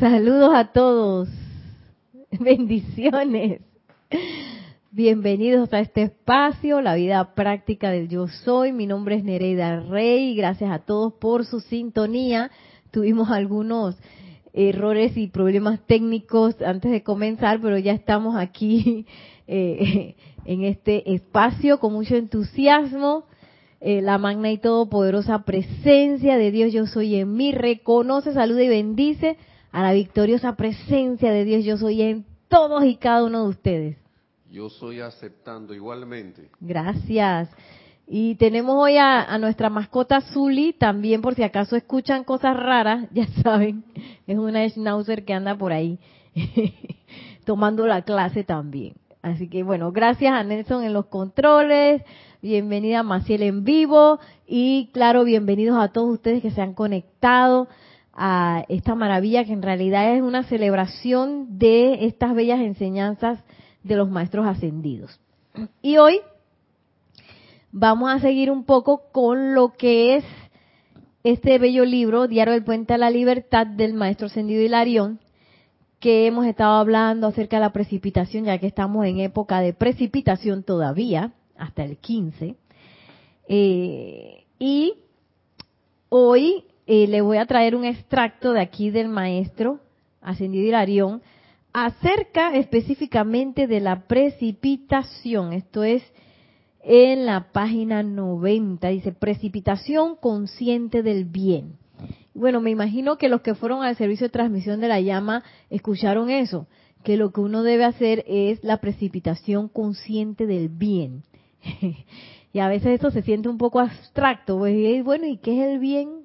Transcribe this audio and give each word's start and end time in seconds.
Saludos 0.00 0.54
a 0.54 0.72
todos. 0.72 1.28
Bendiciones. 2.40 3.60
Bienvenidos 4.90 5.70
a 5.74 5.80
este 5.80 6.04
espacio, 6.04 6.80
la 6.80 6.94
vida 6.94 7.34
práctica 7.34 7.90
del 7.90 8.08
yo 8.08 8.26
soy. 8.26 8.72
Mi 8.72 8.86
nombre 8.86 9.16
es 9.16 9.24
Nereida 9.24 9.80
Rey. 9.80 10.34
Gracias 10.34 10.70
a 10.70 10.78
todos 10.78 11.12
por 11.12 11.44
su 11.44 11.60
sintonía. 11.60 12.50
Tuvimos 12.90 13.30
algunos 13.30 13.94
errores 14.54 15.18
y 15.18 15.26
problemas 15.26 15.80
técnicos 15.86 16.56
antes 16.62 16.92
de 16.92 17.02
comenzar, 17.02 17.60
pero 17.60 17.76
ya 17.76 17.92
estamos 17.92 18.36
aquí 18.36 19.04
eh, 19.46 20.14
en 20.46 20.64
este 20.64 21.12
espacio 21.12 21.78
con 21.78 21.92
mucho 21.92 22.16
entusiasmo. 22.16 23.24
Eh, 23.82 24.00
la 24.00 24.16
magna 24.16 24.50
y 24.50 24.56
todopoderosa 24.56 25.44
presencia 25.44 26.38
de 26.38 26.50
Dios 26.50 26.72
yo 26.72 26.86
soy 26.86 27.16
en 27.16 27.34
mí 27.34 27.52
reconoce, 27.52 28.32
saluda 28.32 28.62
y 28.62 28.68
bendice 28.68 29.36
a 29.72 29.82
la 29.82 29.92
victoriosa 29.92 30.56
presencia 30.56 31.32
de 31.32 31.44
Dios 31.44 31.64
yo 31.64 31.76
soy 31.76 32.02
en 32.02 32.26
todos 32.48 32.84
y 32.84 32.96
cada 32.96 33.24
uno 33.24 33.44
de 33.44 33.48
ustedes. 33.48 33.96
Yo 34.50 34.68
soy 34.68 35.00
aceptando 35.00 35.72
igualmente. 35.74 36.50
Gracias. 36.60 37.48
Y 38.08 38.34
tenemos 38.34 38.74
hoy 38.76 38.96
a, 38.96 39.38
nuestra 39.38 39.70
mascota 39.70 40.20
Zully, 40.20 40.72
también 40.72 41.22
por 41.22 41.36
si 41.36 41.44
acaso 41.44 41.76
escuchan 41.76 42.24
cosas 42.24 42.56
raras, 42.56 43.06
ya 43.12 43.28
saben, 43.44 43.84
es 44.26 44.36
una 44.36 44.68
schnauzer 44.68 45.24
que 45.24 45.32
anda 45.32 45.56
por 45.56 45.72
ahí 45.72 46.00
tomando 47.44 47.86
la 47.86 48.02
clase 48.02 48.42
también. 48.42 48.94
Así 49.22 49.48
que 49.48 49.62
bueno, 49.62 49.92
gracias 49.92 50.32
a 50.32 50.42
Nelson 50.42 50.82
en 50.82 50.92
los 50.92 51.06
controles, 51.06 52.02
bienvenida 52.42 53.00
a 53.00 53.02
Maciel 53.04 53.44
en 53.44 53.62
vivo 53.62 54.18
y 54.44 54.90
claro, 54.92 55.22
bienvenidos 55.22 55.78
a 55.78 55.92
todos 55.92 56.10
ustedes 56.10 56.42
que 56.42 56.50
se 56.50 56.62
han 56.62 56.74
conectado 56.74 57.68
a 58.22 58.66
esta 58.68 58.94
maravilla 58.94 59.46
que 59.46 59.54
en 59.54 59.62
realidad 59.62 60.14
es 60.14 60.20
una 60.20 60.42
celebración 60.42 61.58
de 61.58 62.04
estas 62.04 62.34
bellas 62.34 62.60
enseñanzas 62.60 63.42
de 63.82 63.96
los 63.96 64.10
maestros 64.10 64.46
ascendidos. 64.46 65.18
Y 65.80 65.96
hoy 65.96 66.20
vamos 67.72 68.10
a 68.10 68.20
seguir 68.20 68.50
un 68.50 68.64
poco 68.64 69.04
con 69.10 69.54
lo 69.54 69.72
que 69.72 70.16
es 70.16 70.24
este 71.24 71.58
bello 71.58 71.86
libro, 71.86 72.28
Diario 72.28 72.52
del 72.52 72.62
Puente 72.62 72.92
a 72.92 72.98
la 72.98 73.08
Libertad 73.08 73.66
del 73.66 73.94
Maestro 73.94 74.26
Ascendido 74.26 74.60
Hilarión, 74.60 75.18
que 75.98 76.26
hemos 76.26 76.44
estado 76.44 76.74
hablando 76.74 77.26
acerca 77.26 77.56
de 77.56 77.62
la 77.62 77.72
precipitación, 77.72 78.44
ya 78.44 78.58
que 78.58 78.66
estamos 78.66 79.06
en 79.06 79.20
época 79.20 79.62
de 79.62 79.72
precipitación 79.72 80.62
todavía, 80.62 81.32
hasta 81.56 81.84
el 81.84 81.96
15. 81.96 82.54
Eh, 83.48 84.44
y 84.58 84.92
hoy 86.10 86.64
eh, 86.92 87.06
le 87.06 87.20
voy 87.20 87.36
a 87.36 87.46
traer 87.46 87.76
un 87.76 87.84
extracto 87.84 88.52
de 88.52 88.60
aquí 88.60 88.90
del 88.90 89.06
maestro 89.06 89.78
ascendido 90.20 90.66
Hilarión 90.66 91.22
acerca 91.72 92.56
específicamente 92.56 93.68
de 93.68 93.78
la 93.78 94.08
precipitación. 94.08 95.52
Esto 95.52 95.84
es 95.84 96.02
en 96.82 97.26
la 97.26 97.52
página 97.52 98.02
90. 98.02 98.88
Dice, 98.88 99.12
precipitación 99.12 100.16
consciente 100.16 101.04
del 101.04 101.26
bien. 101.26 101.76
Bueno, 102.34 102.60
me 102.60 102.72
imagino 102.72 103.18
que 103.18 103.28
los 103.28 103.42
que 103.42 103.54
fueron 103.54 103.84
al 103.84 103.94
servicio 103.94 104.26
de 104.26 104.32
transmisión 104.32 104.80
de 104.80 104.88
la 104.88 105.00
llama 105.00 105.44
escucharon 105.70 106.28
eso, 106.28 106.66
que 107.04 107.16
lo 107.16 107.30
que 107.30 107.40
uno 107.40 107.62
debe 107.62 107.84
hacer 107.84 108.24
es 108.26 108.64
la 108.64 108.78
precipitación 108.78 109.68
consciente 109.68 110.44
del 110.44 110.68
bien. 110.68 111.22
y 112.52 112.58
a 112.58 112.66
veces 112.66 112.98
eso 112.98 113.12
se 113.12 113.22
siente 113.22 113.48
un 113.48 113.58
poco 113.58 113.78
abstracto, 113.78 114.58
pues, 114.58 115.04
bueno, 115.04 115.28
¿y 115.28 115.36
qué 115.36 115.52
es 115.52 115.68
el 115.68 115.78
bien? 115.78 116.20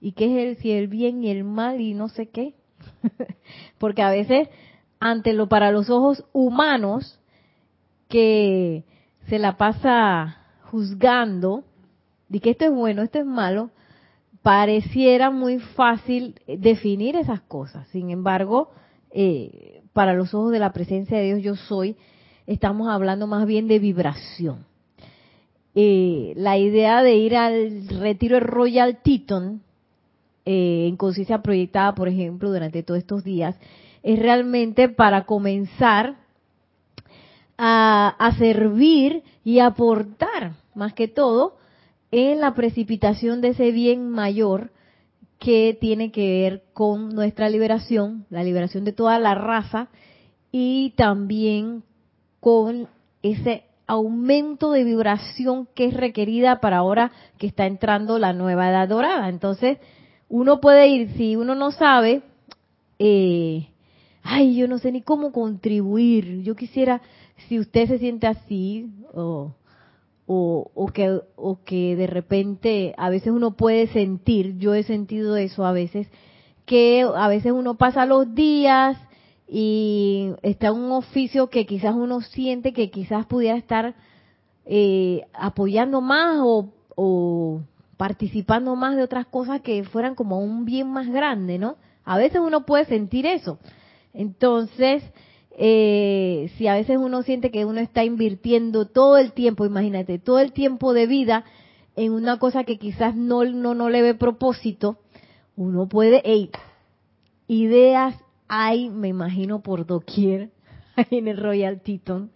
¿Y 0.00 0.12
qué 0.12 0.26
es 0.26 0.46
el, 0.46 0.62
si 0.62 0.72
el 0.72 0.88
bien 0.88 1.22
y 1.24 1.30
el 1.30 1.44
mal 1.44 1.80
y 1.80 1.94
no 1.94 2.08
sé 2.08 2.28
qué? 2.28 2.54
Porque 3.78 4.02
a 4.02 4.10
veces, 4.10 4.48
ante 5.00 5.32
lo 5.32 5.48
para 5.48 5.70
los 5.70 5.90
ojos 5.90 6.24
humanos, 6.32 7.20
que 8.08 8.84
se 9.28 9.38
la 9.38 9.56
pasa 9.56 10.38
juzgando, 10.70 11.64
de 12.28 12.40
que 12.40 12.50
esto 12.50 12.64
es 12.66 12.72
bueno, 12.72 13.02
esto 13.02 13.18
es 13.18 13.26
malo, 13.26 13.70
pareciera 14.42 15.30
muy 15.30 15.58
fácil 15.58 16.40
definir 16.46 17.16
esas 17.16 17.40
cosas. 17.40 17.88
Sin 17.88 18.10
embargo, 18.10 18.70
eh, 19.10 19.82
para 19.92 20.14
los 20.14 20.34
ojos 20.34 20.52
de 20.52 20.58
la 20.58 20.72
presencia 20.72 21.18
de 21.18 21.24
Dios 21.24 21.42
yo 21.42 21.56
soy, 21.56 21.96
estamos 22.46 22.88
hablando 22.88 23.26
más 23.26 23.46
bien 23.46 23.66
de 23.66 23.78
vibración. 23.78 24.66
Eh, 25.74 26.32
la 26.36 26.56
idea 26.56 27.02
de 27.02 27.16
ir 27.16 27.36
al 27.36 27.88
retiro 27.88 28.40
Royal 28.40 28.98
Teton 29.02 29.62
eh, 30.46 30.86
en 30.88 30.96
conciencia 30.96 31.42
proyectada, 31.42 31.94
por 31.94 32.08
ejemplo, 32.08 32.50
durante 32.50 32.82
todos 32.82 32.98
estos 32.98 33.24
días, 33.24 33.56
es 34.02 34.18
realmente 34.18 34.88
para 34.88 35.24
comenzar 35.24 36.16
a, 37.58 38.14
a 38.18 38.38
servir 38.38 39.24
y 39.44 39.58
aportar, 39.58 40.52
más 40.74 40.94
que 40.94 41.08
todo, 41.08 41.56
en 42.12 42.40
la 42.40 42.54
precipitación 42.54 43.40
de 43.40 43.48
ese 43.48 43.72
bien 43.72 44.08
mayor 44.08 44.70
que 45.38 45.76
tiene 45.80 46.12
que 46.12 46.42
ver 46.42 46.62
con 46.72 47.08
nuestra 47.08 47.50
liberación, 47.50 48.24
la 48.30 48.44
liberación 48.44 48.84
de 48.84 48.92
toda 48.92 49.18
la 49.18 49.34
raza 49.34 49.88
y 50.52 50.94
también 50.96 51.82
con 52.40 52.88
ese 53.22 53.64
aumento 53.86 54.70
de 54.70 54.84
vibración 54.84 55.68
que 55.74 55.86
es 55.86 55.94
requerida 55.94 56.60
para 56.60 56.78
ahora 56.78 57.12
que 57.38 57.46
está 57.46 57.66
entrando 57.66 58.18
la 58.18 58.32
nueva 58.32 58.70
edad 58.70 58.88
dorada. 58.88 59.28
Entonces, 59.28 59.78
uno 60.28 60.60
puede 60.60 60.88
ir, 60.88 61.10
si 61.16 61.36
uno 61.36 61.54
no 61.54 61.70
sabe, 61.70 62.22
eh, 62.98 63.68
ay, 64.22 64.56
yo 64.56 64.68
no 64.68 64.78
sé 64.78 64.92
ni 64.92 65.02
cómo 65.02 65.32
contribuir, 65.32 66.42
yo 66.42 66.56
quisiera, 66.56 67.00
si 67.48 67.58
usted 67.58 67.86
se 67.88 67.98
siente 67.98 68.26
así, 68.26 68.90
o, 69.14 69.52
o, 70.26 70.88
que, 70.92 71.20
o 71.36 71.62
que 71.64 71.96
de 71.96 72.06
repente 72.06 72.94
a 72.98 73.10
veces 73.10 73.32
uno 73.32 73.56
puede 73.56 73.86
sentir, 73.88 74.58
yo 74.58 74.74
he 74.74 74.82
sentido 74.82 75.36
eso 75.36 75.64
a 75.64 75.72
veces, 75.72 76.08
que 76.64 77.06
a 77.14 77.28
veces 77.28 77.52
uno 77.52 77.76
pasa 77.76 78.06
los 78.06 78.34
días 78.34 78.98
y 79.48 80.30
está 80.42 80.72
un 80.72 80.90
oficio 80.90 81.48
que 81.48 81.64
quizás 81.64 81.94
uno 81.94 82.20
siente 82.20 82.72
que 82.72 82.90
quizás 82.90 83.26
pudiera 83.26 83.56
estar 83.56 83.94
eh, 84.64 85.22
apoyando 85.32 86.00
más 86.00 86.38
o, 86.40 86.72
o 86.96 87.60
participando 87.96 88.76
más 88.76 88.96
de 88.96 89.02
otras 89.02 89.26
cosas 89.26 89.60
que 89.60 89.82
fueran 89.84 90.14
como 90.14 90.40
un 90.40 90.64
bien 90.64 90.88
más 90.90 91.08
grande, 91.08 91.58
¿no? 91.58 91.76
A 92.04 92.18
veces 92.18 92.40
uno 92.40 92.66
puede 92.66 92.84
sentir 92.84 93.26
eso. 93.26 93.58
Entonces, 94.12 95.02
eh, 95.58 96.50
si 96.56 96.66
a 96.66 96.74
veces 96.74 96.98
uno 96.98 97.22
siente 97.22 97.50
que 97.50 97.64
uno 97.64 97.80
está 97.80 98.04
invirtiendo 98.04 98.86
todo 98.86 99.16
el 99.16 99.32
tiempo, 99.32 99.64
imagínate, 99.64 100.18
todo 100.18 100.38
el 100.38 100.52
tiempo 100.52 100.92
de 100.92 101.06
vida 101.06 101.44
en 101.96 102.12
una 102.12 102.38
cosa 102.38 102.64
que 102.64 102.78
quizás 102.78 103.16
no, 103.16 103.44
no, 103.44 103.74
no 103.74 103.88
le 103.88 104.02
ve 104.02 104.14
propósito, 104.14 104.98
uno 105.56 105.88
puede, 105.88 106.20
hey, 106.24 106.50
ideas 107.48 108.14
hay, 108.48 108.90
me 108.90 109.08
imagino, 109.08 109.62
por 109.62 109.86
doquier 109.86 110.50
en 111.10 111.28
el 111.28 111.38
Royal 111.38 111.80
Teton 111.80 112.30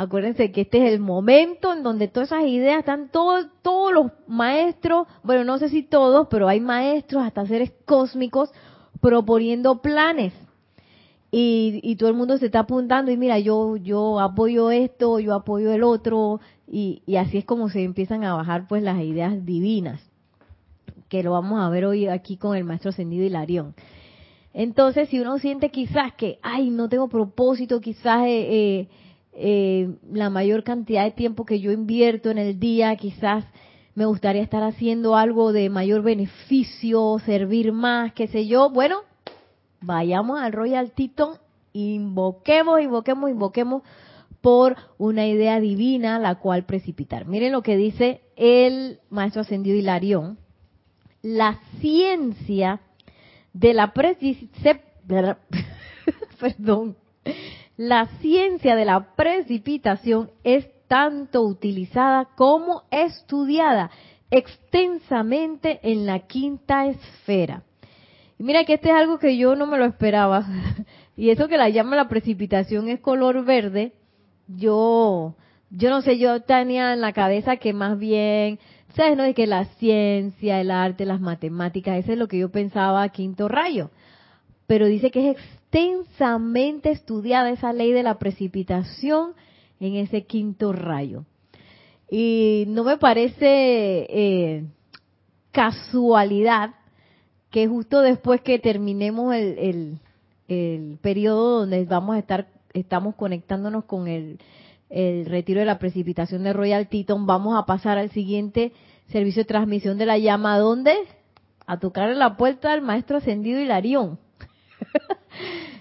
Acuérdense 0.00 0.52
que 0.52 0.60
este 0.60 0.78
es 0.78 0.92
el 0.92 1.00
momento 1.00 1.72
en 1.72 1.82
donde 1.82 2.06
todas 2.06 2.28
esas 2.28 2.44
ideas 2.44 2.78
están 2.78 3.08
todos, 3.08 3.48
todos 3.62 3.92
los 3.92 4.12
maestros, 4.28 5.08
bueno, 5.24 5.42
no 5.42 5.58
sé 5.58 5.70
si 5.70 5.82
todos, 5.82 6.28
pero 6.30 6.46
hay 6.46 6.60
maestros, 6.60 7.24
hasta 7.24 7.44
seres 7.46 7.72
cósmicos, 7.84 8.52
proponiendo 9.00 9.82
planes. 9.82 10.32
Y, 11.32 11.80
y 11.82 11.96
todo 11.96 12.10
el 12.10 12.14
mundo 12.14 12.38
se 12.38 12.46
está 12.46 12.60
apuntando 12.60 13.10
y 13.10 13.16
mira, 13.16 13.40
yo, 13.40 13.76
yo 13.76 14.20
apoyo 14.20 14.70
esto, 14.70 15.18
yo 15.18 15.34
apoyo 15.34 15.72
el 15.72 15.82
otro, 15.82 16.38
y, 16.68 17.02
y 17.04 17.16
así 17.16 17.38
es 17.38 17.44
como 17.44 17.68
se 17.68 17.82
empiezan 17.82 18.22
a 18.22 18.34
bajar 18.34 18.68
pues 18.68 18.84
las 18.84 19.00
ideas 19.02 19.44
divinas, 19.44 20.00
que 21.08 21.24
lo 21.24 21.32
vamos 21.32 21.60
a 21.60 21.68
ver 21.70 21.86
hoy 21.86 22.06
aquí 22.06 22.36
con 22.36 22.56
el 22.56 22.62
maestro 22.62 22.90
Ascendido 22.90 23.26
Hilarión. 23.26 23.74
Entonces, 24.54 25.08
si 25.08 25.18
uno 25.18 25.40
siente 25.40 25.70
quizás 25.70 26.12
que, 26.14 26.38
ay, 26.40 26.70
no 26.70 26.88
tengo 26.88 27.08
propósito, 27.08 27.80
quizás... 27.80 28.26
Eh, 28.26 28.46
eh, 28.48 28.88
eh, 29.40 29.96
la 30.12 30.30
mayor 30.30 30.64
cantidad 30.64 31.04
de 31.04 31.12
tiempo 31.12 31.44
que 31.44 31.60
yo 31.60 31.70
invierto 31.70 32.30
en 32.30 32.38
el 32.38 32.58
día, 32.58 32.96
quizás 32.96 33.44
me 33.94 34.04
gustaría 34.04 34.42
estar 34.42 34.62
haciendo 34.62 35.16
algo 35.16 35.52
de 35.52 35.70
mayor 35.70 36.02
beneficio, 36.02 37.18
servir 37.24 37.72
más, 37.72 38.12
qué 38.12 38.26
sé 38.26 38.46
yo. 38.46 38.70
Bueno, 38.70 39.02
vayamos 39.80 40.40
al 40.40 40.52
Royal 40.52 40.90
Teton, 40.90 41.36
invoquemos, 41.72 42.80
invoquemos, 42.80 43.30
invoquemos 43.30 43.82
por 44.40 44.76
una 44.98 45.26
idea 45.26 45.60
divina 45.60 46.18
la 46.18 46.36
cual 46.36 46.64
precipitar. 46.64 47.26
Miren 47.26 47.52
lo 47.52 47.62
que 47.62 47.76
dice 47.76 48.22
el 48.36 49.00
maestro 49.10 49.42
ascendido 49.42 49.76
Hilarión. 49.76 50.38
La 51.22 51.58
ciencia 51.80 52.80
de 53.52 53.74
la 53.74 53.92
perdón, 56.40 56.96
la 57.78 58.06
ciencia 58.20 58.74
de 58.74 58.84
la 58.84 59.14
precipitación 59.14 60.32
es 60.42 60.68
tanto 60.88 61.42
utilizada 61.42 62.28
como 62.36 62.82
estudiada 62.90 63.90
extensamente 64.32 65.78
en 65.84 66.04
la 66.04 66.26
quinta 66.26 66.86
esfera. 66.86 67.62
Y 68.36 68.42
mira 68.42 68.64
que 68.64 68.74
este 68.74 68.88
es 68.88 68.96
algo 68.96 69.20
que 69.20 69.36
yo 69.38 69.54
no 69.54 69.66
me 69.66 69.78
lo 69.78 69.84
esperaba. 69.84 70.44
y 71.16 71.30
eso 71.30 71.46
que 71.46 71.56
la 71.56 71.68
llama 71.68 71.94
la 71.94 72.08
precipitación 72.08 72.88
es 72.88 72.98
color 72.98 73.44
verde. 73.44 73.92
Yo, 74.48 75.36
yo 75.70 75.90
no 75.90 76.02
sé, 76.02 76.18
yo 76.18 76.42
tenía 76.42 76.92
en 76.94 77.00
la 77.00 77.12
cabeza 77.12 77.58
que 77.58 77.72
más 77.72 77.96
bien, 77.96 78.58
¿sabes? 78.96 79.16
No? 79.16 79.22
De 79.22 79.34
que 79.34 79.46
la 79.46 79.66
ciencia, 79.76 80.60
el 80.60 80.72
arte, 80.72 81.04
las 81.04 81.20
matemáticas, 81.20 81.96
eso 81.98 82.12
es 82.12 82.18
lo 82.18 82.26
que 82.26 82.38
yo 82.38 82.50
pensaba 82.50 83.08
quinto 83.10 83.46
rayo. 83.46 83.90
Pero 84.66 84.86
dice 84.86 85.12
que 85.12 85.30
es 85.30 85.57
extensamente 85.70 86.90
estudiada 86.90 87.50
esa 87.50 87.72
ley 87.72 87.92
de 87.92 88.02
la 88.02 88.18
precipitación 88.18 89.34
en 89.80 89.96
ese 89.96 90.24
quinto 90.24 90.72
rayo. 90.72 91.24
Y 92.10 92.64
no 92.68 92.84
me 92.84 92.96
parece 92.96 94.06
eh, 94.08 94.64
casualidad 95.52 96.74
que 97.50 97.68
justo 97.68 98.00
después 98.00 98.40
que 98.40 98.58
terminemos 98.58 99.34
el, 99.34 99.98
el, 100.48 100.98
periodo 101.00 101.60
donde 101.60 101.84
vamos 101.84 102.16
a 102.16 102.18
estar, 102.18 102.48
estamos 102.72 103.14
conectándonos 103.14 103.84
con 103.84 104.08
el, 104.08 104.38
el 104.88 105.26
retiro 105.26 105.60
de 105.60 105.66
la 105.66 105.78
precipitación 105.78 106.44
de 106.44 106.52
Royal 106.52 106.88
Teton, 106.88 107.26
vamos 107.26 107.58
a 107.58 107.66
pasar 107.66 107.98
al 107.98 108.10
siguiente 108.10 108.72
servicio 109.10 109.42
de 109.42 109.48
transmisión 109.48 109.98
de 109.98 110.06
la 110.06 110.18
llama, 110.18 110.58
¿dónde? 110.58 110.94
A 111.66 111.78
tocar 111.78 112.14
la 112.16 112.36
puerta 112.36 112.72
del 112.72 112.82
maestro 112.82 113.18
ascendido 113.18 113.60
Hilarión. 113.60 114.18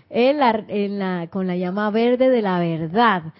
con 1.29 1.47
la 1.47 1.55
llama 1.55 1.89
verde 1.91 2.29
de 2.29 2.41
la 2.41 2.59
verdad. 2.59 3.33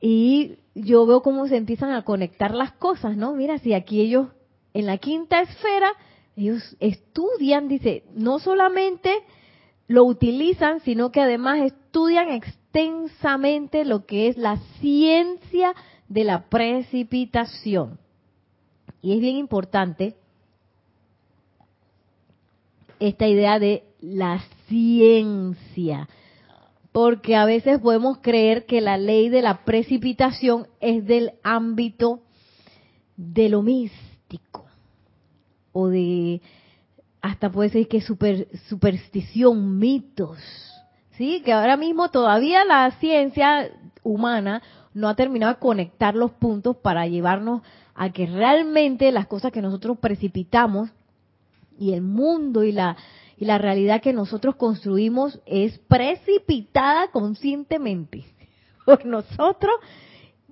Y 0.00 0.56
yo 0.74 1.06
veo 1.06 1.22
cómo 1.22 1.46
se 1.48 1.56
empiezan 1.56 1.92
a 1.92 2.04
conectar 2.04 2.54
las 2.54 2.72
cosas, 2.72 3.16
¿no? 3.16 3.34
Mira, 3.34 3.58
si 3.58 3.74
aquí 3.74 4.00
ellos, 4.00 4.28
en 4.74 4.86
la 4.86 4.98
quinta 4.98 5.40
esfera, 5.40 5.92
ellos 6.36 6.76
estudian, 6.80 7.68
dice, 7.68 8.04
no 8.14 8.38
solamente 8.38 9.12
lo 9.88 10.04
utilizan, 10.04 10.80
sino 10.80 11.10
que 11.10 11.20
además 11.20 11.60
estudian 11.60 12.30
extensamente 12.30 13.84
lo 13.84 14.06
que 14.06 14.28
es 14.28 14.36
la 14.36 14.58
ciencia 14.80 15.74
de 16.08 16.24
la 16.24 16.48
precipitación. 16.48 17.98
Y 19.02 19.14
es 19.14 19.20
bien 19.20 19.36
importante 19.36 20.16
esta 23.00 23.26
idea 23.26 23.58
de 23.58 23.84
la 24.00 24.42
ciencia, 24.68 26.08
porque 26.92 27.36
a 27.36 27.44
veces 27.44 27.78
podemos 27.80 28.18
creer 28.18 28.66
que 28.66 28.80
la 28.80 28.98
ley 28.98 29.28
de 29.28 29.42
la 29.42 29.64
precipitación 29.64 30.66
es 30.80 31.06
del 31.06 31.32
ámbito 31.42 32.20
de 33.16 33.48
lo 33.48 33.62
místico 33.62 34.66
o 35.72 35.88
de 35.88 36.40
hasta 37.20 37.50
puede 37.50 37.70
ser 37.70 37.88
que 37.88 38.00
super, 38.00 38.48
superstición, 38.68 39.78
mitos, 39.78 40.38
sí, 41.16 41.42
que 41.44 41.52
ahora 41.52 41.76
mismo 41.76 42.10
todavía 42.10 42.64
la 42.64 42.90
ciencia 42.92 43.70
humana 44.02 44.62
no 44.94 45.08
ha 45.08 45.16
terminado 45.16 45.54
de 45.54 45.60
conectar 45.60 46.14
los 46.14 46.30
puntos 46.32 46.76
para 46.76 47.06
llevarnos 47.06 47.62
a 47.94 48.10
que 48.10 48.26
realmente 48.26 49.10
las 49.12 49.26
cosas 49.26 49.52
que 49.52 49.62
nosotros 49.62 49.98
precipitamos 49.98 50.90
y 51.78 51.92
el 51.92 52.02
mundo 52.02 52.64
y 52.64 52.72
la 52.72 52.96
y 53.38 53.44
la 53.44 53.58
realidad 53.58 54.02
que 54.02 54.12
nosotros 54.12 54.56
construimos 54.56 55.40
es 55.46 55.78
precipitada 55.78 57.08
conscientemente 57.12 58.24
por 58.84 59.06
nosotros 59.06 59.72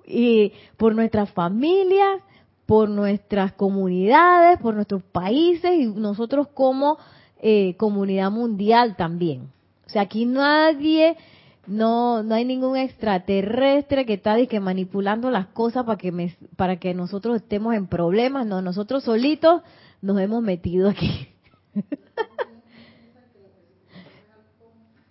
y 0.05 0.53
por 0.77 0.95
nuestras 0.95 1.29
familias, 1.31 2.21
por 2.65 2.89
nuestras 2.89 3.51
comunidades, 3.53 4.59
por 4.59 4.73
nuestros 4.73 5.03
países 5.03 5.71
y 5.77 5.87
nosotros 5.87 6.47
como 6.53 6.97
eh, 7.39 7.75
comunidad 7.77 8.31
mundial 8.31 8.95
también. 8.95 9.49
O 9.85 9.89
sea, 9.89 10.03
aquí 10.03 10.25
nadie, 10.25 11.17
no, 11.65 12.23
no 12.23 12.35
hay 12.35 12.45
ningún 12.45 12.77
extraterrestre 12.77 14.05
que 14.05 14.13
está 14.13 14.37
manipulando 14.61 15.29
las 15.29 15.47
cosas 15.47 15.85
para 15.85 15.97
que 15.97 16.35
para 16.55 16.77
que 16.77 16.93
nosotros 16.93 17.35
estemos 17.35 17.75
en 17.75 17.87
problemas. 17.87 18.47
No, 18.47 18.61
nosotros 18.61 19.03
solitos 19.03 19.61
nos 20.01 20.19
hemos 20.19 20.41
metido 20.43 20.89
aquí. 20.89 21.27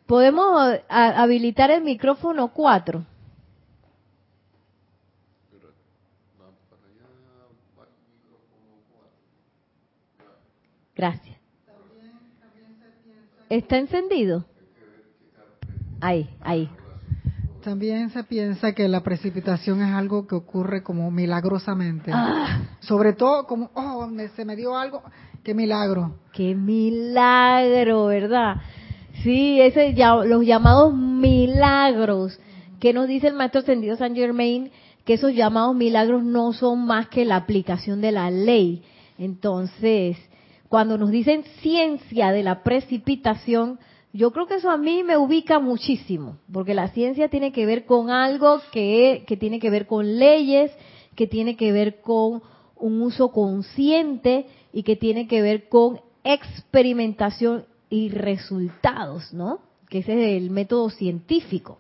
Podemos 0.06 0.78
habilitar 0.88 1.70
el 1.70 1.82
micrófono 1.82 2.52
4. 2.52 3.04
Gracias. 10.94 11.36
¿Está 13.50 13.76
encendido? 13.76 14.44
Ahí, 16.00 16.28
ahí. 16.40 16.70
También 17.66 18.10
se 18.10 18.22
piensa 18.22 18.74
que 18.74 18.86
la 18.86 19.00
precipitación 19.00 19.82
es 19.82 19.92
algo 19.92 20.28
que 20.28 20.36
ocurre 20.36 20.84
como 20.84 21.10
milagrosamente. 21.10 22.12
Ah. 22.14 22.60
Sobre 22.78 23.12
todo 23.12 23.44
como, 23.48 23.72
oh, 23.74 24.08
se 24.36 24.44
me 24.44 24.54
dio 24.54 24.78
algo, 24.78 25.02
qué 25.42 25.52
milagro. 25.52 26.14
Qué 26.32 26.54
milagro, 26.54 28.06
¿verdad? 28.06 28.58
Sí, 29.24 29.60
ese, 29.60 29.92
los 30.26 30.46
llamados 30.46 30.94
milagros 30.94 32.38
que 32.78 32.92
nos 32.92 33.08
dice 33.08 33.26
el 33.26 33.34
maestro 33.34 33.62
ascendido 33.62 33.96
San 33.96 34.14
Germain, 34.14 34.70
que 35.04 35.14
esos 35.14 35.34
llamados 35.34 35.74
milagros 35.74 36.22
no 36.22 36.52
son 36.52 36.86
más 36.86 37.08
que 37.08 37.24
la 37.24 37.34
aplicación 37.34 38.00
de 38.00 38.12
la 38.12 38.30
ley. 38.30 38.84
Entonces, 39.18 40.16
cuando 40.68 40.98
nos 40.98 41.10
dicen 41.10 41.42
ciencia 41.62 42.30
de 42.30 42.44
la 42.44 42.62
precipitación, 42.62 43.80
yo 44.16 44.30
creo 44.30 44.46
que 44.46 44.54
eso 44.54 44.70
a 44.70 44.78
mí 44.78 45.04
me 45.04 45.18
ubica 45.18 45.60
muchísimo, 45.60 46.38
porque 46.50 46.74
la 46.74 46.88
ciencia 46.88 47.28
tiene 47.28 47.52
que 47.52 47.66
ver 47.66 47.84
con 47.84 48.10
algo 48.10 48.60
que, 48.72 49.24
tiene 49.38 49.60
que 49.60 49.68
ver 49.68 49.86
con 49.86 50.18
leyes, 50.18 50.72
que 51.14 51.26
tiene 51.26 51.56
que 51.56 51.70
ver 51.70 52.00
con 52.00 52.42
un 52.76 53.02
uso 53.02 53.30
consciente 53.30 54.46
y 54.72 54.84
que 54.84 54.96
tiene 54.96 55.28
que 55.28 55.42
ver 55.42 55.68
con 55.68 56.00
experimentación 56.24 57.66
y 57.90 58.08
resultados, 58.08 59.34
¿no? 59.34 59.60
Que 59.90 59.98
ese 59.98 60.14
es 60.14 60.42
el 60.42 60.50
método 60.50 60.88
científico. 60.88 61.78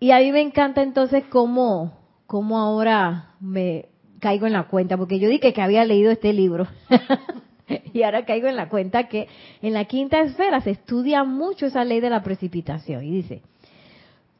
Y 0.00 0.10
a 0.10 0.18
mí 0.18 0.32
me 0.32 0.42
encanta 0.42 0.82
entonces 0.82 1.24
cómo, 1.30 1.98
cómo 2.26 2.58
ahora 2.58 3.34
me 3.40 3.86
caigo 4.20 4.46
en 4.46 4.52
la 4.52 4.68
cuenta, 4.68 4.98
porque 4.98 5.18
yo 5.18 5.30
dije 5.30 5.54
que 5.54 5.62
había 5.62 5.84
leído 5.86 6.10
este 6.10 6.34
libro. 6.34 6.66
y 7.92 8.02
ahora 8.02 8.24
caigo 8.24 8.48
en 8.48 8.56
la 8.56 8.68
cuenta 8.68 9.08
que 9.08 9.28
en 9.62 9.72
la 9.72 9.84
quinta 9.84 10.20
esfera 10.20 10.60
se 10.60 10.70
estudia 10.72 11.24
mucho 11.24 11.66
esa 11.66 11.84
ley 11.84 12.00
de 12.00 12.10
la 12.10 12.22
precipitación. 12.22 13.04
Y 13.04 13.10
dice, 13.10 13.42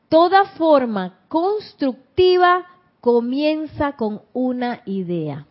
toda 0.09 0.45
forma 0.57 1.21
constructiva 1.29 2.67
comienza 3.01 3.93
con 3.93 4.23
una 4.33 4.83
idea. 4.87 5.47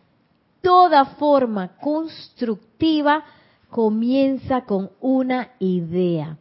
Toda 0.60 1.04
forma 1.04 1.76
constructiva 1.76 3.24
comienza 3.70 4.64
con 4.64 4.90
una 5.00 5.50
idea. 5.58 6.38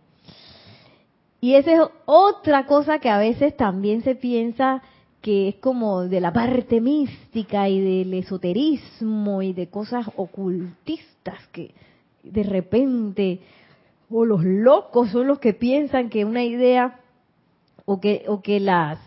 Y 1.41 1.55
esa 1.55 1.71
es 1.73 1.81
otra 2.05 2.65
cosa 2.65 2.99
que 2.99 3.09
a 3.09 3.17
veces 3.17 3.57
también 3.57 4.01
se 4.01 4.15
piensa 4.15 4.81
que 5.23 5.47
es 5.47 5.55
como 5.55 6.01
de 6.03 6.19
la 6.19 6.33
parte 6.33 6.81
mística 6.81 7.69
y 7.69 7.79
del 7.79 8.13
esoterismo 8.13 9.41
y 9.41 9.53
de 9.53 9.67
cosas 9.67 10.05
ocultistas 10.17 11.47
que 11.53 11.73
de 12.23 12.43
repente 12.43 13.39
o 14.11 14.25
los 14.25 14.43
locos 14.43 15.11
son 15.11 15.27
los 15.27 15.39
que 15.39 15.53
piensan 15.53 16.09
que 16.09 16.25
una 16.25 16.43
idea 16.43 16.99
o 17.85 18.01
que 18.01 18.25
o 18.27 18.41
que 18.41 18.59
las 18.59 18.99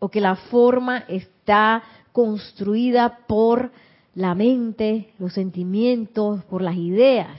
o 0.00 0.08
que 0.08 0.20
la 0.20 0.34
forma 0.34 1.04
está 1.06 1.84
construida 2.10 3.20
por 3.28 3.70
la 4.16 4.34
mente, 4.34 5.10
los 5.20 5.34
sentimientos, 5.34 6.42
por 6.46 6.62
las 6.62 6.74
ideas. 6.74 7.38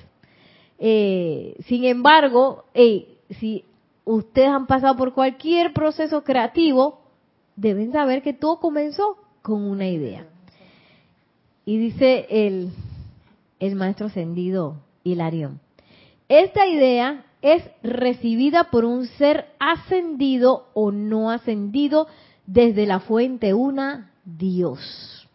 Eh, 0.79 1.57
sin 1.65 1.83
embargo, 1.83 2.63
si 3.41 3.65
ustedes 4.05 4.47
han 4.47 4.67
pasado 4.67 4.95
por 4.95 5.13
cualquier 5.13 5.73
proceso 5.73 6.23
creativo, 6.23 7.00
deben 7.55 7.91
saber 7.91 8.22
que 8.22 8.34
todo 8.34 8.60
comenzó 8.60 9.17
con 9.41 9.63
una 9.63 9.88
idea. 9.88 10.27
Y 11.65 11.77
dice 11.77 12.27
el, 12.29 12.72
el 13.60 13.75
maestro 13.75 14.08
ascendido 14.08 14.77
Hilarión, 15.03 15.60
esta 16.27 16.65
idea 16.67 17.25
es 17.41 17.63
recibida 17.84 18.65
por 18.65 18.86
un 18.86 19.08
ser 19.08 19.48
ascendido 19.60 20.67
o 20.74 20.91
no 20.91 21.31
ascendido 21.31 22.08
desde 22.46 22.86
la 22.86 23.00
fuente 23.00 23.53
una, 23.53 24.12
Dios. 24.24 25.27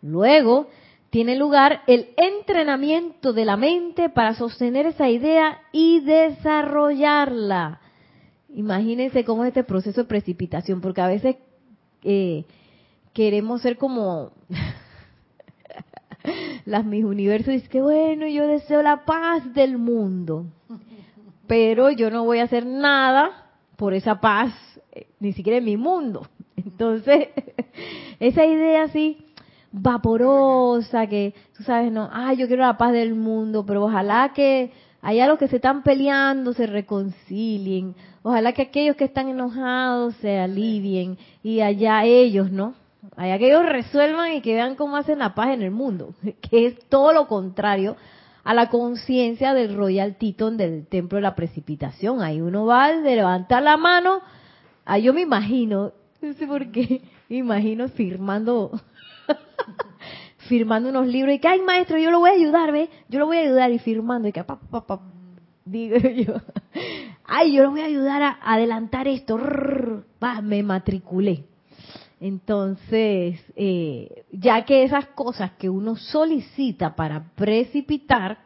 Luego 0.00 0.68
tiene 1.10 1.36
lugar 1.36 1.82
el 1.86 2.08
entrenamiento 2.16 3.34
de 3.34 3.44
la 3.44 3.58
mente 3.58 4.08
para 4.08 4.34
sostener 4.34 4.86
esa 4.86 5.10
idea 5.10 5.60
y 5.70 6.00
desarrollarla. 6.00 7.81
Imagínense 8.54 9.24
cómo 9.24 9.44
es 9.44 9.48
este 9.48 9.64
proceso 9.64 10.02
de 10.02 10.08
precipitación, 10.08 10.80
porque 10.80 11.00
a 11.00 11.06
veces 11.06 11.36
eh, 12.02 12.44
queremos 13.12 13.62
ser 13.62 13.78
como, 13.78 14.32
las 16.64 16.84
mis 16.84 17.04
universos 17.04 17.54
dicen 17.54 17.70
que 17.70 17.82
bueno, 17.82 18.26
yo 18.26 18.46
deseo 18.46 18.82
la 18.82 19.04
paz 19.04 19.52
del 19.54 19.78
mundo, 19.78 20.46
pero 21.46 21.90
yo 21.90 22.10
no 22.10 22.24
voy 22.24 22.38
a 22.38 22.44
hacer 22.44 22.66
nada 22.66 23.50
por 23.76 23.94
esa 23.94 24.20
paz, 24.20 24.54
eh, 24.92 25.06
ni 25.18 25.32
siquiera 25.32 25.58
en 25.58 25.64
mi 25.64 25.76
mundo. 25.76 26.26
Entonces, 26.56 27.28
esa 28.20 28.44
idea 28.44 28.84
así 28.84 29.26
vaporosa 29.72 31.06
que 31.06 31.34
tú 31.56 31.62
sabes, 31.62 31.90
no, 31.90 32.08
ay, 32.12 32.36
yo 32.36 32.46
quiero 32.46 32.62
la 32.62 32.76
paz 32.76 32.92
del 32.92 33.14
mundo, 33.14 33.64
pero 33.64 33.84
ojalá 33.84 34.32
que 34.34 34.70
allá 35.00 35.26
los 35.26 35.38
que 35.38 35.48
se 35.48 35.56
están 35.56 35.82
peleando 35.82 36.52
se 36.52 36.66
reconcilien, 36.66 37.94
ojalá 38.22 38.52
que 38.52 38.62
aquellos 38.62 38.96
que 38.96 39.04
están 39.04 39.28
enojados 39.28 40.14
se 40.16 40.38
alivien 40.38 41.18
y 41.42 41.60
allá 41.60 42.04
ellos, 42.04 42.50
¿no? 42.50 42.74
Allá 43.16 43.38
que 43.38 43.48
ellos 43.48 43.66
resuelvan 43.66 44.34
y 44.34 44.40
que 44.40 44.54
vean 44.54 44.76
cómo 44.76 44.96
hacen 44.96 45.18
la 45.18 45.34
paz 45.34 45.50
en 45.50 45.62
el 45.62 45.70
mundo, 45.70 46.14
que 46.40 46.66
es 46.66 46.88
todo 46.88 47.12
lo 47.12 47.26
contrario 47.26 47.96
a 48.44 48.54
la 48.54 48.68
conciencia 48.70 49.54
del 49.54 49.76
Royal 49.76 50.16
Titon 50.16 50.56
del 50.56 50.86
Templo 50.86 51.16
de 51.16 51.22
la 51.22 51.34
Precipitación. 51.34 52.22
Ahí 52.22 52.40
uno 52.40 52.66
va 52.66 52.92
de 52.92 53.16
levantar 53.16 53.62
la 53.62 53.76
mano, 53.76 54.20
ahí 54.84 55.02
yo 55.02 55.14
me 55.14 55.20
imagino, 55.20 55.92
no 56.20 56.32
sé 56.34 56.46
por 56.46 56.70
qué, 56.70 57.02
me 57.28 57.36
imagino 57.36 57.88
firmando 57.88 58.70
firmando 60.48 60.88
unos 60.88 61.06
libros 61.06 61.34
y 61.34 61.38
que, 61.38 61.48
ay 61.48 61.62
maestro, 61.62 61.98
yo 61.98 62.10
lo 62.10 62.20
voy 62.20 62.30
a 62.30 62.34
ayudar, 62.34 62.72
¿ve? 62.72 62.88
Yo 63.08 63.18
lo 63.18 63.26
voy 63.26 63.38
a 63.38 63.40
ayudar 63.40 63.70
y 63.70 63.78
firmando 63.78 64.28
y 64.28 64.32
que, 64.32 64.44
pa, 64.44 64.58
pa, 64.58 64.86
pa, 64.86 65.00
digo 65.64 65.96
yo, 65.96 66.34
ay, 67.26 67.52
yo 67.52 67.62
lo 67.62 67.70
voy 67.70 67.80
a 67.80 67.86
ayudar 67.86 68.22
a 68.22 68.38
adelantar 68.42 69.08
esto, 69.08 69.38
me 70.42 70.62
matriculé. 70.62 71.44
Entonces, 72.20 73.40
eh, 73.56 74.24
ya 74.30 74.64
que 74.64 74.84
esas 74.84 75.06
cosas 75.08 75.52
que 75.58 75.68
uno 75.68 75.96
solicita 75.96 76.94
para 76.94 77.24
precipitar, 77.34 78.38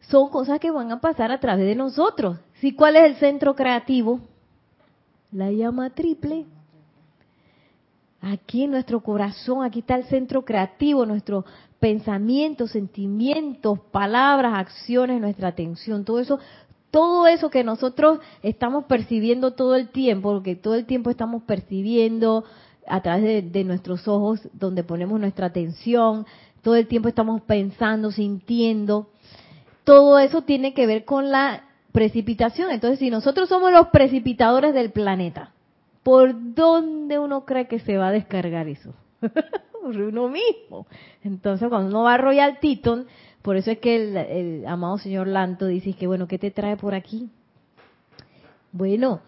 son 0.00 0.28
cosas 0.28 0.58
que 0.58 0.70
van 0.70 0.90
a 0.90 1.00
pasar 1.00 1.30
a 1.30 1.38
través 1.38 1.66
de 1.66 1.76
nosotros. 1.76 2.38
¿Sí? 2.60 2.72
¿Cuál 2.72 2.96
es 2.96 3.04
el 3.04 3.16
centro 3.16 3.54
creativo? 3.54 4.20
La 5.30 5.50
llama 5.52 5.90
triple. 5.90 6.46
Aquí 8.20 8.64
en 8.64 8.72
nuestro 8.72 9.00
corazón, 9.00 9.64
aquí 9.64 9.78
está 9.78 9.94
el 9.96 10.04
centro 10.04 10.44
creativo, 10.44 11.06
nuestros 11.06 11.44
pensamientos, 11.80 12.70
sentimientos, 12.70 13.78
palabras, 13.90 14.54
acciones, 14.54 15.20
nuestra 15.20 15.48
atención, 15.48 16.04
todo 16.04 16.20
eso, 16.20 16.38
todo 16.92 17.26
eso 17.26 17.48
que 17.48 17.64
nosotros 17.64 18.20
estamos 18.42 18.84
percibiendo 18.84 19.52
todo 19.52 19.76
el 19.76 19.88
tiempo, 19.88 20.34
porque 20.34 20.54
todo 20.54 20.74
el 20.74 20.84
tiempo 20.84 21.08
estamos 21.08 21.42
percibiendo 21.42 22.44
a 22.86 23.00
través 23.00 23.50
de, 23.50 23.64
nuestros 23.64 24.06
ojos 24.06 24.40
donde 24.52 24.84
ponemos 24.84 25.18
nuestra 25.18 25.46
atención, 25.46 26.26
todo 26.60 26.76
el 26.76 26.86
tiempo 26.86 27.08
estamos 27.08 27.40
pensando, 27.42 28.12
sintiendo, 28.12 29.08
todo 29.84 30.18
eso 30.18 30.42
tiene 30.42 30.74
que 30.74 30.86
ver 30.86 31.06
con 31.06 31.30
la 31.30 31.64
precipitación. 31.92 32.70
Entonces, 32.70 32.98
si 32.98 33.08
nosotros 33.08 33.48
somos 33.48 33.72
los 33.72 33.88
precipitadores 33.88 34.74
del 34.74 34.92
planeta, 34.92 35.52
¿por 36.02 36.54
dónde 36.54 37.18
uno 37.18 37.46
cree 37.46 37.68
que 37.68 37.78
se 37.78 37.96
va 37.96 38.08
a 38.08 38.12
descargar 38.12 38.68
eso? 38.68 38.92
por 39.82 39.96
uno 39.96 40.28
mismo. 40.28 40.86
Entonces, 41.24 41.68
cuando 41.70 41.88
uno 41.88 42.02
va 42.02 42.14
a 42.14 42.18
Royal 42.18 42.58
Teton, 42.60 43.06
por 43.42 43.56
eso 43.56 43.70
es 43.70 43.78
que 43.78 43.96
el, 43.96 44.66
amado 44.66 44.98
señor 44.98 45.26
Lanto 45.26 45.66
dice 45.66 45.92
que, 45.94 46.06
bueno, 46.06 46.26
¿qué 46.26 46.38
te 46.38 46.50
trae 46.50 46.76
por 46.76 46.94
aquí? 46.94 47.30
Bueno, 48.72 49.20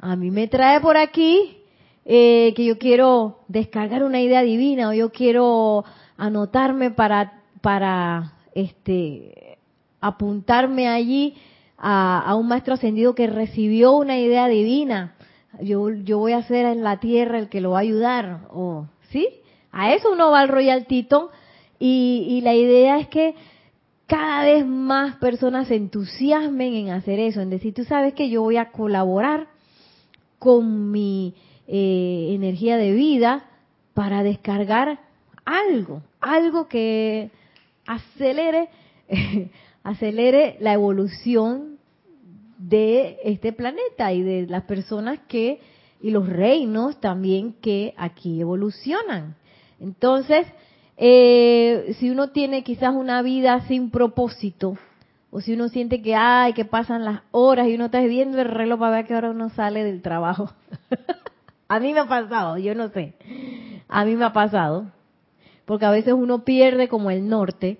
a 0.00 0.16
mí 0.16 0.30
me 0.30 0.48
trae 0.48 0.80
por 0.80 0.96
aquí 0.96 1.58
eh, 2.04 2.52
que 2.54 2.64
yo 2.64 2.78
quiero 2.78 3.40
descargar 3.48 4.04
una 4.04 4.20
idea 4.20 4.42
divina 4.42 4.90
o 4.90 4.92
yo 4.92 5.10
quiero 5.10 5.84
anotarme 6.16 6.90
para, 6.90 7.42
para 7.60 8.34
este, 8.54 9.58
apuntarme 10.00 10.88
allí 10.88 11.34
a, 11.76 12.20
a 12.20 12.34
un 12.36 12.46
maestro 12.46 12.74
ascendido 12.74 13.14
que 13.14 13.26
recibió 13.26 13.92
una 13.92 14.18
idea 14.18 14.46
divina 14.46 15.14
yo, 15.60 15.90
yo 15.90 16.18
voy 16.18 16.32
a 16.32 16.42
ser 16.42 16.66
en 16.66 16.82
la 16.82 16.98
tierra 16.98 17.38
el 17.38 17.48
que 17.48 17.60
lo 17.60 17.70
va 17.70 17.78
a 17.78 17.82
ayudar, 17.82 18.40
o 18.50 18.86
¿sí? 19.10 19.28
A 19.72 19.92
eso 19.94 20.12
uno 20.12 20.30
va 20.30 20.40
al 20.40 20.48
Royal 20.48 20.86
Teton 20.86 21.28
y, 21.78 22.26
y 22.28 22.40
la 22.40 22.54
idea 22.54 22.98
es 22.98 23.08
que 23.08 23.34
cada 24.06 24.44
vez 24.44 24.66
más 24.66 25.16
personas 25.16 25.68
se 25.68 25.76
entusiasmen 25.76 26.74
en 26.74 26.90
hacer 26.90 27.18
eso, 27.18 27.40
en 27.40 27.50
decir, 27.50 27.72
tú 27.72 27.84
sabes 27.84 28.14
que 28.14 28.28
yo 28.28 28.42
voy 28.42 28.56
a 28.56 28.70
colaborar 28.70 29.48
con 30.38 30.90
mi 30.90 31.34
eh, 31.66 32.28
energía 32.32 32.76
de 32.76 32.92
vida 32.92 33.46
para 33.94 34.22
descargar 34.22 35.00
algo, 35.44 36.02
algo 36.20 36.68
que 36.68 37.30
acelere, 37.86 38.68
acelere 39.82 40.56
la 40.60 40.74
evolución 40.74 41.78
de 42.58 43.18
este 43.24 43.52
planeta 43.52 44.12
y 44.12 44.22
de 44.22 44.46
las 44.46 44.64
personas 44.64 45.20
que, 45.28 45.60
y 46.00 46.10
los 46.10 46.28
reinos 46.28 47.00
también 47.00 47.54
que 47.54 47.94
aquí 47.96 48.40
evolucionan. 48.40 49.36
Entonces, 49.80 50.46
eh, 50.96 51.94
si 51.98 52.10
uno 52.10 52.30
tiene 52.30 52.62
quizás 52.62 52.94
una 52.94 53.22
vida 53.22 53.66
sin 53.66 53.90
propósito, 53.90 54.76
o 55.30 55.40
si 55.40 55.54
uno 55.54 55.68
siente 55.68 56.00
que, 56.00 56.14
ay, 56.14 56.52
que 56.52 56.64
pasan 56.64 57.04
las 57.04 57.22
horas 57.32 57.66
y 57.66 57.74
uno 57.74 57.86
está 57.86 58.00
viendo 58.02 58.40
el 58.40 58.48
reloj 58.48 58.78
para 58.78 58.96
ver 58.96 59.06
que 59.06 59.14
ahora 59.14 59.30
uno 59.30 59.50
sale 59.50 59.82
del 59.82 60.00
trabajo. 60.00 60.52
a 61.68 61.80
mí 61.80 61.92
me 61.92 62.00
ha 62.00 62.06
pasado, 62.06 62.56
yo 62.56 62.74
no 62.76 62.88
sé. 62.90 63.14
A 63.88 64.04
mí 64.04 64.14
me 64.14 64.26
ha 64.26 64.32
pasado. 64.32 64.92
Porque 65.64 65.86
a 65.86 65.90
veces 65.90 66.14
uno 66.14 66.44
pierde 66.44 66.86
como 66.86 67.10
el 67.10 67.28
norte. 67.28 67.78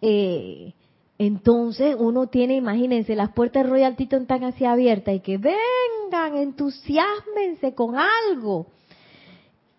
Eh, 0.00 0.72
entonces 1.16 1.94
uno 1.96 2.26
tiene, 2.26 2.56
imagínense, 2.56 3.14
las 3.14 3.30
puertas 3.30 3.62
de 3.62 3.70
Royal 3.70 3.94
Teton 3.94 4.22
están 4.22 4.42
así 4.42 4.64
abiertas 4.64 5.14
y 5.14 5.20
que 5.20 5.38
vengan, 5.38 6.36
entusiasmense 6.36 7.74
con 7.76 7.94
algo. 7.96 8.66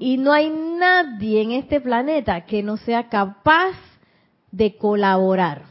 Y 0.03 0.17
no 0.17 0.33
hay 0.33 0.50
nadie 0.50 1.41
en 1.43 1.51
este 1.51 1.79
planeta 1.79 2.45
que 2.45 2.62
no 2.62 2.75
sea 2.75 3.07
capaz 3.07 3.72
de 4.51 4.75
colaborar. 4.75 5.62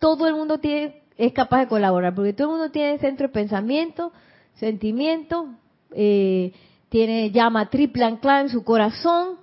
Todo 0.00 0.26
el 0.26 0.34
mundo 0.34 0.58
tiene, 0.58 1.02
es 1.16 1.32
capaz 1.32 1.60
de 1.60 1.68
colaborar, 1.68 2.12
porque 2.12 2.32
todo 2.32 2.48
el 2.48 2.58
mundo 2.58 2.72
tiene 2.72 2.98
centro 2.98 3.28
de 3.28 3.32
pensamiento, 3.32 4.12
sentimiento, 4.54 5.50
eh, 5.92 6.52
tiene 6.88 7.30
llama 7.30 7.70
triple 7.70 8.02
anclada 8.02 8.40
en 8.40 8.48
su 8.48 8.64
corazón 8.64 9.36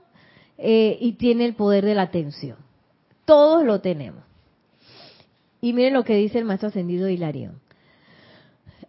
eh, 0.57 0.97
y 0.99 1.13
tiene 1.13 1.45
el 1.45 1.55
poder 1.55 1.85
de 1.85 1.95
la 1.95 2.01
atención. 2.01 2.57
Todos 3.23 3.63
lo 3.63 3.79
tenemos. 3.79 4.21
Y 5.61 5.71
miren 5.71 5.93
lo 5.93 6.03
que 6.03 6.17
dice 6.17 6.39
el 6.39 6.43
maestro 6.43 6.67
ascendido 6.67 7.07
Hilario. 7.07 7.53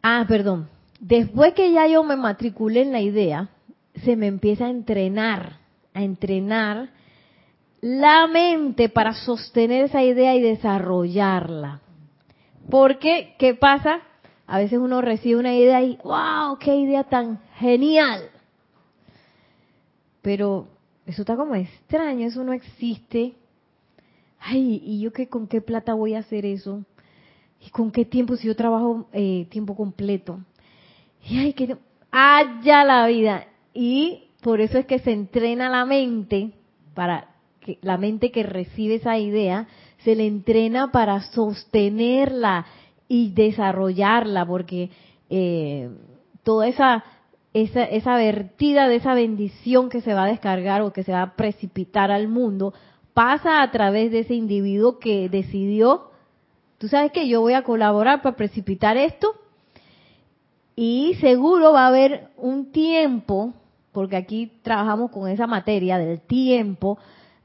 Ah, 0.03 0.25
perdón. 0.26 0.69
Después 0.99 1.55
que 1.55 1.71
ya 1.71 1.87
yo 1.87 2.03
me 2.03 2.17
matriculé 2.17 2.83
en 2.83 2.91
la 2.91 3.00
idea, 3.00 3.49
se 4.05 4.17
me 4.17 4.26
empieza 4.26 4.67
a 4.67 4.71
entrenar, 4.71 5.59
a 5.95 6.03
entrenar 6.03 6.91
la 7.81 8.26
mente 8.26 8.88
para 8.88 9.15
sostener 9.15 9.87
esa 9.87 10.03
idea 10.03 10.35
y 10.35 10.41
desarrollarla. 10.41 11.81
Porque, 12.71 13.35
¿qué 13.38 13.55
pasa? 13.55 14.00
A 14.47 14.59
veces 14.59 14.79
uno 14.79 15.00
recibe 15.00 15.38
una 15.38 15.55
idea 15.55 15.83
y, 15.83 15.99
wow, 16.03 16.59
qué 16.59 16.75
idea 16.75 17.05
tan 17.05 17.41
genial. 17.57 18.31
Pero 20.23 20.69
eso 21.07 21.23
está 21.23 21.37
como 21.37 21.55
extraño, 21.55 22.26
eso 22.26 22.43
no 22.43 22.53
existe 22.53 23.35
ay, 24.47 24.81
¿y 24.85 25.00
yo 25.00 25.12
qué, 25.12 25.29
con 25.29 25.47
qué 25.47 25.61
plata 25.61 25.95
voy 25.95 26.15
a 26.15 26.21
hacer 26.21 26.47
eso? 26.47 26.85
¿Y 27.61 27.71
con 27.71 27.91
qué 27.91 28.05
tiempo 28.05 28.37
si 28.37 28.47
yo 28.47 28.55
trabajo 28.55 29.09
eh, 29.12 29.47
tiempo 29.50 29.75
completo? 29.75 30.41
Y 31.29 31.38
ay, 31.38 31.53
que 31.53 31.76
haya 32.12 32.85
la 32.85 33.07
vida. 33.07 33.47
Y 33.78 34.30
por 34.40 34.62
eso 34.62 34.78
es 34.78 34.87
que 34.87 35.00
se 35.00 35.12
entrena 35.12 35.68
la 35.68 35.85
mente, 35.85 36.52
para 36.95 37.28
que 37.61 37.78
la 37.83 37.99
mente 37.99 38.33
que 38.33 38.42
recibe 38.42 38.95
esa 38.95 39.18
idea, 39.18 39.68
se 39.99 40.14
le 40.14 40.26
entrena 40.26 40.90
para 40.92 41.21
sostenerla 41.21 42.64
y 43.06 43.33
desarrollarla, 43.33 44.47
porque 44.47 44.88
eh, 45.28 45.90
toda 46.42 46.68
esa, 46.68 47.04
esa, 47.52 47.85
esa 47.85 48.16
vertida 48.16 48.88
de 48.88 48.97
esa 48.97 49.12
bendición 49.12 49.90
que 49.90 50.00
se 50.00 50.14
va 50.14 50.25
a 50.25 50.28
descargar 50.28 50.80
o 50.80 50.95
que 50.95 51.02
se 51.02 51.12
va 51.12 51.21
a 51.21 51.37
precipitar 51.37 52.11
al 52.11 52.28
mundo, 52.28 52.73
pasa 53.12 53.61
a 53.61 53.71
través 53.71 54.11
de 54.11 54.21
ese 54.21 54.35
individuo 54.35 54.99
que 54.99 55.28
decidió, 55.28 56.12
tú 56.78 56.88
sabes 56.88 57.12
que 57.12 57.28
yo 57.28 57.42
voy 57.42 57.52
a 57.52 57.62
colaborar 57.62 58.23
para 58.23 58.37
precipitar 58.37 58.97
esto 58.97 59.35
y 60.76 61.14
seguro 61.21 61.73
va 61.73 61.85
a 61.85 61.88
haber 61.88 62.28
un 62.37 62.71
tiempo, 62.71 63.54
porque 63.97 64.17
aquí 64.17 64.53
trabajamos 64.61 65.11
con 65.11 65.26
esa 65.26 65.47
materia 65.47 65.97
del 65.97 66.21
tiempo, 66.21 66.99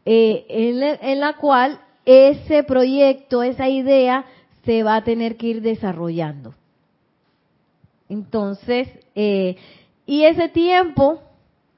eh, 0.04 0.46
en, 0.50 1.22
la, 1.22 1.38
cual 1.38 1.80
ese 2.04 2.64
proyecto, 2.64 3.42
esa 3.42 3.70
idea, 3.70 4.26
se 4.66 4.84
va 4.84 4.98
a 4.98 5.04
tener 5.06 5.38
que 5.38 5.48
ir 5.48 5.62
desarrollando. 5.62 6.54
Entonces, 8.10 8.90
eh, 9.16 9.56
y 10.06 10.26
ese 10.26 10.50
tiempo 10.50 11.22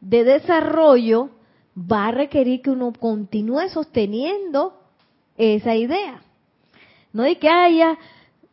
de 0.02 0.24
desarrollo 0.24 1.30
va 1.78 2.08
a 2.08 2.12
requerir 2.12 2.64
que 2.64 2.72
uno 2.72 2.94
continúe 3.00 3.70
sosteniendo 3.70 4.74
esa 5.38 5.76
idea. 5.76 6.24
No 7.12 7.22
de 7.22 7.38
que 7.38 7.48
haya, 7.48 7.96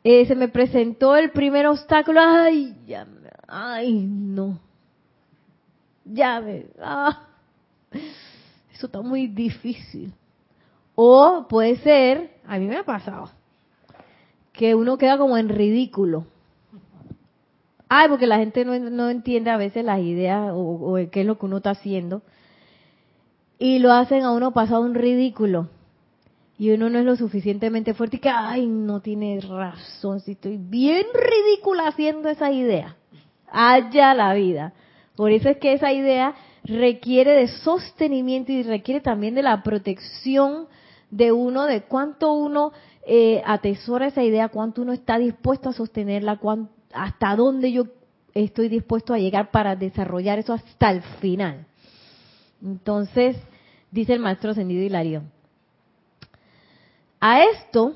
eh, 0.05 0.27
se 0.27 0.35
me 0.35 0.49
presentó 0.49 1.17
el 1.17 1.31
primer 1.31 1.67
obstáculo, 1.67 2.21
ay, 2.21 2.77
ya, 2.87 3.07
ay, 3.49 4.05
no, 4.05 4.61
me, 6.11 6.67
ah, 6.81 7.27
eso 8.73 8.87
está 8.87 9.01
muy 9.01 9.27
difícil. 9.27 10.13
O 10.95 11.47
puede 11.49 11.77
ser, 11.79 12.31
a 12.47 12.59
mí 12.59 12.67
me 12.67 12.77
ha 12.77 12.85
pasado, 12.85 13.31
que 14.53 14.75
uno 14.75 14.99
queda 14.99 15.17
como 15.17 15.39
en 15.39 15.49
ridículo. 15.49 16.27
Ay, 17.89 18.09
porque 18.09 18.27
la 18.27 18.39
gente 18.39 18.65
no, 18.65 18.79
no 18.79 19.11
entiende 19.11 19.51
a 19.51 19.57
veces 19.57 19.85
las 19.85 20.01
ideas 20.01 20.53
o, 20.55 20.97
qué 21.11 21.23
es 21.23 21.27
lo 21.27 21.39
que 21.39 21.47
uno 21.47 21.57
está 21.57 21.71
haciendo. 21.71 22.23
Y 23.59 23.79
lo 23.79 23.93
hacen 23.93 24.23
a 24.23 24.33
uno 24.33 24.53
pasar 24.53 24.81
un 24.81 24.95
ridículo. 24.95 25.69
Y 26.57 26.71
uno 26.71 26.91
no 26.91 26.99
es 26.99 27.05
lo 27.05 27.17
suficientemente 27.17 27.95
fuerte 27.95 28.19
y 28.19 28.21
que, 28.21 28.29
ay, 28.29 28.67
no 28.67 29.01
tiene 29.01 29.41
razón, 29.41 30.21
si 30.21 30.33
estoy 30.33 30.59
bien 30.59 31.07
ridícula 31.15 31.89
haciendo 31.89 32.29
esa 32.29 32.53
idea. 32.53 32.97
Haya 33.51 34.15
la 34.15 34.35
vida. 34.35 34.75
Por 35.21 35.33
eso 35.33 35.51
es 35.51 35.59
que 35.59 35.75
esa 35.75 35.93
idea 35.93 36.35
requiere 36.65 37.33
de 37.33 37.49
sostenimiento 37.49 38.53
y 38.53 38.63
requiere 38.63 39.03
también 39.03 39.35
de 39.35 39.43
la 39.43 39.63
protección 39.63 40.67
de 41.11 41.31
uno, 41.31 41.67
de 41.67 41.83
cuánto 41.83 42.33
uno 42.33 42.73
eh, 43.07 43.43
atesora 43.45 44.07
esa 44.07 44.23
idea, 44.23 44.49
cuánto 44.49 44.81
uno 44.81 44.95
está 44.95 45.19
dispuesto 45.19 45.69
a 45.69 45.75
sostenerla, 45.75 46.41
hasta 46.95 47.37
dónde 47.37 47.71
yo 47.71 47.85
estoy 48.33 48.71
dispuesto 48.71 49.13
a 49.13 49.19
llegar 49.19 49.51
para 49.51 49.77
desarrollar 49.77 50.39
eso 50.39 50.55
hasta 50.55 50.91
el 50.91 51.03
final. 51.21 51.67
Entonces, 52.63 53.37
dice 53.91 54.15
el 54.15 54.21
maestro 54.21 54.53
ascendido 54.53 54.83
Hilario, 54.83 55.25
a 57.21 57.45
esto 57.45 57.95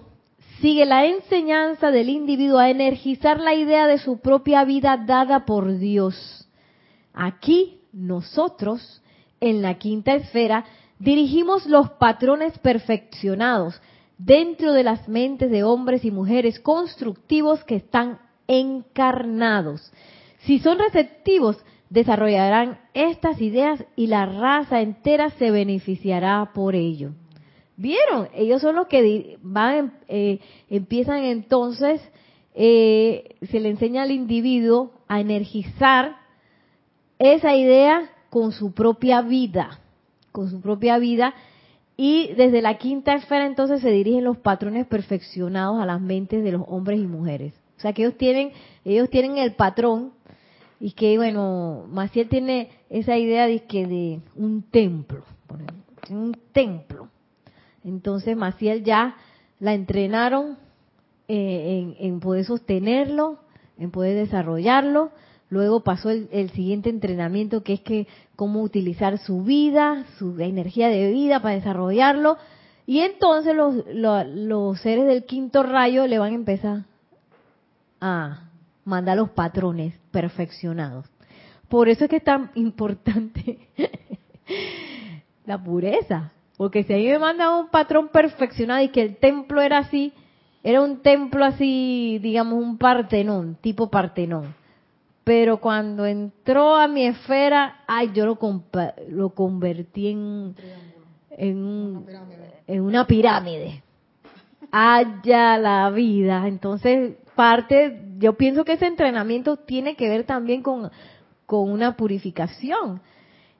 sigue 0.60 0.84
la 0.84 1.06
enseñanza 1.06 1.90
del 1.90 2.10
individuo 2.10 2.58
a 2.58 2.68
energizar 2.68 3.40
la 3.40 3.54
idea 3.54 3.86
de 3.86 3.96
su 3.96 4.18
propia 4.18 4.66
vida 4.66 4.98
dada 4.98 5.46
por 5.46 5.78
Dios. 5.78 6.43
Aquí 7.14 7.78
nosotros, 7.92 9.00
en 9.40 9.62
la 9.62 9.78
quinta 9.78 10.14
esfera, 10.14 10.64
dirigimos 10.98 11.66
los 11.66 11.90
patrones 11.90 12.58
perfeccionados 12.58 13.80
dentro 14.18 14.72
de 14.72 14.82
las 14.82 15.08
mentes 15.08 15.50
de 15.50 15.62
hombres 15.62 16.04
y 16.04 16.10
mujeres 16.10 16.58
constructivos 16.60 17.62
que 17.64 17.76
están 17.76 18.18
encarnados. 18.46 19.92
Si 20.40 20.58
son 20.58 20.78
receptivos, 20.78 21.56
desarrollarán 21.88 22.80
estas 22.92 23.40
ideas 23.40 23.84
y 23.96 24.08
la 24.08 24.26
raza 24.26 24.80
entera 24.80 25.30
se 25.30 25.50
beneficiará 25.50 26.50
por 26.52 26.74
ello. 26.74 27.12
¿Vieron? 27.76 28.28
Ellos 28.34 28.60
son 28.60 28.76
los 28.76 28.86
que 28.86 29.38
van, 29.42 29.94
eh, 30.08 30.40
empiezan 30.68 31.24
entonces, 31.24 32.00
eh, 32.54 33.36
se 33.50 33.60
le 33.60 33.70
enseña 33.70 34.02
al 34.02 34.10
individuo 34.10 34.92
a 35.08 35.20
energizar 35.20 36.23
esa 37.24 37.54
idea 37.54 38.10
con 38.30 38.52
su 38.52 38.72
propia 38.72 39.22
vida 39.22 39.80
con 40.34 40.50
su 40.50 40.60
propia 40.60 40.98
vida 40.98 41.32
y 41.96 42.32
desde 42.34 42.60
la 42.60 42.76
quinta 42.76 43.14
esfera 43.14 43.46
entonces 43.46 43.80
se 43.80 43.90
dirigen 43.90 44.24
los 44.24 44.36
patrones 44.36 44.84
perfeccionados 44.84 45.80
a 45.80 45.86
las 45.86 46.00
mentes 46.00 46.42
de 46.42 46.50
los 46.50 46.62
hombres 46.66 46.98
y 46.98 47.06
mujeres. 47.06 47.54
O 47.76 47.80
sea 47.80 47.92
que 47.92 48.02
ellos 48.02 48.18
tienen, 48.18 48.50
ellos 48.84 49.08
tienen 49.10 49.38
el 49.38 49.52
patrón 49.52 50.10
y 50.80 50.90
que 50.90 51.16
bueno, 51.18 51.86
Maciel 51.88 52.28
tiene 52.28 52.70
esa 52.90 53.16
idea 53.16 53.46
de 53.46 53.62
que 53.62 53.86
de 53.86 54.20
un 54.34 54.62
templo, 54.62 55.22
un 56.10 56.36
templo. 56.50 57.10
Entonces 57.84 58.36
Maciel 58.36 58.82
ya 58.82 59.14
la 59.60 59.72
entrenaron 59.72 60.58
eh, 61.28 61.94
en, 61.96 61.96
en 62.04 62.18
poder 62.18 62.44
sostenerlo, 62.44 63.38
en 63.78 63.92
poder 63.92 64.16
desarrollarlo 64.16 65.12
Luego 65.50 65.80
pasó 65.80 66.10
el, 66.10 66.50
siguiente 66.50 66.88
entrenamiento 66.88 67.62
que 67.62 67.74
es 67.74 67.80
que 67.80 68.06
cómo 68.34 68.62
utilizar 68.62 69.18
su 69.18 69.42
vida, 69.42 70.04
su 70.18 70.38
energía 70.40 70.88
de 70.88 71.12
vida 71.12 71.40
para 71.40 71.54
desarrollarlo. 71.54 72.38
Y 72.86 73.00
entonces 73.00 73.54
los, 73.54 73.84
los, 73.94 74.80
seres 74.80 75.06
del 75.06 75.24
quinto 75.24 75.62
rayo 75.62 76.06
le 76.06 76.18
van 76.18 76.32
a 76.32 76.36
empezar 76.36 76.82
a 78.00 78.48
mandar 78.84 79.16
los 79.16 79.30
patrones 79.30 79.94
perfeccionados. 80.10 81.06
Por 81.68 81.88
eso 81.88 82.04
es 82.04 82.10
que 82.10 82.16
es 82.16 82.24
tan 82.24 82.50
importante 82.54 83.58
la 85.46 85.62
pureza. 85.62 86.32
Porque 86.56 86.84
si 86.84 86.92
ahí 86.92 87.06
me 87.06 87.18
manda 87.18 87.56
un 87.56 87.68
patrón 87.68 88.08
perfeccionado 88.08 88.82
y 88.82 88.88
que 88.88 89.02
el 89.02 89.16
templo 89.16 89.60
era 89.60 89.78
así, 89.78 90.12
era 90.62 90.80
un 90.80 91.00
templo 91.02 91.44
así, 91.44 92.18
digamos, 92.22 92.62
un 92.62 92.78
partenón, 92.78 93.56
tipo 93.60 93.90
partenón 93.90 94.54
pero 95.24 95.56
cuando 95.56 96.04
entró 96.04 96.76
a 96.76 96.86
mi 96.86 97.06
esfera, 97.06 97.82
ay, 97.86 98.10
yo 98.12 98.26
lo, 98.26 98.38
lo 99.08 99.30
convertí 99.30 100.08
en, 100.08 100.54
en, 101.30 102.80
una 102.80 103.06
pirámide. 103.06 103.82
Haya 104.70 105.56
la 105.56 105.88
vida. 105.90 106.46
Entonces, 106.46 107.14
parte, 107.34 108.02
yo 108.18 108.34
pienso 108.34 108.64
que 108.64 108.74
ese 108.74 108.86
entrenamiento 108.86 109.56
tiene 109.56 109.96
que 109.96 110.10
ver 110.10 110.24
también 110.24 110.62
con, 110.62 110.90
con 111.46 111.70
una 111.70 111.96
purificación. 111.96 113.00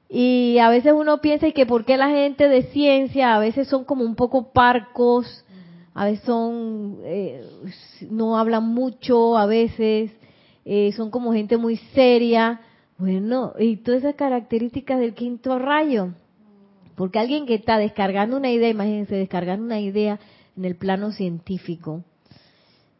Y 0.07 0.59
a 0.59 0.69
veces 0.69 0.93
uno 0.95 1.19
piensa 1.19 1.49
que 1.49 1.65
por 1.65 1.83
qué 1.83 1.97
la 1.97 2.09
gente 2.09 2.47
de 2.47 2.63
ciencia 2.63 3.35
a 3.35 3.39
veces 3.39 3.67
son 3.67 3.85
como 3.85 4.03
un 4.03 4.15
poco 4.15 4.51
parcos, 4.51 5.43
a 5.95 6.05
veces 6.05 6.25
son, 6.25 6.99
eh, 7.03 7.43
no 8.11 8.37
hablan 8.37 8.65
mucho, 8.65 9.35
a 9.35 9.47
veces 9.47 10.11
eh, 10.65 10.91
son 10.93 11.11
como 11.11 11.31
gente 11.31 11.57
muy 11.57 11.77
seria. 11.93 12.61
Bueno, 12.97 13.53
y 13.59 13.77
todas 13.77 14.01
esas 14.01 14.15
características 14.15 14.99
del 14.99 15.13
quinto 15.13 15.59
rayo. 15.59 16.13
Porque 16.95 17.19
alguien 17.19 17.45
que 17.45 17.55
está 17.55 17.77
descargando 17.77 18.37
una 18.37 18.51
idea, 18.51 18.69
imagínense, 18.69 19.15
descargando 19.15 19.65
una 19.65 19.79
idea 19.79 20.19
en 20.57 20.65
el 20.65 20.75
plano 20.75 21.11
científico, 21.11 22.03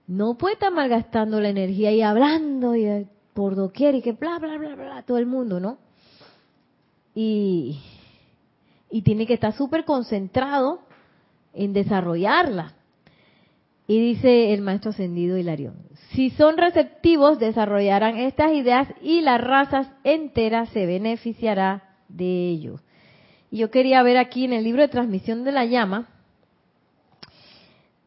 no 0.07 0.37
puede 0.37 0.53
estar 0.55 0.71
malgastando 0.71 1.41
la 1.41 1.49
energía 1.49 1.91
y 1.91 2.01
hablando 2.01 2.75
y 2.75 2.85
eh, 2.85 3.07
por 3.33 3.55
doquier 3.55 3.95
y 3.95 4.01
que 4.01 4.11
bla, 4.11 4.37
bla, 4.37 4.57
bla, 4.57 4.75
bla, 4.75 5.03
todo 5.03 5.17
el 5.17 5.25
mundo, 5.25 5.59
¿no? 5.59 5.77
Y, 7.15 7.79
y 8.91 9.01
tiene 9.01 9.25
que 9.25 9.33
estar 9.33 9.53
súper 9.53 9.85
concentrado 9.85 10.81
en 11.53 11.73
desarrollarla. 11.73 12.73
Y 13.87 13.99
dice 13.99 14.53
el 14.53 14.61
maestro 14.61 14.91
ascendido 14.91 15.37
Hilarión, 15.37 15.75
si 16.15 16.29
son 16.29 16.57
receptivos 16.57 17.39
desarrollarán 17.39 18.17
estas 18.17 18.53
ideas 18.53 18.87
y 19.01 19.19
la 19.19 19.37
raza 19.37 19.97
entera 20.05 20.65
se 20.67 20.85
beneficiará 20.85 21.83
de 22.07 22.49
ello. 22.49 22.79
Yo 23.51 23.69
quería 23.69 24.01
ver 24.01 24.17
aquí 24.17 24.45
en 24.45 24.53
el 24.53 24.63
libro 24.63 24.81
de 24.81 24.87
transmisión 24.87 25.43
de 25.43 25.51
la 25.51 25.65
llama, 25.65 26.07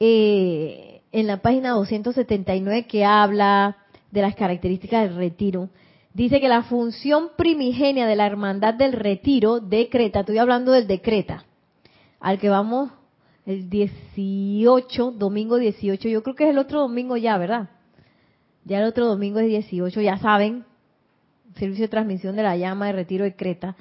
eh, 0.01 1.03
en 1.13 1.27
la 1.27 1.39
página 1.43 1.71
279 1.71 2.87
que 2.87 3.05
habla 3.05 3.77
de 4.11 4.23
las 4.23 4.35
características 4.35 5.09
del 5.09 5.17
retiro, 5.17 5.69
dice 6.15 6.41
que 6.41 6.49
la 6.49 6.63
función 6.63 7.31
primigenia 7.37 8.07
de 8.07 8.17
la 8.17 8.27
hermandad 8.27 8.75
del 8.75 8.93
retiro 8.93 9.61
decreta, 9.61 10.21
estoy 10.21 10.39
hablando 10.39 10.73
del 10.73 10.87
decreta, 10.87 11.45
al 12.21 12.39
que 12.39 12.49
vamos 12.49 12.91
el 13.45 13.69
18, 13.69 15.13
domingo 15.13 15.57
18, 15.57 16.09
yo 16.09 16.23
creo 16.23 16.35
que 16.35 16.45
es 16.45 16.51
el 16.51 16.59
otro 16.59 16.81
domingo 16.81 17.17
ya, 17.17 17.37
¿verdad? 17.39 17.69
Ya 18.69 18.81
el 18.81 18.85
otro 18.85 19.07
domingo 19.07 19.39
es 19.39 19.47
18, 19.47 20.03
ya 20.03 20.19
saben, 20.19 20.67
servicio 21.57 21.85
de 21.85 21.89
transmisión 21.89 22.37
de 22.37 22.43
la 22.43 22.55
llama 22.55 22.89
de 22.89 22.93
retiro 22.93 23.25
de 23.25 23.35
Creta. 23.35 23.77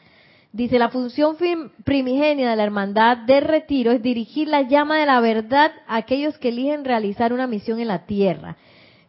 Dice, 0.53 0.79
la 0.79 0.87
función 0.87 1.35
primigenia 1.83 2.49
de 2.49 2.55
la 2.55 2.63
hermandad 2.63 3.17
de 3.17 3.41
retiro 3.41 3.91
es 3.91 4.01
dirigir 4.01 4.47
la 4.47 4.61
llama 4.61 4.97
de 4.97 5.05
la 5.05 5.19
verdad 5.19 5.73
a 5.87 5.97
aquellos 5.97 6.37
que 6.37 6.49
eligen 6.49 6.85
realizar 6.85 7.33
una 7.33 7.47
misión 7.47 7.81
en 7.81 7.89
la 7.89 8.05
tierra. 8.05 8.55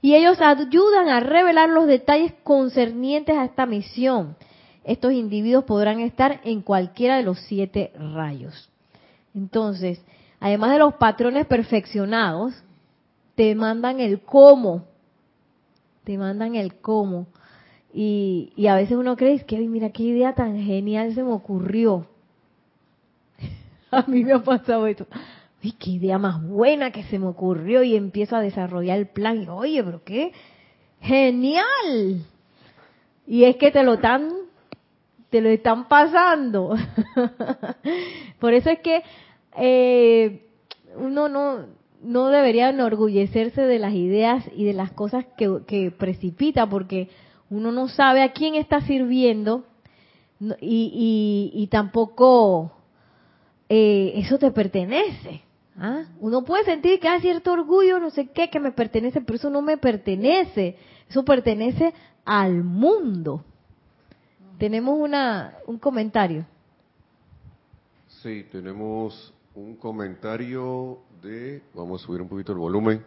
Y 0.03 0.17
ellos 0.17 0.41
ayudan 0.41 1.11
a 1.11 1.21
revelar 1.21 1.69
los 1.69 1.87
detalles 1.87 2.33
concernientes 2.43 3.37
a 3.37 3.45
esta 3.45 3.65
misión. 3.65 4.35
Estos 4.83 5.13
individuos 5.13 5.63
podrán 5.63 6.01
estar 6.01 6.41
en 6.43 6.61
cualquiera 6.61 7.19
de 7.19 7.23
los 7.23 7.39
siete 7.43 7.93
rayos. 7.95 8.69
Entonces, 9.33 10.03
además 10.41 10.73
de 10.73 10.81
los 10.81 10.95
patrones 10.95 11.47
perfeccionados, 11.47 12.53
te 13.37 13.55
mandan 13.55 14.01
el 14.01 14.23
cómo, 14.23 14.88
te 16.09 16.17
mandan 16.17 16.55
el 16.55 16.81
cómo. 16.81 17.27
Y, 17.93 18.55
y 18.57 18.69
a 18.69 18.77
veces 18.77 18.97
uno 18.97 19.15
cree, 19.15 19.45
que 19.45 19.59
mira 19.59 19.91
qué 19.91 20.05
idea 20.05 20.35
tan 20.35 20.59
genial 20.59 21.15
se 21.15 21.23
me 21.23 21.33
ocurrió. 21.33 22.07
a 23.91 24.05
mí 24.07 24.25
me 24.25 24.33
ha 24.33 24.43
pasado 24.43 24.87
esto. 24.87 25.07
Qué 25.61 25.91
idea 25.91 26.17
más 26.17 26.43
buena 26.43 26.93
que 26.93 27.03
se 27.05 27.19
me 27.19 27.27
ocurrió 27.27 27.83
y 27.83 27.95
empiezo 27.95 28.37
a 28.37 28.41
desarrollar 28.41 28.97
el 28.97 29.09
plan. 29.09 29.43
Y 29.43 29.49
oye, 29.49 29.85
pero 29.85 30.03
qué 30.03 30.33
genial. 31.03 32.25
Y 33.27 33.45
es 33.45 33.57
que 33.57 33.71
te 33.71 33.83
lo 33.83 33.95
están 33.95 34.33
te 35.29 35.43
lo 35.43 35.51
están 35.51 35.89
pasando. 35.89 36.75
Por 38.41 38.55
eso 38.55 38.71
es 38.71 38.81
que 38.81 39.03
eh, 39.59 40.47
uno 40.97 41.29
no, 41.29 41.67
no 42.03 42.29
debería 42.29 42.71
enorgullecerse 42.71 43.63
de 43.63 43.79
las 43.79 43.95
ideas 43.95 44.45
y 44.55 44.65
de 44.65 44.73
las 44.73 44.93
cosas 44.93 45.25
que, 45.37 45.93
precipita, 45.97 46.69
porque 46.69 47.09
uno 47.51 47.73
no 47.73 47.89
sabe 47.89 48.23
a 48.23 48.33
quién 48.33 48.55
está 48.55 48.81
sirviendo 48.83 49.65
y, 50.61 51.51
y, 51.53 51.67
tampoco 51.67 52.73
eh, 53.69 54.13
eso 54.17 54.39
te 54.39 54.51
pertenece. 54.53 55.43
¿ah? 55.77 56.05
Uno 56.21 56.45
puede 56.45 56.65
sentir 56.65 57.01
que 57.01 57.09
hay 57.09 57.21
cierto 57.21 57.53
orgullo, 57.53 57.99
no 57.99 58.11
sé 58.11 58.29
qué, 58.29 58.49
que 58.49 58.61
me 58.61 58.73
pertenece, 58.73 59.21
pero 59.21 59.37
eso 59.37 59.51
no 59.51 59.63
me 59.63 59.79
pertenece. 59.79 60.77
Eso 61.09 61.25
pertenece 61.25 61.93
al 62.25 62.63
mundo. 62.63 63.45
Tenemos 64.59 64.99
una, 64.99 65.55
un 65.67 65.79
comentario. 65.79 66.45
Sí, 68.23 68.45
tenemos 68.51 69.33
un 69.59 69.75
comentario 69.75 71.01
de, 71.21 71.63
vamos 71.75 72.01
a 72.01 72.07
subir 72.07 72.23
un 72.23 72.29
poquito 72.29 72.53
el 72.53 72.59
volumen. 72.59 73.03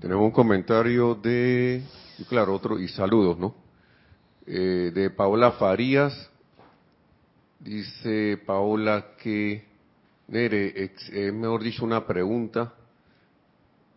Tenemos 0.00 0.24
un 0.24 0.32
comentario 0.32 1.14
de, 1.14 1.82
y 2.18 2.24
claro, 2.24 2.54
otro, 2.54 2.80
y 2.80 2.88
saludos, 2.88 3.38
¿no? 3.38 3.54
Eh, 4.44 4.90
de 4.92 5.10
Paola 5.10 5.52
Farías. 5.52 6.30
Dice 7.60 8.38
Paola 8.44 9.12
que, 9.22 9.64
Nere, 10.28 10.84
es 10.84 11.32
mejor 11.32 11.62
dicho 11.62 11.84
una 11.84 12.04
pregunta. 12.04 12.74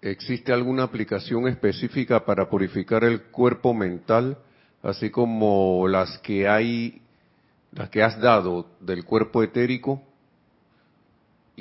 ¿Existe 0.02 0.54
alguna 0.54 0.84
aplicación 0.84 1.48
específica 1.48 2.24
para 2.26 2.48
purificar 2.48 3.04
el 3.04 3.24
cuerpo 3.24 3.74
mental, 3.74 4.38
así 4.84 5.10
como 5.10 5.88
las 5.88 6.20
que 6.20 6.48
hay, 6.48 7.02
las 7.72 7.90
que 7.90 8.04
has 8.04 8.22
dado 8.22 8.68
del 8.80 9.04
cuerpo 9.04 9.42
etérico? 9.42 10.04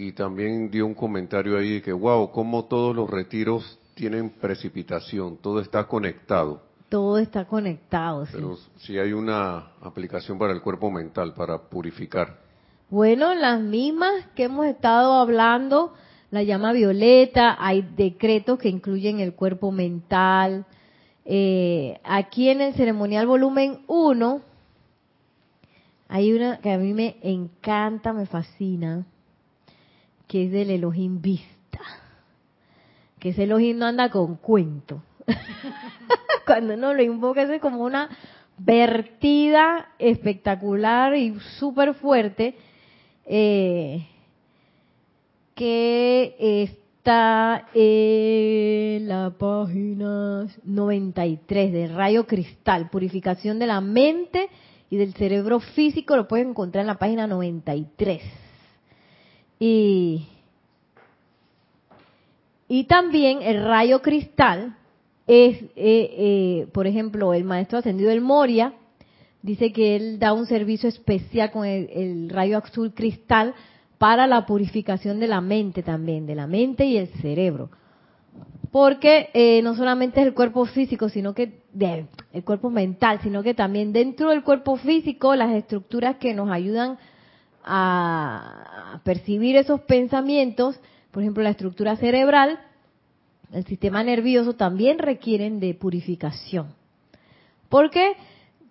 Y 0.00 0.12
también 0.12 0.70
dio 0.70 0.86
un 0.86 0.94
comentario 0.94 1.58
ahí 1.58 1.74
de 1.74 1.82
que, 1.82 1.92
wow, 1.92 2.30
como 2.30 2.66
todos 2.66 2.94
los 2.94 3.10
retiros 3.10 3.78
tienen 3.94 4.30
precipitación, 4.30 5.38
todo 5.38 5.60
está 5.60 5.84
conectado 5.88 6.68
todo 6.88 7.18
está 7.18 7.44
conectado. 7.44 8.26
¿sí? 8.26 8.32
Pero 8.34 8.56
si 8.78 8.98
hay 8.98 9.12
una 9.12 9.72
aplicación 9.82 10.38
para 10.38 10.52
el 10.52 10.62
cuerpo 10.62 10.90
mental, 10.90 11.34
para 11.34 11.58
purificar. 11.58 12.38
Bueno, 12.90 13.34
las 13.34 13.60
mismas 13.60 14.26
que 14.34 14.44
hemos 14.44 14.66
estado 14.66 15.14
hablando, 15.14 15.92
la 16.30 16.42
llama 16.42 16.72
violeta, 16.72 17.56
hay 17.58 17.82
decretos 17.82 18.58
que 18.58 18.70
incluyen 18.70 19.20
el 19.20 19.34
cuerpo 19.34 19.70
mental. 19.70 20.64
Eh, 21.26 22.00
aquí 22.04 22.48
en 22.48 22.62
el 22.62 22.74
ceremonial 22.74 23.26
volumen 23.26 23.80
1, 23.86 24.40
hay 26.08 26.32
una 26.32 26.58
que 26.60 26.72
a 26.72 26.78
mí 26.78 26.94
me 26.94 27.18
encanta, 27.20 28.14
me 28.14 28.24
fascina, 28.24 29.04
que 30.28 30.44
es 30.44 30.52
del 30.52 30.70
Elohim 30.70 31.20
Vista. 31.20 31.80
Que 33.18 33.30
ese 33.30 33.44
Elohim 33.44 33.78
no 33.78 33.86
anda 33.86 34.10
con 34.10 34.36
cuento. 34.36 35.02
cuando 36.46 36.74
uno 36.74 36.94
lo 36.94 37.02
invoca 37.02 37.42
es 37.42 37.60
como 37.60 37.84
una 37.84 38.08
vertida 38.56 39.90
espectacular 39.98 41.14
y 41.14 41.38
súper 41.58 41.94
fuerte 41.94 42.56
eh, 43.26 44.06
que 45.54 46.34
está 46.62 47.68
en 47.74 49.08
la 49.08 49.30
página 49.38 50.46
93 50.64 51.72
de 51.72 51.88
Rayo 51.88 52.26
Cristal, 52.26 52.88
purificación 52.90 53.58
de 53.58 53.66
la 53.66 53.80
mente 53.80 54.48
y 54.90 54.96
del 54.96 55.12
cerebro 55.14 55.60
físico, 55.60 56.16
lo 56.16 56.28
pueden 56.28 56.50
encontrar 56.50 56.82
en 56.82 56.86
la 56.86 56.98
página 56.98 57.26
93. 57.26 58.22
Y, 59.58 60.26
y 62.68 62.84
también 62.84 63.42
el 63.42 63.64
rayo 63.64 64.02
cristal 64.02 64.76
es, 65.26 65.62
eh, 65.62 65.70
eh, 65.76 66.68
por 66.72 66.86
ejemplo, 66.86 67.34
el 67.34 67.44
maestro 67.44 67.78
ascendido 67.78 68.10
del 68.10 68.22
Moria, 68.22 68.72
dice 69.42 69.72
que 69.72 69.94
él 69.96 70.18
da 70.18 70.32
un 70.32 70.46
servicio 70.46 70.88
especial 70.88 71.50
con 71.50 71.64
el, 71.66 72.28
rayo 72.30 72.58
azul 72.58 72.92
cristal 72.94 73.54
para 73.98 74.26
la 74.26 74.46
purificación 74.46 75.20
de 75.20 75.26
la 75.26 75.40
mente 75.40 75.82
también, 75.82 76.26
de 76.26 76.34
la 76.34 76.46
mente 76.46 76.86
y 76.86 76.96
el 76.96 77.08
cerebro. 77.08 77.70
Porque 78.70 79.30
eh, 79.34 79.60
no 79.62 79.74
solamente 79.74 80.20
es 80.20 80.26
el 80.26 80.34
cuerpo 80.34 80.64
físico, 80.66 81.08
sino 81.08 81.34
que 81.34 81.62
el 82.32 82.44
cuerpo 82.44 82.70
mental, 82.70 83.20
sino 83.22 83.42
que 83.42 83.54
también 83.54 83.92
dentro 83.92 84.30
del 84.30 84.42
cuerpo 84.42 84.76
físico 84.76 85.34
las 85.34 85.52
estructuras 85.52 86.16
que 86.16 86.34
nos 86.34 86.50
ayudan 86.50 86.98
a 87.64 88.77
percibir 89.04 89.56
esos 89.56 89.80
pensamientos, 89.82 90.80
por 91.10 91.22
ejemplo 91.22 91.42
la 91.42 91.50
estructura 91.50 91.96
cerebral, 91.96 92.58
el 93.52 93.64
sistema 93.64 94.02
nervioso 94.02 94.54
también 94.54 94.98
requieren 94.98 95.60
de 95.60 95.74
purificación. 95.74 96.74
Porque, 97.68 98.12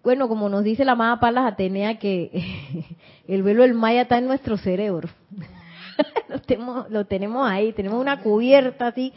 bueno, 0.03 0.27
como 0.27 0.49
nos 0.49 0.63
dice 0.63 0.85
la 0.85 0.93
amada 0.93 1.19
Palas 1.19 1.51
Atenea, 1.51 1.99
que 1.99 2.85
el 3.27 3.43
velo 3.43 3.63
del 3.63 3.73
Maya 3.73 4.03
está 4.03 4.17
en 4.17 4.27
nuestro 4.27 4.57
cerebro. 4.57 5.09
lo, 6.29 6.39
tenemos, 6.41 6.89
lo 6.89 7.05
tenemos 7.05 7.49
ahí, 7.49 7.73
tenemos 7.73 7.99
una 7.99 8.21
cubierta 8.21 8.87
así 8.87 9.13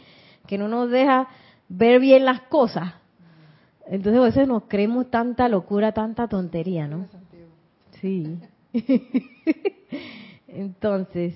que 0.47 0.57
no 0.57 0.67
nos 0.67 0.89
deja 0.89 1.27
ver 1.69 1.99
bien 1.99 2.25
las 2.25 2.41
cosas. 2.41 2.93
Entonces 3.87 4.21
a 4.21 4.25
veces 4.25 4.47
nos 4.47 4.63
creemos 4.63 5.09
tanta 5.09 5.47
locura, 5.49 5.91
tanta 5.91 6.27
tontería, 6.27 6.87
¿no? 6.87 7.07
Sí. 7.99 8.37
Entonces, 10.53 11.33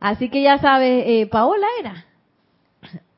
así 0.00 0.28
que 0.28 0.42
ya 0.42 0.58
sabes, 0.58 1.04
eh, 1.06 1.26
Paola 1.26 1.66
era. 1.80 2.06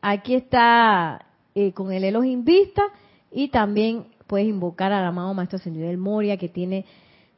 Aquí 0.01 0.35
está 0.35 1.27
eh, 1.55 1.73
con 1.73 1.93
el 1.93 2.05
Elohim 2.05 2.45
Vista 2.45 2.83
y 3.31 3.49
también 3.49 4.07
puedes 4.27 4.47
invocar 4.47 4.93
al 4.93 5.05
amado 5.05 5.35
Maestro 5.35 5.57
Ascendido 5.57 5.89
del 5.89 5.99
Moria 5.99 6.37
que 6.37 6.49
tiene 6.49 6.85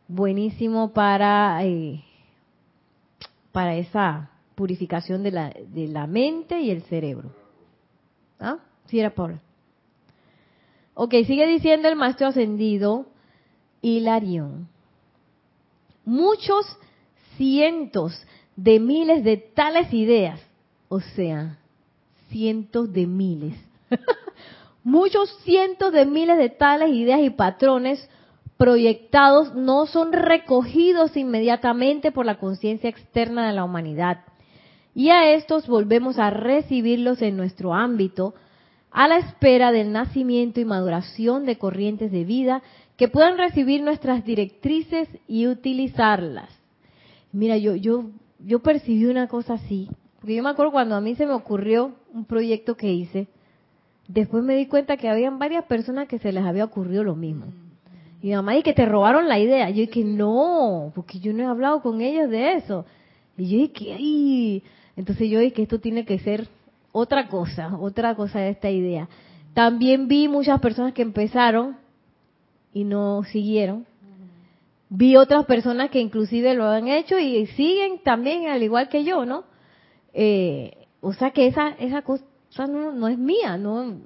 buenísimo 0.09 0.93
para, 0.93 1.65
eh, 1.65 2.03
para 3.53 3.75
esa 3.77 4.31
purificación 4.55 5.23
de 5.23 5.31
la, 5.33 5.51
de 5.51 5.89
la 5.89 6.07
mente 6.07 6.61
y 6.61 6.71
el 6.71 6.83
cerebro. 6.83 7.31
¿Ah? 8.39 8.59
Sí, 8.87 9.01
era 9.01 9.11
Paula. 9.11 9.41
Ok, 10.95 11.13
sigue 11.27 11.47
diciendo 11.47 11.89
el 11.89 11.97
Maestro 11.97 12.29
Ascendido 12.29 13.07
Hilarión. 13.83 14.69
Muchos 16.05 16.79
cientos 17.37 18.13
de 18.57 18.81
miles 18.81 19.23
de 19.25 19.37
tales 19.37 19.93
ideas, 19.93 20.41
o 20.89 21.01
sea, 21.01 21.59
cientos 22.29 22.93
de 22.93 23.07
miles. 23.07 23.55
Muchos 24.85 25.37
cientos 25.45 25.93
de 25.93 26.07
miles 26.07 26.39
de 26.39 26.49
tales 26.49 26.91
ideas 26.91 27.21
y 27.21 27.31
patrones 27.31 28.09
proyectados 28.57 29.55
no 29.55 29.87
son 29.87 30.13
recogidos 30.13 31.17
inmediatamente 31.17 32.13
por 32.13 32.25
la 32.25 32.39
conciencia 32.39 32.89
externa 32.89 33.47
de 33.47 33.53
la 33.53 33.65
humanidad. 33.65 34.21
Y 34.95 35.11
a 35.11 35.35
estos 35.35 35.67
volvemos 35.67 36.19
a 36.19 36.31
recibirlos 36.31 37.21
en 37.21 37.37
nuestro 37.37 37.75
ámbito 37.75 38.35
a 38.91 39.09
la 39.09 39.19
espera 39.19 39.73
del 39.73 39.93
nacimiento 39.93 40.59
y 40.59 40.65
maduración 40.65 41.45
de 41.45 41.59
corrientes 41.59 42.11
de 42.11 42.25
vida 42.25 42.63
que 42.97 43.09
puedan 43.09 43.37
recibir 43.37 43.83
nuestras 43.83 44.25
directrices 44.25 45.07
y 45.29 45.49
utilizarlas. 45.49 46.49
Mira, 47.33 47.57
yo 47.57 47.75
yo 47.75 48.11
yo 48.39 48.61
percibí 48.61 49.07
una 49.07 49.29
cosa 49.29 49.55
así 49.55 49.89
porque 50.27 50.35
yo 50.35 50.43
me 50.43 50.51
acuerdo 50.51 50.73
cuando 50.73 50.97
a 50.97 51.01
mí 51.01 51.15
se 51.15 51.25
me 51.25 51.35
ocurrió 51.35 51.93
un 52.13 52.25
proyecto 52.25 52.77
que 52.77 52.93
hice, 52.93 53.29
después 54.09 54.43
me 54.43 54.57
di 54.57 54.67
cuenta 54.67 54.97
que 54.97 55.09
habían 55.09 55.39
varias 55.39 55.65
personas 55.67 56.09
que 56.09 56.19
se 56.19 56.33
les 56.33 56.45
había 56.45 56.65
ocurrido 56.65 57.05
lo 57.05 57.15
mismo. 57.15 57.47
Y 58.21 58.31
mi 58.31 58.35
mamá, 58.35 58.57
y 58.57 58.65
que 58.65 58.73
te 58.73 58.87
robaron 58.87 59.29
la 59.29 59.39
idea. 59.39 59.71
Yo 59.71 59.83
dije, 59.83 60.03
no, 60.03 60.91
porque 60.97 61.21
yo 61.21 61.33
no 61.33 61.45
he 61.45 61.47
hablado 61.47 61.81
con 61.81 62.01
ellos 62.01 62.29
de 62.29 62.55
eso. 62.55 62.87
Y 63.37 63.49
yo 63.49 63.59
dije, 63.59 63.93
ay. 63.93 64.63
Entonces 64.97 65.31
yo 65.31 65.39
dije 65.39 65.53
que 65.53 65.63
esto 65.63 65.79
tiene 65.79 66.05
que 66.05 66.19
ser 66.19 66.49
otra 66.91 67.29
cosa, 67.29 67.79
otra 67.79 68.17
cosa 68.17 68.41
de 68.41 68.49
esta 68.49 68.69
idea. 68.69 69.09
También 69.55 70.09
vi 70.09 70.27
muchas 70.27 70.61
personas 70.61 70.93
que 70.93 71.03
empezaron 71.03 71.77
y 72.73 72.83
no 72.83 73.23
siguieron. 73.23 73.87
Vi 74.89 75.17
otras 75.17 75.47
personas 75.47 75.91
que 75.91 76.01
inclusive 76.01 76.55
lo 76.55 76.65
han 76.67 76.89
hecho 76.89 77.19
y 77.19 77.47
siguen 77.49 78.01
también 78.05 78.47
al 78.49 78.63
igual 78.63 78.89
que 78.89 79.05
yo, 79.05 79.25
¿no? 79.25 79.45
Eh, 80.13 80.87
o 81.01 81.13
sea 81.13 81.31
que 81.33 81.47
esa, 81.47 81.71
esa 81.79 82.03
cosa 82.03 82.25
no, 82.69 82.93
no 82.93 83.09
es 83.09 83.19
mía, 83.19 83.59
no, 83.59 83.99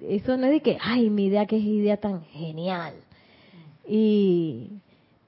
eso 0.00 0.36
no 0.36 0.46
es 0.46 0.52
de 0.52 0.60
que, 0.60 0.78
ay, 0.80 1.10
mi 1.10 1.26
idea 1.26 1.46
que 1.46 1.56
es 1.56 1.64
idea 1.64 1.96
tan 1.96 2.22
genial. 2.24 2.94
Y, 3.86 4.70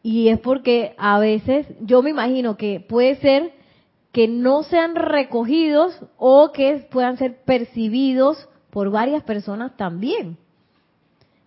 y 0.02 0.28
es 0.28 0.38
porque 0.40 0.94
a 0.96 1.18
veces 1.18 1.66
yo 1.80 2.02
me 2.02 2.10
imagino 2.10 2.56
que 2.56 2.80
puede 2.80 3.16
ser 3.16 3.52
que 4.12 4.28
no 4.28 4.62
sean 4.62 4.94
recogidos 4.94 6.00
o 6.18 6.52
que 6.52 6.86
puedan 6.90 7.16
ser 7.16 7.42
percibidos 7.44 8.48
por 8.70 8.90
varias 8.90 9.24
personas 9.24 9.76
también. 9.76 10.38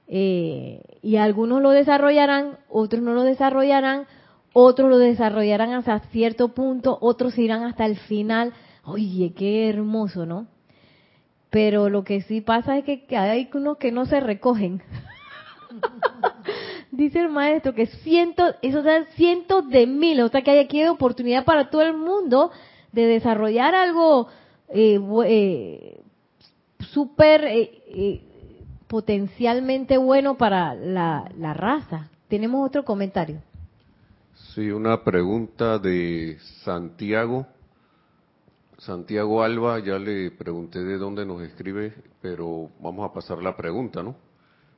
Eh, 0.08 0.82
y 1.02 1.18
algunos 1.18 1.62
lo 1.62 1.72
desarrollarán, 1.72 2.58
otros 2.70 3.02
no 3.02 3.14
lo 3.14 3.24
desarrollarán, 3.24 4.08
otros 4.54 4.90
lo 4.90 4.98
desarrollarán 4.98 5.74
hasta 5.74 6.00
cierto 6.12 6.50
punto, 6.50 6.98
otros 7.02 7.38
irán 7.38 7.64
hasta 7.64 7.86
el 7.86 7.98
final. 7.98 8.54
Oye, 8.84 9.34
qué 9.34 9.70
hermoso, 9.70 10.26
¿no? 10.26 10.48
Pero 11.50 11.90
lo 11.90 12.04
que 12.04 12.22
sí 12.22 12.42
pasa 12.42 12.78
es 12.78 12.86
que 12.86 13.18
hay 13.18 13.50
unos 13.54 13.78
que 13.78 13.92
no 13.92 14.06
se 14.06 14.20
recogen. 14.20 14.82
Dice 16.92 17.20
el 17.20 17.30
maestro 17.30 17.74
que 17.74 17.88
cientos, 17.88 18.56
eso 18.62 18.82
da 18.82 19.06
cientos 19.16 19.70
de 19.70 19.86
miles, 19.86 20.26
o 20.26 20.30
sea 20.30 20.42
que 20.42 20.52
hay 20.52 20.60
aquí 20.60 20.84
oportunidad 20.86 21.46
para 21.46 21.70
todo 21.70 21.82
el 21.82 21.94
mundo 21.94 22.52
de 22.92 23.06
desarrollar 23.06 23.76
algo 23.76 24.28
eh, 24.70 25.00
eh, 25.26 26.02
súper 26.92 27.44
eh, 27.46 27.84
eh, 27.88 28.22
potencialmente 28.88 29.98
bueno 29.98 30.38
para 30.38 30.74
la, 30.76 31.30
la 31.38 31.54
raza. 31.54 32.10
Tenemos 32.28 32.66
otro 32.66 32.84
comentario. 32.84 33.42
Sí, 34.54 34.70
una 34.72 35.04
pregunta 35.04 35.80
de 35.80 36.38
Santiago. 36.64 37.48
Santiago 38.78 39.42
Alba, 39.44 39.80
ya 39.80 39.98
le 39.98 40.32
pregunté 40.32 40.84
de 40.84 40.98
dónde 40.98 41.26
nos 41.26 41.42
escribe, 41.42 41.94
pero 42.22 42.70
vamos 42.80 43.10
a 43.10 43.14
pasar 43.14 43.42
la 43.42 43.58
pregunta, 43.58 44.04
¿no? 44.04 44.16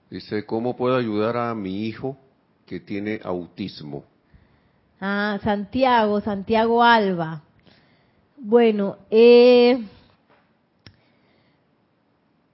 Dice, 0.10 0.46
¿cómo 0.46 0.76
puedo 0.76 0.96
ayudar 0.96 1.38
a 1.38 1.54
mi 1.54 1.86
hijo 1.86 2.18
que 2.66 2.80
tiene 2.80 3.20
autismo? 3.24 4.06
Ah, 5.02 5.40
Santiago, 5.44 6.22
Santiago 6.22 6.82
Alba. 6.84 7.42
Bueno, 8.38 8.98
eh, 9.10 9.84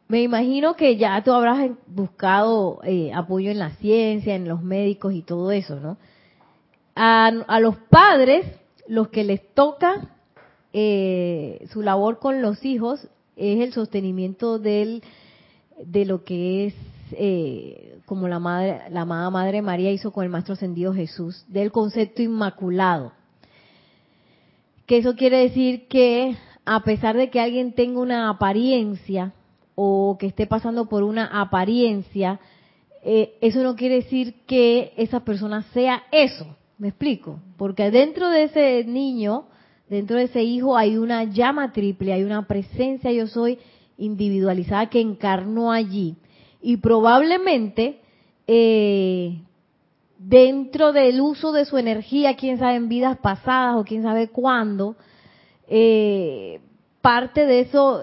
me 0.08 0.22
imagino 0.22 0.76
que 0.76 0.98
ya 0.98 1.24
tú 1.24 1.32
habrás 1.32 1.72
buscado 1.88 2.80
eh, 2.84 3.12
apoyo 3.14 3.50
en 3.50 3.60
la 3.60 3.72
ciencia, 3.72 4.36
en 4.36 4.48
los 4.48 4.62
médicos 4.62 5.14
y 5.14 5.24
todo 5.24 5.52
eso, 5.52 5.80
¿no? 5.80 5.98
A, 6.96 7.60
los 7.60 7.76
padres, 7.90 8.46
los 8.88 9.10
que 9.10 9.24
les 9.24 9.54
toca 9.54 10.10
eh, 10.72 11.68
su 11.72 11.82
labor 11.82 12.20
con 12.20 12.42
los 12.42 12.64
hijos 12.64 13.10
es 13.36 13.60
el 13.60 13.74
sostenimiento 13.74 14.60
del, 14.60 15.04
de 15.84 16.06
lo 16.06 16.24
que 16.24 16.68
es 16.68 16.76
eh, 17.12 18.00
como 18.06 18.28
la 18.28 18.40
madre, 18.40 18.82
la 18.92 19.02
amada 19.02 19.30
Madre 19.30 19.62
María 19.62 19.92
hizo 19.92 20.12
con 20.12 20.24
el 20.24 20.30
Maestro 20.30 20.54
Ascendido 20.54 20.94
Jesús, 20.94 21.44
del 21.48 21.72
concepto 21.72 22.22
inmaculado. 22.22 23.12
Que 24.86 25.00
eso 25.00 25.16
quiere 25.16 25.40
decir 25.40 25.88
que 25.88 26.38
a 26.64 26.84
pesar 26.84 27.18
de 27.18 27.30
que 27.30 27.42
alguien 27.42 27.74
tenga 27.74 28.00
una 28.00 28.30
apariencia 28.30 29.34
o 29.76 30.18
que 30.20 30.28
esté 30.28 30.48
pasando 30.48 30.88
por 30.88 31.04
una 31.04 31.26
apariencia, 31.26 32.40
eh, 33.04 33.38
eso 33.42 33.62
no 33.62 33.76
quiere 33.76 33.96
decir 33.96 34.46
que 34.48 34.94
esa 34.98 35.20
persona 35.20 35.64
sea 35.74 36.04
eso. 36.12 36.48
¿Me 36.78 36.90
explico? 36.90 37.40
Porque 37.58 37.92
dentro 37.92 38.30
de 38.30 38.44
ese 38.44 38.84
niño, 38.86 39.46
dentro 39.90 40.18
de 40.18 40.24
ese 40.24 40.44
hijo, 40.44 40.76
hay 40.76 40.98
una 40.98 41.24
llama 41.26 41.72
triple, 41.72 42.14
hay 42.14 42.24
una 42.24 42.48
presencia 42.48 43.12
yo 43.12 43.28
soy 43.28 43.60
individualizada 43.98 44.90
que 44.90 45.00
encarnó 45.00 45.72
allí. 45.72 46.16
Y 46.62 46.78
probablemente 46.78 48.00
eh, 48.48 49.40
dentro 50.18 50.92
del 50.92 51.22
uso 51.22 51.52
de 51.52 51.66
su 51.66 51.78
energía, 51.78 52.36
quién 52.36 52.58
sabe 52.58 52.76
en 52.76 52.90
vidas 52.90 53.18
pasadas 53.18 53.76
o 53.78 53.84
quién 53.84 54.04
sabe 54.04 54.30
cuándo, 54.30 54.96
eh, 55.68 56.60
parte 57.02 57.46
de 57.46 57.62
eso 57.62 58.02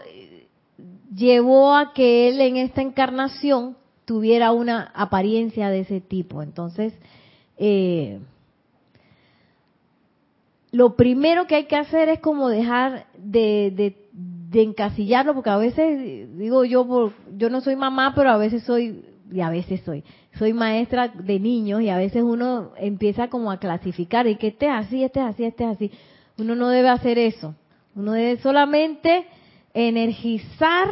llevó 1.14 1.74
a 1.74 1.92
que 1.92 2.28
él 2.28 2.40
en 2.40 2.56
esta 2.56 2.82
encarnación 2.82 3.76
tuviera 4.04 4.52
una 4.52 4.90
apariencia 4.94 5.68
de 5.70 5.80
ese 5.80 6.00
tipo. 6.00 6.42
Entonces, 6.42 6.94
eh, 7.56 8.20
lo 10.70 10.96
primero 10.96 11.46
que 11.46 11.56
hay 11.56 11.64
que 11.64 11.76
hacer 11.76 12.08
es 12.08 12.20
como 12.20 12.48
dejar 12.48 13.06
de, 13.16 13.96
de, 14.50 14.62
encasillarlo, 14.62 15.34
porque 15.34 15.50
a 15.50 15.56
veces, 15.56 16.36
digo 16.36 16.64
yo, 16.64 17.12
yo 17.36 17.48
no 17.48 17.62
soy 17.62 17.74
mamá, 17.74 18.12
pero 18.14 18.30
a 18.30 18.36
veces 18.36 18.62
soy, 18.64 19.02
y 19.30 19.40
a 19.40 19.48
veces 19.48 19.80
soy, 19.80 20.04
soy 20.38 20.52
maestra 20.52 21.08
de 21.08 21.40
niños 21.40 21.80
y 21.80 21.88
a 21.88 21.96
veces 21.96 22.22
uno 22.22 22.72
empieza 22.76 23.28
como 23.28 23.50
a 23.50 23.58
clasificar 23.58 24.26
y 24.26 24.36
que 24.36 24.48
este 24.48 24.66
es 24.66 24.72
así, 24.72 25.04
este 25.04 25.20
es 25.20 25.26
así, 25.26 25.44
este 25.44 25.64
es 25.64 25.70
así. 25.70 25.90
Uno 26.36 26.54
no 26.54 26.68
debe 26.68 26.90
hacer 26.90 27.18
eso. 27.18 27.54
Uno 27.94 28.12
debe 28.12 28.38
solamente 28.38 29.26
energizar 29.74 30.88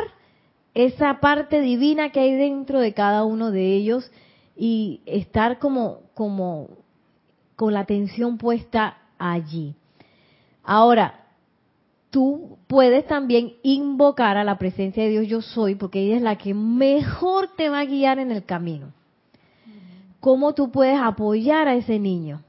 esa 0.74 1.20
parte 1.20 1.60
divina 1.60 2.10
que 2.10 2.20
hay 2.20 2.34
dentro 2.34 2.80
de 2.80 2.94
cada 2.94 3.24
uno 3.24 3.50
de 3.50 3.74
ellos 3.74 4.10
y 4.56 5.00
estar 5.06 5.58
como, 5.58 6.02
como 6.14 6.68
con 7.56 7.74
la 7.74 7.80
atención 7.80 8.38
puesta 8.38 8.98
allí. 9.18 9.74
Ahora, 10.62 11.26
tú 12.10 12.58
puedes 12.66 13.06
también 13.06 13.54
invocar 13.62 14.36
a 14.36 14.44
la 14.44 14.58
presencia 14.58 15.02
de 15.02 15.10
Dios 15.10 15.28
yo 15.28 15.42
soy, 15.42 15.74
porque 15.74 16.00
ella 16.00 16.16
es 16.16 16.22
la 16.22 16.38
que 16.38 16.54
mejor 16.54 17.48
te 17.56 17.68
va 17.68 17.80
a 17.80 17.84
guiar 17.84 18.18
en 18.18 18.30
el 18.30 18.44
camino. 18.44 18.92
¿Cómo 20.20 20.54
tú 20.54 20.70
puedes 20.70 21.00
apoyar 21.00 21.66
a 21.66 21.74
ese 21.74 21.98
niño? 21.98 22.42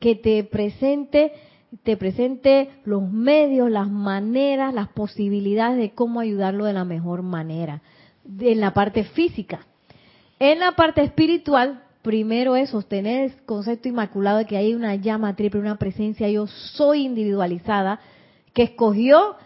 Que 0.00 0.16
te 0.16 0.42
presente 0.42 1.32
te 1.82 1.96
presente 1.96 2.70
los 2.84 3.10
medios, 3.10 3.70
las 3.70 3.90
maneras, 3.90 4.74
las 4.74 4.88
posibilidades 4.88 5.78
de 5.78 5.92
cómo 5.92 6.20
ayudarlo 6.20 6.66
de 6.66 6.72
la 6.74 6.84
mejor 6.84 7.22
manera, 7.22 7.82
en 8.38 8.60
la 8.60 8.74
parte 8.74 9.04
física. 9.04 9.66
En 10.38 10.60
la 10.60 10.72
parte 10.72 11.02
espiritual, 11.02 11.82
primero 12.02 12.56
es 12.56 12.70
sostener 12.70 13.24
el 13.24 13.44
concepto 13.44 13.88
inmaculado 13.88 14.38
de 14.38 14.44
que 14.44 14.56
hay 14.56 14.74
una 14.74 14.96
llama 14.96 15.34
triple, 15.34 15.60
una 15.60 15.78
presencia 15.78 16.28
yo 16.28 16.46
soy 16.46 17.04
individualizada, 17.04 18.00
que 18.52 18.64
escogió, 18.64 19.36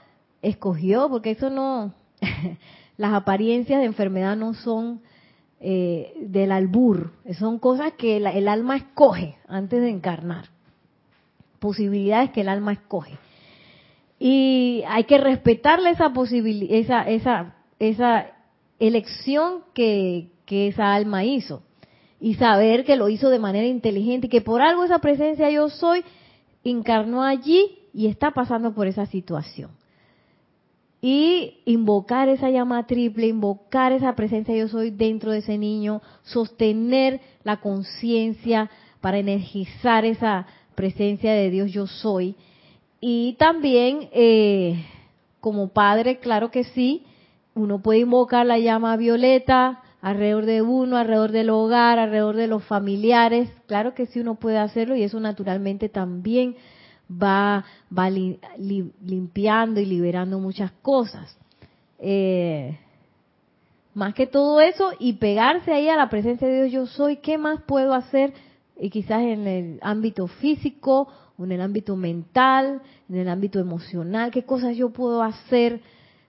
escogió, 0.42 1.08
porque 1.08 1.30
eso 1.32 1.48
no, 1.48 1.94
las 2.96 3.14
apariencias 3.14 3.78
de 3.78 3.86
enfermedad 3.86 4.36
no 4.36 4.54
son 4.54 5.00
eh, 5.60 6.12
del 6.20 6.50
albur, 6.50 7.12
son 7.38 7.58
cosas 7.58 7.92
que 7.92 8.16
el 8.16 8.48
alma 8.48 8.76
escoge 8.76 9.36
antes 9.46 9.80
de 9.80 9.90
encarnar 9.90 10.55
posibilidades 11.66 12.30
que 12.30 12.42
el 12.42 12.48
alma 12.48 12.74
escoge. 12.74 13.18
Y 14.20 14.84
hay 14.86 15.02
que 15.04 15.18
respetarle 15.18 15.90
esa 15.90 16.12
posibilidad, 16.12 16.76
esa, 16.78 17.02
esa, 17.02 17.56
esa 17.80 18.26
elección 18.78 19.64
que, 19.74 20.30
que 20.44 20.68
esa 20.68 20.94
alma 20.94 21.24
hizo. 21.24 21.64
Y 22.20 22.34
saber 22.34 22.84
que 22.84 22.94
lo 22.94 23.08
hizo 23.08 23.30
de 23.30 23.40
manera 23.40 23.66
inteligente 23.66 24.28
y 24.28 24.30
que 24.30 24.42
por 24.42 24.62
algo 24.62 24.84
esa 24.84 25.00
presencia 25.00 25.50
yo 25.50 25.68
soy 25.68 26.04
encarnó 26.62 27.24
allí 27.24 27.78
y 27.92 28.06
está 28.06 28.30
pasando 28.30 28.72
por 28.72 28.86
esa 28.86 29.06
situación. 29.06 29.70
Y 31.02 31.58
invocar 31.64 32.28
esa 32.28 32.48
llama 32.48 32.86
triple, 32.86 33.26
invocar 33.26 33.90
esa 33.92 34.14
presencia 34.14 34.56
yo 34.56 34.68
soy 34.68 34.90
dentro 34.90 35.32
de 35.32 35.38
ese 35.38 35.58
niño, 35.58 36.00
sostener 36.22 37.20
la 37.42 37.56
conciencia 37.58 38.70
para 39.00 39.18
energizar 39.18 40.04
esa 40.04 40.46
presencia 40.76 41.32
de 41.32 41.50
Dios 41.50 41.72
yo 41.72 41.88
soy. 41.88 42.36
Y 43.00 43.34
también, 43.38 44.08
eh, 44.12 44.86
como 45.40 45.68
padre, 45.68 46.18
claro 46.18 46.52
que 46.52 46.62
sí, 46.62 47.04
uno 47.54 47.82
puede 47.82 48.00
invocar 48.00 48.46
la 48.46 48.58
llama 48.58 48.96
violeta 48.96 49.82
alrededor 50.00 50.46
de 50.46 50.62
uno, 50.62 50.96
alrededor 50.96 51.32
del 51.32 51.50
hogar, 51.50 51.98
alrededor 51.98 52.36
de 52.36 52.46
los 52.46 52.62
familiares. 52.64 53.50
Claro 53.66 53.94
que 53.94 54.06
sí, 54.06 54.20
uno 54.20 54.36
puede 54.36 54.58
hacerlo 54.58 54.94
y 54.94 55.02
eso 55.02 55.18
naturalmente 55.18 55.88
también 55.88 56.54
va, 57.10 57.64
va 57.96 58.10
limpiando 58.10 59.80
y 59.80 59.86
liberando 59.86 60.38
muchas 60.38 60.70
cosas. 60.82 61.36
Eh, 61.98 62.78
más 63.94 64.12
que 64.12 64.26
todo 64.26 64.60
eso 64.60 64.92
y 64.98 65.14
pegarse 65.14 65.72
ahí 65.72 65.88
a 65.88 65.96
la 65.96 66.10
presencia 66.10 66.46
de 66.46 66.64
Dios 66.64 66.72
yo 66.72 66.86
soy, 66.86 67.16
¿qué 67.16 67.38
más 67.38 67.62
puedo 67.62 67.94
hacer? 67.94 68.34
Y 68.78 68.90
quizás 68.90 69.22
en 69.22 69.46
el 69.46 69.78
ámbito 69.82 70.26
físico, 70.26 71.08
o 71.38 71.44
en 71.44 71.52
el 71.52 71.60
ámbito 71.60 71.96
mental, 71.96 72.82
en 73.08 73.16
el 73.16 73.28
ámbito 73.28 73.58
emocional, 73.58 74.30
qué 74.30 74.44
cosas 74.44 74.76
yo 74.76 74.90
puedo 74.90 75.22
hacer 75.22 75.80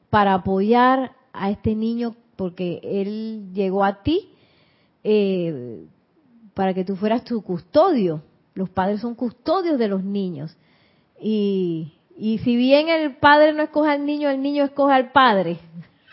para 0.10 0.34
apoyar 0.34 1.12
a 1.34 1.50
este 1.50 1.76
niño 1.76 2.16
porque 2.36 2.80
él 2.84 3.52
llegó 3.54 3.84
a 3.84 4.04
ti 4.04 4.30
eh, 5.04 5.86
para 6.54 6.74
que 6.74 6.86
tú 6.86 6.96
fueras 6.96 7.24
tu 7.24 7.42
custodio. 7.42 8.22
Los 8.54 8.70
padres 8.70 9.02
son 9.02 9.16
custodios 9.16 9.78
de 9.78 9.88
los 9.88 10.04
niños. 10.04 10.58
Y, 11.22 11.94
y 12.18 12.40
si 12.40 12.56
bien 12.56 12.90
el 12.90 13.18
padre 13.18 13.54
no 13.54 13.64
escoge 13.64 13.92
al 13.92 14.06
niño, 14.06 14.30
el 14.30 14.42
niño 14.42 14.64
escoge 14.64 14.94
al 14.94 15.12
padre. 15.12 15.60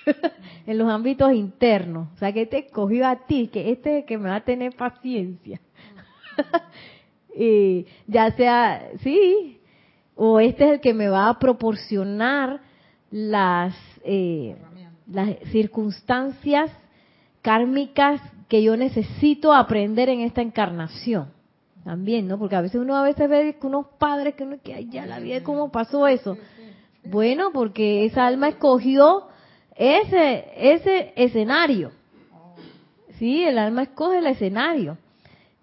en 0.67 0.79
los 0.79 0.89
ámbitos 0.89 1.33
internos. 1.33 2.09
O 2.15 2.19
sea, 2.19 2.33
que 2.33 2.47
te 2.47 2.59
escogió 2.59 3.07
a 3.07 3.27
ti, 3.27 3.49
que 3.49 3.71
este 3.71 3.91
es 3.91 4.03
el 4.03 4.07
que 4.07 4.19
me 4.19 4.29
va 4.29 4.37
a 4.37 4.45
tener 4.45 4.75
paciencia. 4.77 5.61
y 7.37 7.87
ya 8.07 8.31
sea, 8.33 8.91
sí, 9.03 9.61
o 10.15 10.41
este 10.41 10.65
es 10.65 10.71
el 10.73 10.81
que 10.81 10.95
me 10.95 11.09
va 11.09 11.29
a 11.29 11.39
proporcionar 11.39 12.61
las, 13.11 13.75
eh, 14.05 14.57
las 15.07 15.37
circunstancias 15.51 16.71
kármicas 17.43 18.21
que 18.49 18.63
yo 18.63 18.77
necesito 18.77 19.53
aprender 19.53 20.09
en 20.09 20.21
esta 20.21 20.43
encarnación. 20.43 21.33
También, 21.85 22.27
¿no? 22.27 22.39
Porque 22.39 22.57
a 22.57 22.63
veces 22.63 22.81
uno 22.81 22.97
a 22.97 23.03
veces 23.03 23.29
ve 23.29 23.57
que 23.61 23.67
unos 23.67 23.87
padres 23.99 24.35
que 24.35 24.45
uno 24.45 24.57
que 24.63 24.73
ay, 24.73 24.89
ya 24.89 25.05
la 25.05 25.21
vida 25.21 25.43
cómo 25.43 25.71
pasó 25.71 26.09
eso. 26.09 26.39
Bueno, 27.05 27.51
porque 27.53 28.07
esa 28.07 28.27
alma 28.27 28.49
escogió 28.49 29.29
ese 29.77 30.47
ese 30.57 31.13
escenario. 31.15 31.93
Sí, 33.19 33.45
el 33.45 33.59
alma 33.59 33.83
escoge 33.83 34.19
el 34.19 34.27
escenario. 34.27 34.97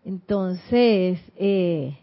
Entonces, 0.04 1.20
eh, 1.36 1.98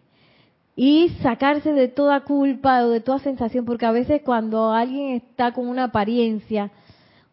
y 0.77 1.09
sacarse 1.23 1.73
de 1.73 1.89
toda 1.89 2.21
culpa 2.21 2.85
o 2.85 2.91
de 2.91 3.01
toda 3.01 3.19
sensación, 3.19 3.65
porque 3.65 3.87
a 3.87 3.91
veces 3.91 4.23
cuando 4.25 4.71
alguien 4.71 5.17
está 5.17 5.53
con 5.53 5.67
una 5.67 5.85
apariencia, 5.85 6.71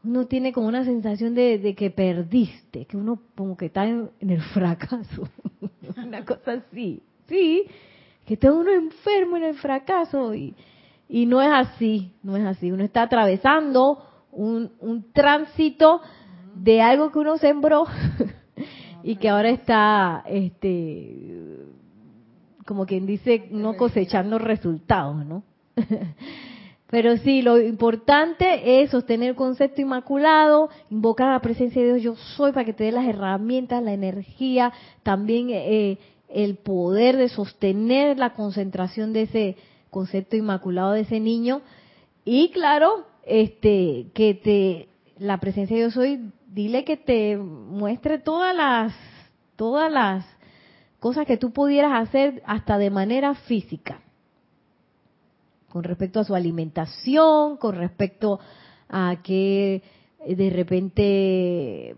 uno 0.04 0.25
tiene 0.25 0.51
como 0.51 0.67
una 0.67 0.84
sensación 0.84 1.36
de, 1.36 1.75
que 1.78 1.91
perdiste, 1.91 2.86
que 2.86 2.97
uno 2.97 3.21
como 3.36 3.56
que 3.56 3.67
está 3.67 3.86
en, 3.86 4.10
el 4.19 4.41
fracaso, 4.41 5.30
una 5.97 6.25
cosa 6.25 6.54
así, 6.54 7.04
sí, 7.28 7.65
que 8.25 8.34
está 8.34 8.51
uno 8.51 8.71
enfermo 8.71 9.38
en 9.38 9.43
el 9.43 9.56
fracaso 9.56 10.34
y, 10.34 10.56
y 11.08 11.28
no 11.28 11.39
es 11.39 11.51
así, 11.51 12.13
no 12.23 12.36
es 12.38 12.45
así, 12.45 12.71
uno 12.71 12.84
está 12.84 13.04
atravesando 13.04 14.04
un, 14.32 14.71
un 14.80 15.12
tránsito 15.12 16.01
de 16.56 16.82
algo 16.82 17.12
que 17.12 17.19
uno 17.19 17.38
sembró 17.38 17.86
y 19.06 19.18
que 19.18 19.30
ahora 19.30 19.50
está 19.50 20.24
este 20.28 21.60
como 22.65 22.88
quien 22.88 23.06
dice, 23.06 23.48
no 23.52 23.78
cosechando 23.78 24.39
resultados, 24.39 25.24
¿no? 25.24 25.44
Pero 26.89 27.15
sí, 27.18 27.44
lo 27.44 27.62
importante 27.62 28.82
es 28.82 28.89
sostener 28.89 29.30
el 29.30 29.36
concepto 29.36 29.80
inmaculado, 29.82 30.70
invocar 30.89 31.28
a 31.28 31.34
la 31.34 31.41
presencia 31.41 31.84
de 31.84 31.89
Dios 31.89 32.02
yo 32.02 32.15
soy 32.36 32.52
para 32.52 32.65
que 32.65 32.74
te 32.74 32.86
dé 32.86 32.91
las 32.91 33.06
herramientas, 33.06 33.84
la 33.84 33.94
energía, 33.94 34.74
también 35.04 35.50
eh, 35.52 36.00
el 36.28 36.56
poder 36.56 37.15
de 37.18 37.30
sostener 37.30 38.18
la 38.18 38.34
concentración 38.34 39.13
de 39.13 39.22
ese 39.22 39.58
concepto 39.91 40.36
inmaculado 40.36 40.94
de 40.94 41.02
ese 41.02 41.20
niño 41.20 41.62
y 42.24 42.50
claro, 42.50 43.06
este 43.24 44.08
que 44.15 44.34
te 44.34 44.88
la 45.20 45.39
presencia 45.39 45.76
de 45.76 45.84
Dios 45.84 45.94
soy, 45.94 46.32
dile 46.56 46.86
que 46.86 46.96
te 46.96 47.36
muestre 47.38 48.18
todas 48.18 48.56
las 48.56 48.94
todas 49.58 49.91
las 49.91 50.26
cosas 51.00 51.28
que 51.28 51.36
tú 51.38 51.52
pudieras 51.52 52.02
hacer 52.02 52.41
hasta 52.46 52.78
de 52.78 52.89
manera 52.89 53.36
física, 53.36 54.00
con 55.70 55.84
respecto 55.84 56.22
a 56.22 56.24
su 56.24 56.34
alimentación, 56.34 57.58
con 57.58 57.76
respecto 57.76 58.39
a 58.89 59.18
que 59.22 59.84
eh, 60.26 60.36
de 60.36 60.50
repente 60.50 61.96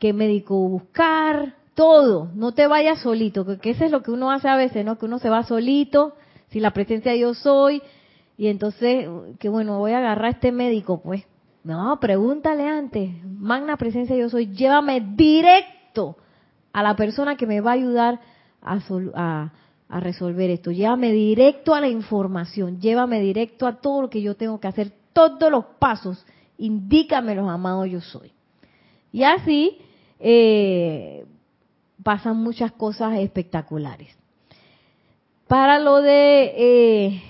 qué 0.00 0.12
médico 0.12 0.56
buscar, 0.68 1.54
todo, 1.74 2.30
no 2.34 2.52
te 2.52 2.66
vayas 2.66 3.00
solito, 3.00 3.46
que 3.60 3.70
eso 3.70 3.84
es 3.84 3.92
lo 3.92 4.02
que 4.02 4.10
uno 4.10 4.32
hace 4.32 4.48
a 4.48 4.56
veces, 4.56 4.84
¿no? 4.84 4.98
Que 4.98 5.06
uno 5.06 5.20
se 5.20 5.30
va 5.30 5.44
solito, 5.44 6.14
si 6.48 6.58
la 6.58 6.72
presencia 6.72 7.12
de 7.12 7.20
yo 7.20 7.34
soy, 7.34 7.80
y 8.36 8.48
entonces, 8.48 9.08
que 9.38 9.48
bueno, 9.48 9.78
voy 9.78 9.92
a 9.92 9.98
agarrar 9.98 10.24
a 10.24 10.30
este 10.30 10.50
médico, 10.50 11.00
pues. 11.00 11.24
No, 11.62 12.00
pregúntale 12.00 12.66
antes, 12.66 13.10
magna 13.24 13.76
presencia 13.76 14.16
yo 14.16 14.30
soy, 14.30 14.46
llévame 14.46 15.00
directo 15.14 16.16
a 16.72 16.82
la 16.82 16.96
persona 16.96 17.36
que 17.36 17.46
me 17.46 17.60
va 17.60 17.72
a 17.72 17.74
ayudar 17.74 18.20
a, 18.62 19.52
resolver 19.88 20.50
esto. 20.50 20.70
Llévame 20.70 21.12
directo 21.12 21.74
a 21.74 21.80
la 21.80 21.88
información, 21.88 22.80
llévame 22.80 23.20
directo 23.20 23.66
a 23.66 23.80
todo 23.80 24.02
lo 24.02 24.10
que 24.10 24.22
yo 24.22 24.36
tengo 24.36 24.60
que 24.60 24.68
hacer, 24.68 24.92
todos 25.12 25.50
los 25.50 25.64
pasos, 25.78 26.24
indícamelos, 26.58 27.48
amado 27.48 27.84
yo 27.84 28.00
soy. 28.00 28.32
Y 29.12 29.24
así 29.24 29.78
eh, 30.18 31.26
pasan 32.02 32.36
muchas 32.36 32.72
cosas 32.72 33.18
espectaculares. 33.18 34.16
Para 35.48 35.80
lo 35.80 36.00
de 36.00 36.52
eh, 36.56 37.22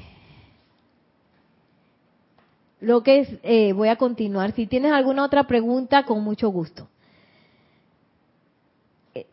lo 2.81 3.03
que 3.03 3.21
es, 3.21 3.29
eh, 3.43 3.73
voy 3.73 3.89
a 3.89 3.97
continuar. 3.97 4.53
Si 4.53 4.67
tienes 4.67 4.93
alguna 4.93 5.25
otra 5.25 5.45
pregunta, 5.47 6.05
con 6.05 6.23
mucho 6.23 6.49
gusto 6.49 6.89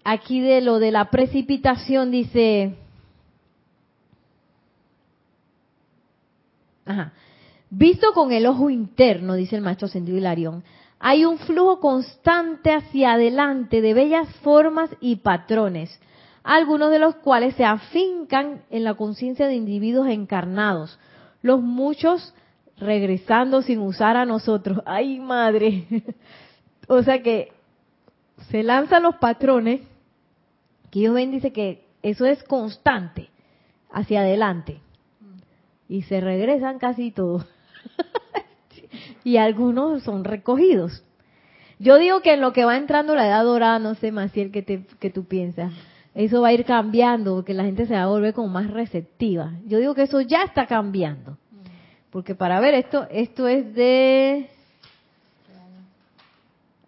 aquí 0.04 0.40
de 0.40 0.62
lo 0.62 0.80
de 0.80 0.92
la 0.92 1.10
precipitación 1.10 2.12
dice, 2.12 2.76
ajá, 6.86 7.14
visto 7.70 8.14
con 8.14 8.32
el 8.32 8.46
ojo 8.46 8.70
interno, 8.70 9.36
dice 9.36 9.56
el 9.56 9.62
maestro 9.62 9.88
Ascendido 9.88 10.18
Hilarión, 10.18 10.64
hay 11.00 11.26
un 11.26 11.38
flujo 11.38 11.80
constante 11.80 12.74
hacia 12.74 13.14
adelante 13.14 13.82
de 13.82 13.94
bellas 13.94 14.28
formas 14.38 14.90
y 15.00 15.18
patrones, 15.18 16.00
algunos 16.44 16.90
de 16.90 17.00
los 17.00 17.16
cuales 17.16 17.56
se 17.56 17.66
afincan 17.66 18.64
en 18.70 18.84
la 18.84 18.96
conciencia 18.96 19.48
de 19.48 19.56
individuos 19.56 20.08
encarnados, 20.08 20.98
los 21.44 21.62
muchos 21.62 22.34
regresando 22.80 23.62
sin 23.62 23.80
usar 23.80 24.18
a 24.18 24.26
nosotros. 24.26 24.82
¡Ay, 24.86 25.20
madre! 25.20 25.86
o 26.88 27.02
sea 27.04 27.22
que 27.22 27.52
se 28.50 28.64
lanzan 28.64 29.04
los 29.04 29.16
patrones, 29.16 29.82
que 30.92 31.00
ellos 31.00 31.16
ven, 31.16 31.32
dice 31.32 31.52
que 31.52 31.86
eso 32.02 32.26
es 32.26 32.44
constante, 32.44 33.30
hacia 33.92 34.22
adelante. 34.22 34.80
Y 35.90 36.04
se 36.04 36.22
regresan 36.22 36.80
casi 36.80 37.12
todos. 37.12 37.46
y 39.24 39.38
algunos 39.38 40.04
son 40.04 40.24
recogidos. 40.24 41.04
Yo 41.80 41.98
digo 41.98 42.22
que 42.22 42.34
en 42.34 42.42
lo 42.42 42.54
que 42.54 42.66
va 42.66 42.78
entrando 42.78 43.16
la 43.16 43.28
edad 43.28 43.44
dorada, 43.44 43.80
no 43.80 43.96
sé, 43.96 44.12
más 44.12 44.32
que, 44.32 44.50
te, 44.50 44.86
que 45.00 45.10
tú 45.10 45.26
piensas, 45.26 45.74
eso 46.16 46.42
va 46.42 46.48
a 46.48 46.54
ir 46.54 46.66
cambiando, 46.66 47.36
porque 47.36 47.54
la 47.54 47.64
gente 47.64 47.86
se 47.86 47.94
va 47.94 48.04
a 48.04 48.08
volver 48.08 48.34
como 48.34 48.48
más 48.48 48.72
receptiva. 48.72 49.54
Yo 49.66 49.78
digo 49.78 49.94
que 49.94 50.04
eso 50.04 50.22
ya 50.22 50.44
está 50.44 50.66
cambiando. 50.66 51.38
Porque 52.18 52.34
para 52.34 52.60
ver 52.60 52.74
esto, 52.74 53.06
esto 53.12 53.48
es 53.48 53.76
de 53.76 54.50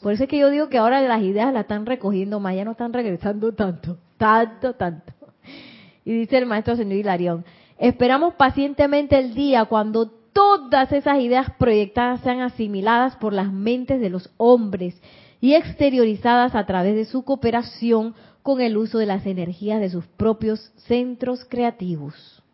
por 0.00 0.12
eso 0.12 0.22
es 0.22 0.28
que 0.28 0.38
yo 0.38 0.50
digo 0.50 0.68
que 0.68 0.78
ahora 0.78 1.00
las 1.00 1.20
ideas 1.20 1.52
las 1.52 1.62
están 1.62 1.84
recogiendo 1.84 2.38
más, 2.38 2.54
ya 2.54 2.64
no 2.64 2.70
están 2.70 2.92
regresando 2.92 3.52
tanto, 3.54 3.98
tanto, 4.16 4.74
tanto. 4.74 5.12
Y 6.04 6.12
dice 6.12 6.38
el 6.38 6.46
maestro 6.46 6.76
señor 6.76 6.98
Hilarión, 6.98 7.44
esperamos 7.76 8.34
pacientemente 8.34 9.18
el 9.18 9.34
día 9.34 9.64
cuando 9.64 10.06
todas 10.32 10.92
esas 10.92 11.18
ideas 11.18 11.50
proyectadas 11.58 12.20
sean 12.20 12.40
asimiladas 12.40 13.16
por 13.16 13.32
las 13.32 13.52
mentes 13.52 14.00
de 14.00 14.10
los 14.10 14.30
hombres 14.36 14.94
y 15.40 15.54
exteriorizadas 15.54 16.54
a 16.54 16.66
través 16.66 16.94
de 16.94 17.06
su 17.06 17.24
cooperación 17.24 18.14
con 18.44 18.60
el 18.60 18.76
uso 18.76 18.98
de 18.98 19.06
las 19.06 19.26
energías 19.26 19.80
de 19.80 19.90
sus 19.90 20.06
propios 20.06 20.70
centros 20.76 21.44
creativos. 21.46 22.44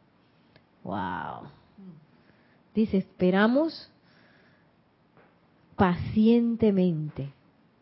Wow. 0.85 1.62
Dice, 2.75 2.99
esperamos 2.99 3.91
pacientemente. 5.77 7.33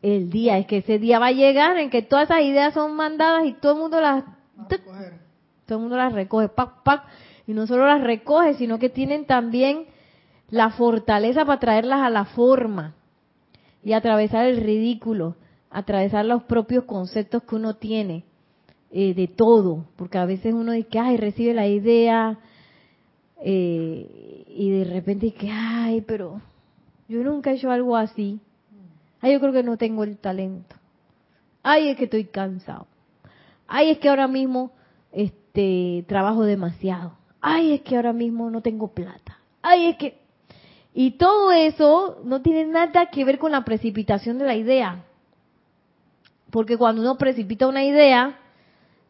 El 0.02 0.30
día. 0.30 0.58
Es 0.58 0.66
que 0.66 0.78
ese 0.78 0.98
día 0.98 1.18
va 1.18 1.26
a 1.26 1.32
llegar 1.32 1.76
en 1.76 1.90
que 1.90 2.02
todas 2.02 2.30
esas 2.30 2.42
ideas 2.42 2.74
son 2.74 2.96
mandadas 2.96 3.46
y 3.46 3.52
todo 3.54 3.72
el 3.72 3.78
mundo 3.78 4.00
las... 4.00 4.24
Todo 5.66 5.78
el 5.78 5.82
mundo 5.82 5.96
las 5.96 6.12
recoge, 6.12 6.48
pac, 6.48 6.82
pac, 6.82 7.04
y 7.46 7.52
no 7.52 7.66
solo 7.66 7.86
las 7.86 8.02
recoge, 8.02 8.54
sino 8.54 8.78
que 8.78 8.88
tienen 8.88 9.24
también 9.24 9.86
la 10.48 10.70
fortaleza 10.70 11.44
para 11.44 11.60
traerlas 11.60 12.00
a 12.00 12.10
la 12.10 12.24
forma 12.24 12.94
y 13.84 13.92
atravesar 13.92 14.46
el 14.46 14.56
ridículo, 14.56 15.36
atravesar 15.70 16.24
los 16.24 16.42
propios 16.42 16.84
conceptos 16.84 17.44
que 17.44 17.54
uno 17.54 17.76
tiene 17.76 18.24
eh, 18.90 19.14
de 19.14 19.28
todo, 19.28 19.84
porque 19.96 20.18
a 20.18 20.24
veces 20.24 20.52
uno 20.52 20.72
dice, 20.72 20.98
ay, 20.98 21.16
recibe 21.16 21.54
la 21.54 21.68
idea 21.68 22.38
eh, 23.42 24.44
y 24.48 24.70
de 24.70 24.84
repente 24.84 25.26
dice, 25.26 25.50
ay, 25.50 26.02
pero 26.02 26.40
yo 27.08 27.22
nunca 27.22 27.50
he 27.50 27.54
hecho 27.54 27.70
algo 27.70 27.96
así. 27.96 28.40
Ay, 29.20 29.32
yo 29.32 29.40
creo 29.40 29.52
que 29.52 29.62
no 29.62 29.76
tengo 29.76 30.04
el 30.04 30.16
talento. 30.18 30.76
Ay, 31.62 31.88
es 31.88 31.96
que 31.96 32.04
estoy 32.04 32.24
cansado. 32.24 32.86
Ay, 33.66 33.90
es 33.90 33.98
que 33.98 34.08
ahora 34.08 34.28
mismo 34.28 34.72
este 35.12 36.04
trabajo 36.08 36.44
demasiado. 36.44 37.12
Ay, 37.40 37.72
es 37.74 37.80
que 37.82 37.96
ahora 37.96 38.12
mismo 38.12 38.50
no 38.50 38.60
tengo 38.62 38.88
plata. 38.88 39.38
Ay, 39.62 39.86
es 39.86 39.96
que 39.96 40.20
y 40.92 41.12
todo 41.12 41.52
eso 41.52 42.20
no 42.24 42.42
tiene 42.42 42.64
nada 42.66 43.06
que 43.06 43.24
ver 43.24 43.38
con 43.38 43.52
la 43.52 43.64
precipitación 43.64 44.38
de 44.38 44.44
la 44.44 44.56
idea. 44.56 45.04
Porque 46.50 46.76
cuando 46.76 47.02
uno 47.02 47.16
precipita 47.16 47.68
una 47.68 47.84
idea, 47.84 48.38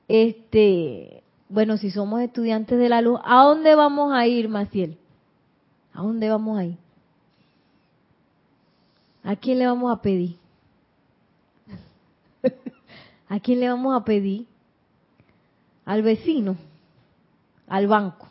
este, 0.09 1.20
bueno, 1.51 1.77
si 1.77 1.91
somos 1.91 2.21
estudiantes 2.21 2.79
de 2.79 2.89
la 2.89 3.03
luz, 3.03 3.21
¿a 3.25 3.43
dónde 3.43 3.75
vamos 3.75 4.13
a 4.13 4.25
ir, 4.27 4.49
Maciel? 4.49 4.97
¿A 5.93 6.01
dónde 6.01 6.31
vamos 6.31 6.59
a 6.59 6.65
ir? 6.65 6.77
¿A 9.25 9.35
quién 9.35 9.59
le 9.59 9.67
vamos 9.67 9.93
a 9.93 10.01
pedir? 10.01 10.37
¿A 13.29 13.41
quién 13.41 13.59
le 13.61 13.69
vamos 13.69 14.01
a 14.01 14.05
pedir? 14.05 14.47
Al 15.85 16.03
vecino, 16.03 16.57
al 17.67 17.89
banco, 17.89 18.29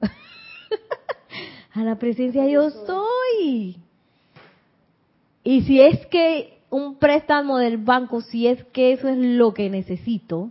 a 1.72 1.82
la 1.82 1.96
presencia 1.96 2.46
yo 2.46 2.70
soy. 2.70 3.78
Y 5.42 5.62
si 5.62 5.80
es 5.80 6.06
que 6.08 6.60
un 6.68 6.96
préstamo 6.96 7.56
del 7.56 7.78
banco, 7.78 8.20
si 8.20 8.46
es 8.46 8.62
que 8.66 8.92
eso 8.92 9.08
es 9.08 9.16
lo 9.16 9.54
que 9.54 9.70
necesito, 9.70 10.50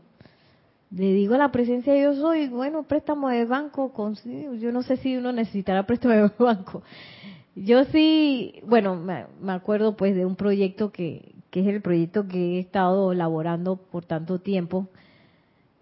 le 0.91 1.13
digo 1.13 1.35
a 1.35 1.37
la 1.37 1.51
presencia 1.51 1.95
yo 1.95 2.15
soy, 2.15 2.47
bueno, 2.47 2.83
préstamo 2.83 3.29
de 3.29 3.45
banco, 3.45 3.91
yo 4.59 4.71
no 4.71 4.81
sé 4.83 4.97
si 4.97 5.17
uno 5.17 5.31
necesitará 5.31 5.83
préstamo 5.87 6.15
de 6.15 6.31
banco. 6.37 6.83
Yo 7.55 7.83
sí, 7.85 8.55
bueno, 8.65 8.95
me, 8.95 9.51
acuerdo 9.51 9.95
pues 9.95 10.15
de 10.15 10.25
un 10.25 10.35
proyecto 10.35 10.91
que, 10.91 11.33
que 11.49 11.61
es 11.61 11.67
el 11.67 11.81
proyecto 11.81 12.27
que 12.27 12.57
he 12.57 12.59
estado 12.59 13.11
elaborando 13.11 13.77
por 13.77 14.05
tanto 14.05 14.39
tiempo, 14.39 14.87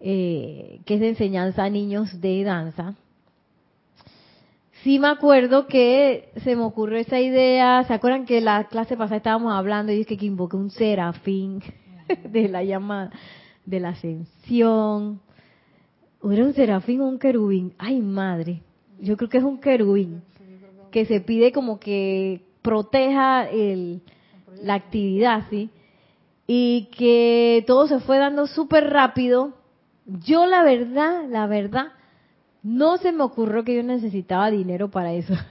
eh, 0.00 0.80
que 0.84 0.94
es 0.94 1.00
de 1.00 1.10
enseñanza 1.10 1.64
a 1.64 1.70
niños 1.70 2.20
de 2.20 2.42
danza 2.44 2.96
sí 4.82 4.98
me 4.98 5.08
acuerdo 5.08 5.66
que 5.66 6.30
se 6.42 6.56
me 6.56 6.62
ocurrió 6.62 6.98
esa 6.98 7.20
idea. 7.20 7.84
¿Se 7.84 7.94
acuerdan 7.94 8.24
que 8.24 8.40
la 8.40 8.64
clase 8.64 8.96
pasada 8.96 9.16
estábamos 9.16 9.52
hablando 9.52 9.92
y 9.92 10.00
es 10.00 10.06
que, 10.06 10.14
invoqué 10.20 10.56
un 10.56 10.70
serafín 10.70 11.62
de 12.24 12.48
la 12.48 12.62
llama 12.62 13.10
de 13.68 13.80
la 13.80 13.90
ascensión? 13.90 15.20
¿O 16.20 16.32
era 16.32 16.44
un 16.44 16.54
serafín 16.54 17.00
o 17.00 17.06
un 17.06 17.18
querubín? 17.18 17.74
Ay, 17.78 18.00
madre. 18.00 18.62
Yo 18.98 19.16
creo 19.16 19.28
que 19.28 19.38
es 19.38 19.44
un 19.44 19.60
querubín 19.60 20.22
que 20.90 21.04
se 21.04 21.20
pide 21.20 21.52
como 21.52 21.78
que 21.78 22.40
proteja 22.62 23.48
el, 23.48 24.00
la 24.62 24.74
actividad, 24.74 25.44
¿sí? 25.50 25.70
Y 26.46 26.88
que 26.96 27.62
todo 27.66 27.86
se 27.86 28.00
fue 28.00 28.18
dando 28.18 28.46
súper 28.46 28.90
rápido. 28.90 29.52
Yo 30.06 30.46
la 30.46 30.62
verdad, 30.62 31.28
la 31.28 31.46
verdad, 31.46 31.88
no 32.62 32.96
se 32.96 33.12
me 33.12 33.22
ocurrió 33.22 33.64
que 33.64 33.76
yo 33.76 33.82
necesitaba 33.82 34.50
dinero 34.50 34.90
para 34.90 35.12
eso. 35.12 35.34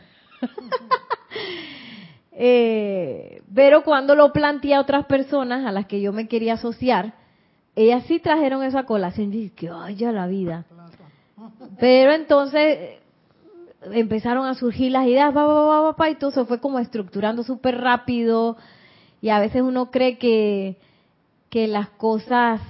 Eh, 2.39 3.41
pero 3.51 3.84
cuando 3.84 4.13
lo 4.13 4.32
planteé 4.32 4.76
a 4.76 4.82
otras 4.82 5.07
personas 5.07 5.65
a 5.65 5.72
las 5.72 5.88
que 5.88 6.01
yo 6.01 6.13
me 6.13 6.28
quería 6.28 6.53
asociar, 6.53 7.15
ellas 7.78 8.04
sí 8.08 8.20
trajeron 8.20 8.64
esa 8.64 8.84
colación. 8.84 9.28
Y 9.28 9.38
dije, 9.38 9.56
que 9.56 9.70
vaya 9.70 10.12
la 10.12 10.28
vida. 10.28 10.66
Pero 11.80 12.12
entonces 12.12 13.00
empezaron 13.92 14.48
a 14.48 14.56
surgir 14.56 14.92
las 14.92 15.06
ideas, 15.06 15.32
y 15.32 16.16
todo 16.16 16.32
se 16.32 16.46
fue 16.46 16.60
como 16.60 16.80
estructurando 16.80 17.44
súper 17.44 17.80
rápido. 17.80 18.58
Y 19.22 19.30
a 19.30 19.40
veces 19.40 19.62
uno 19.62 19.92
cree 19.92 20.18
que, 20.18 20.78
que 21.50 21.68
las 21.68 21.90
cosas 21.90 22.62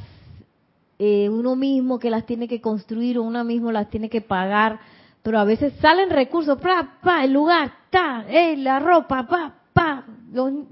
eh, 1.00 1.30
uno 1.30 1.56
mismo 1.56 2.00
que 2.00 2.10
las 2.10 2.26
tiene 2.26 2.48
que 2.48 2.60
construir 2.60 3.20
o 3.20 3.24
uno 3.24 3.44
mismo 3.44 3.72
las 3.72 3.90
tiene 3.90 4.10
que 4.10 4.22
pagar, 4.22 4.80
pero 5.22 5.40
a 5.40 5.44
veces 5.44 5.74
salen 5.80 6.10
recursos, 6.10 6.60
pa, 6.60 6.98
pa, 7.02 7.24
el 7.24 7.34
lugar, 7.34 7.72
ta, 7.92 8.26
eh, 8.28 8.58
la 8.58 8.80
ropa, 8.80 9.28
pa, 9.28 9.54
pa, 9.74 10.06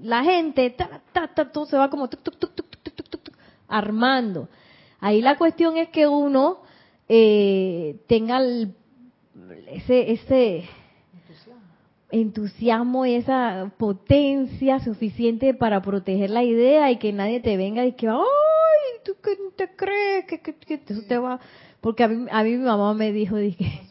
la 0.02 0.24
gente, 0.24 0.72
ta, 0.72 1.02
ta, 1.14 1.28
ta, 1.28 1.52
todo 1.52 1.68
se 1.68 1.78
va 1.78 1.90
como 1.90 2.10
armando. 3.68 4.50
Ahí 5.00 5.22
la 5.22 5.38
cuestión 5.38 5.78
es 5.78 5.90
que 5.90 6.08
uno 6.08 6.60
eh, 7.08 7.98
tenga 8.08 8.42
ese, 9.68 10.12
ese 10.12 10.70
entusiasmo 12.12 13.06
y 13.06 13.16
esa 13.16 13.72
potencia 13.78 14.80
suficiente 14.80 15.54
para 15.54 15.82
proteger 15.82 16.30
la 16.30 16.44
idea 16.44 16.92
y 16.92 16.98
que 16.98 17.12
nadie 17.12 17.40
te 17.40 17.58
venga 17.58 17.86
y 17.86 17.94
que, 17.94 18.08
¡ay! 18.08 18.16
¿Tú 19.04 19.14
qué 19.24 19.38
te 19.56 19.76
crees? 19.76 20.26
Que, 20.26 20.56
eso 20.88 21.02
te 21.08 21.18
va...? 21.18 21.40
Porque 21.82 22.04
a 22.04 22.08
mí, 22.08 22.26
a 22.32 22.44
mí 22.44 22.52
mi 22.52 22.66
mamá 22.66 22.94
me 22.96 23.12
dijo, 23.12 23.36
dije, 23.36 23.82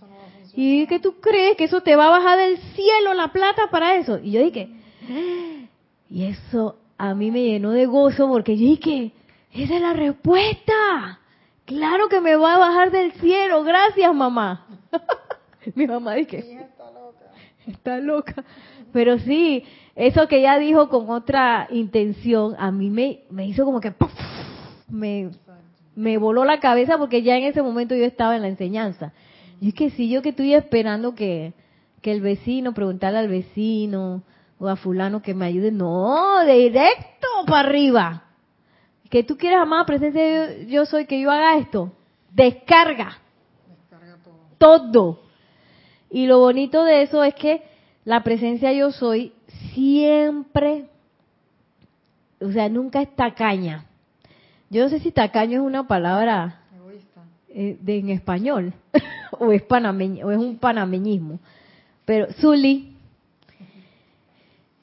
¿y 0.57 0.87
qué 0.87 0.99
tú 0.99 1.21
crees? 1.21 1.57
¿Que 1.57 1.65
eso 1.65 1.81
te 1.81 1.95
va 1.95 2.07
a 2.07 2.19
bajar 2.19 2.39
del 2.39 2.59
cielo 2.75 3.15
la 3.15 3.29
plata 3.29 3.69
para 3.71 3.97
eso? 3.97 4.19
Y 4.19 4.33
yo 4.33 4.43
dije, 4.43 4.69
y 6.11 6.25
eso 6.25 6.77
a 6.99 7.15
mí 7.15 7.31
me 7.31 7.43
llenó 7.43 7.71
de 7.71 7.87
gozo 7.87 8.27
porque 8.29 8.57
yo 8.57 8.67
dije, 8.67 9.13
esa 9.63 9.77
es 9.77 9.81
la 9.81 9.93
respuesta. 9.93 11.21
Claro 11.65 12.09
que 12.09 12.21
me 12.21 12.37
va 12.37 12.57
a 12.57 12.59
bajar 12.59 12.91
del 12.91 13.13
cielo. 13.13 13.63
Gracias, 13.63 14.15
mamá. 14.15 14.67
mi 15.75 15.87
mamá 15.87 16.15
dije, 16.15 16.69
está 17.67 17.99
loca. 17.99 18.45
Pero 18.93 19.19
sí, 19.19 19.65
eso 19.95 20.29
que 20.29 20.39
ella 20.39 20.59
dijo 20.59 20.89
con 20.89 21.09
otra 21.11 21.69
intención, 21.71 22.55
a 22.59 22.71
mí 22.71 22.91
me, 22.91 23.21
me 23.31 23.47
hizo 23.47 23.65
como 23.65 23.81
que 23.81 23.93
me, 24.89 25.31
me 25.95 26.19
voló 26.19 26.45
la 26.45 26.61
cabeza 26.61 26.99
porque 26.99 27.23
ya 27.23 27.37
en 27.37 27.45
ese 27.45 27.63
momento 27.63 27.95
yo 27.95 28.05
estaba 28.05 28.37
en 28.37 28.43
la 28.43 28.49
enseñanza. 28.49 29.13
Y 29.61 29.69
es 29.69 29.75
que 29.75 29.91
si 29.91 30.11
yo 30.11 30.21
que 30.21 30.31
estoy 30.31 30.55
esperando 30.55 31.15
que, 31.15 31.55
que 32.03 32.13
el 32.13 32.21
vecino, 32.21 32.75
preguntarle 32.75 33.19
al 33.19 33.29
vecino 33.29 34.23
o 34.59 34.69
a 34.69 34.77
fulano 34.77 35.23
que 35.23 35.35
me 35.35 35.47
ayude, 35.47 35.71
no, 35.71 36.45
directo 36.45 37.29
para 37.47 37.69
arriba. 37.69 38.24
Que 39.15 39.23
tú 39.23 39.37
quieres 39.37 39.61
amar 39.61 39.87
presencia 39.87 40.65
yo, 40.65 40.87
soy 40.87 41.07
que 41.07 41.21
yo 41.21 41.31
haga 41.31 41.57
esto. 41.59 41.93
Descarga. 42.33 43.17
Descarga 43.69 44.19
todo. 44.59 44.91
todo. 44.91 45.21
Y 46.11 46.27
lo 46.27 46.41
bonito 46.41 46.83
de 46.83 47.03
eso 47.03 47.23
es 47.23 47.33
que 47.37 47.63
la 48.05 48.25
presencia 48.25 48.73
yo 48.73 48.91
soy 48.91 49.33
siempre, 49.73 50.87
o 52.41 52.51
sea, 52.51 52.69
nunca 52.69 53.03
es 53.03 53.15
tacaña. 53.15 53.87
Yo 54.69 54.83
no 54.83 54.89
sé 54.89 54.99
si 54.99 55.13
tacaño 55.13 55.61
es 55.61 55.65
una 55.65 55.87
palabra 55.87 56.63
eh, 57.51 57.79
de, 57.81 57.99
en 57.99 58.09
español 58.09 58.73
o 59.39 59.53
es 59.53 59.63
panameño, 59.63 60.27
o 60.27 60.33
es 60.33 60.39
un 60.39 60.59
panameñismo. 60.59 61.39
Pero 62.05 62.33
Zuli, 62.33 62.97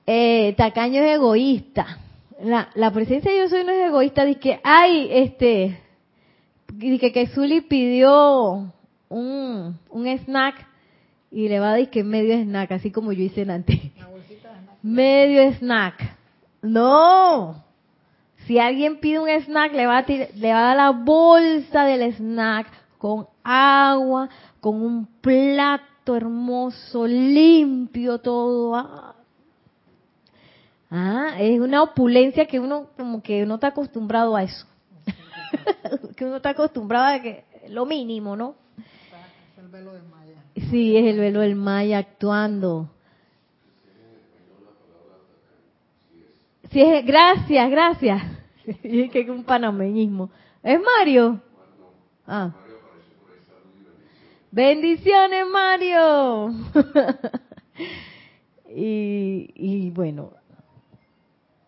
eh, 0.07 0.53
tacaño 0.55 1.03
es 1.03 1.15
egoísta. 1.15 1.97
La, 2.43 2.69
la 2.75 2.91
presencia 2.91 3.31
de 3.31 3.39
yo 3.39 3.49
soy 3.49 3.63
no 3.63 3.71
es 3.71 3.87
egoísta. 3.87 4.25
Dice 4.25 4.39
que, 4.39 4.59
ay, 4.63 5.07
este, 5.11 5.79
dice 6.73 7.11
que 7.11 7.27
Zuli 7.27 7.61
pidió 7.61 8.73
un, 9.09 9.79
un 9.89 10.07
snack 10.07 10.67
y 11.31 11.47
le 11.47 11.59
va 11.59 11.71
a 11.71 11.75
decir 11.75 11.89
que 11.89 12.03
medio 12.03 12.37
snack, 12.43 12.71
así 12.71 12.91
como 12.91 13.11
yo 13.13 13.23
hice 13.23 13.43
antes. 13.49 13.79
Medio 14.81 15.51
snack. 15.53 16.17
No. 16.61 17.63
Si 18.45 18.59
alguien 18.59 18.99
pide 18.99 19.19
un 19.19 19.29
snack, 19.29 19.73
le 19.73 19.85
va, 19.85 19.99
a 19.99 20.05
le 20.07 20.53
va 20.53 20.59
a 20.59 20.75
dar 20.75 20.77
la 20.77 20.91
bolsa 20.91 21.85
del 21.85 22.11
snack 22.13 22.67
con 22.97 23.27
agua, 23.43 24.29
con 24.59 24.81
un 24.81 25.05
plato 25.21 26.15
hermoso, 26.15 27.05
limpio, 27.07 28.17
todo. 28.19 29.15
Ah, 30.93 31.37
es 31.39 31.57
una 31.61 31.83
opulencia 31.83 32.45
que 32.45 32.59
uno 32.59 32.89
como 32.97 33.23
que 33.23 33.45
no 33.45 33.55
está 33.55 33.67
acostumbrado 33.67 34.35
a 34.35 34.43
eso. 34.43 34.67
que 36.17 36.25
uno 36.25 36.35
está 36.35 36.49
acostumbrado 36.49 37.15
a 37.15 37.21
que 37.21 37.45
lo 37.69 37.85
mínimo, 37.85 38.35
¿no? 38.35 38.55
Es 38.77 39.63
el 39.63 39.69
velo 39.69 39.93
de 39.93 40.01
Sí, 40.69 40.97
es 40.97 41.05
el 41.05 41.17
velo 41.17 41.39
del 41.39 41.55
Maya 41.55 41.99
actuando. 41.99 42.89
Sí, 46.71 46.81
es, 46.81 47.05
gracias, 47.05 47.71
gracias. 47.71 48.21
Y 48.83 49.09
que 49.09 49.21
es 49.21 49.29
un 49.29 49.43
panameñismo. 49.43 50.29
¿Es 50.61 50.79
Mario? 50.79 51.41
Ah. 52.27 52.51
Bendiciones, 54.51 55.45
Mario. 55.47 56.53
y, 58.69 59.51
y 59.55 59.89
bueno, 59.91 60.33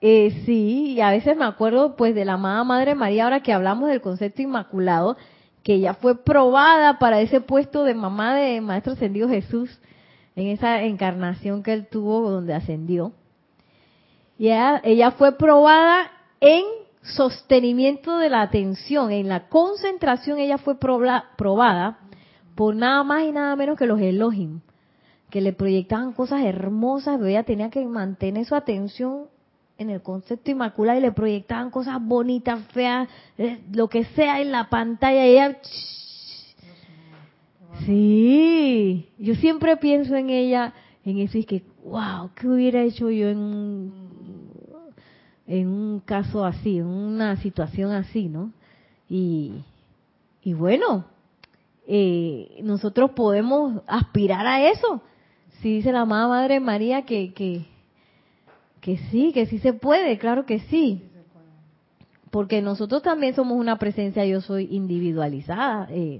eh, 0.05 0.41
sí, 0.45 0.95
y 0.97 0.99
a 0.99 1.11
veces 1.11 1.37
me 1.37 1.45
acuerdo 1.45 1.95
pues 1.95 2.13
de 2.13 2.25
la 2.25 2.33
amada 2.33 2.65
Madre 2.65 2.93
María, 2.93 3.23
ahora 3.23 3.39
que 3.39 3.53
hablamos 3.53 3.87
del 3.87 4.01
concepto 4.01 4.41
inmaculado, 4.41 5.15
que 5.63 5.75
ella 5.75 5.93
fue 5.93 6.21
probada 6.25 6.99
para 6.99 7.21
ese 7.21 7.39
puesto 7.39 7.85
de 7.85 7.93
mamá 7.93 8.35
de 8.35 8.59
Maestro 8.59 8.91
Ascendido 8.91 9.29
Jesús, 9.29 9.79
en 10.35 10.47
esa 10.47 10.83
encarnación 10.83 11.63
que 11.63 11.71
él 11.71 11.87
tuvo 11.87 12.29
donde 12.29 12.53
ascendió. 12.53 13.13
Y 14.37 14.49
ella, 14.49 15.11
fue 15.11 15.37
probada 15.37 16.11
en 16.41 16.65
sostenimiento 17.01 18.17
de 18.17 18.29
la 18.29 18.41
atención, 18.41 19.09
en 19.09 19.29
la 19.29 19.47
concentración 19.47 20.37
ella 20.37 20.57
fue 20.57 20.77
probada 20.77 21.99
por 22.55 22.75
nada 22.75 23.05
más 23.05 23.23
y 23.23 23.31
nada 23.31 23.55
menos 23.55 23.77
que 23.77 23.85
los 23.85 24.01
Elohim, 24.01 24.59
que 25.29 25.39
le 25.39 25.53
proyectaban 25.53 26.11
cosas 26.11 26.43
hermosas, 26.43 27.15
pero 27.15 27.29
ella 27.29 27.43
tenía 27.43 27.69
que 27.69 27.85
mantener 27.85 28.43
su 28.43 28.53
atención 28.53 29.31
en 29.83 29.91
el 29.91 30.01
concepto 30.01 30.49
inmaculado 30.51 30.97
y 30.97 31.01
le 31.01 31.11
proyectaban 31.11 31.69
cosas 31.69 31.97
bonitas, 32.01 32.59
feas, 32.73 33.07
eh, 33.37 33.61
lo 33.71 33.87
que 33.87 34.05
sea 34.05 34.41
en 34.41 34.51
la 34.51 34.69
pantalla 34.69 35.25
y 35.27 35.31
ella... 35.31 35.57
Sí, 37.85 39.09
yo 39.17 39.35
siempre 39.35 39.77
pienso 39.77 40.15
en 40.15 40.29
ella, 40.29 40.73
en 41.03 41.17
eso 41.19 41.37
y 41.37 41.43
que, 41.43 41.63
wow, 41.83 42.29
¿qué 42.35 42.47
hubiera 42.47 42.81
hecho 42.83 43.09
yo 43.09 43.29
en 43.29 43.37
un, 43.37 43.93
en 45.47 45.67
un 45.67 45.99
caso 45.99 46.45
así, 46.45 46.77
en 46.77 46.85
una 46.85 47.35
situación 47.37 47.91
así, 47.91 48.29
¿no? 48.29 48.51
Y, 49.09 49.63
y 50.43 50.53
bueno, 50.53 51.05
eh, 51.87 52.59
nosotros 52.63 53.11
podemos 53.11 53.81
aspirar 53.87 54.45
a 54.45 54.69
eso. 54.69 55.01
Si 55.61 55.75
dice 55.75 55.91
la 55.91 56.01
amada 56.01 56.27
Madre 56.27 56.59
María 56.59 57.03
que, 57.03 57.33
que, 57.33 57.65
que 58.83 58.97
sí, 59.09 59.31
que 59.31 59.45
sí 59.45 59.59
se 59.59 59.71
puede, 59.71 60.17
claro 60.17 60.45
que 60.45 60.59
sí. 60.59 61.01
Porque 62.29 62.61
nosotros 62.61 63.01
también 63.01 63.33
somos 63.33 63.57
una 63.57 63.79
presencia, 63.79 64.25
yo 64.25 64.41
soy 64.41 64.67
individualizada, 64.71 65.87
eh, 65.89 66.19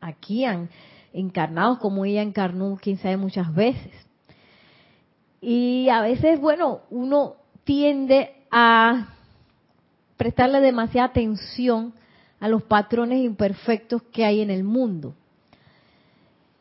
aquí 0.00 0.44
han, 0.44 0.70
encarnados 1.12 1.78
como 1.78 2.04
ella 2.04 2.22
encarnó, 2.22 2.78
quién 2.80 2.98
sabe, 2.98 3.16
muchas 3.16 3.52
veces. 3.52 3.92
Y 5.40 5.88
a 5.88 6.00
veces, 6.00 6.40
bueno, 6.40 6.82
uno 6.90 7.34
tiende 7.64 8.32
a 8.52 9.08
prestarle 10.16 10.60
demasiada 10.60 11.08
atención 11.08 11.92
a 12.38 12.46
los 12.46 12.62
patrones 12.62 13.24
imperfectos 13.24 14.00
que 14.12 14.24
hay 14.24 14.42
en 14.42 14.50
el 14.50 14.62
mundo. 14.62 15.16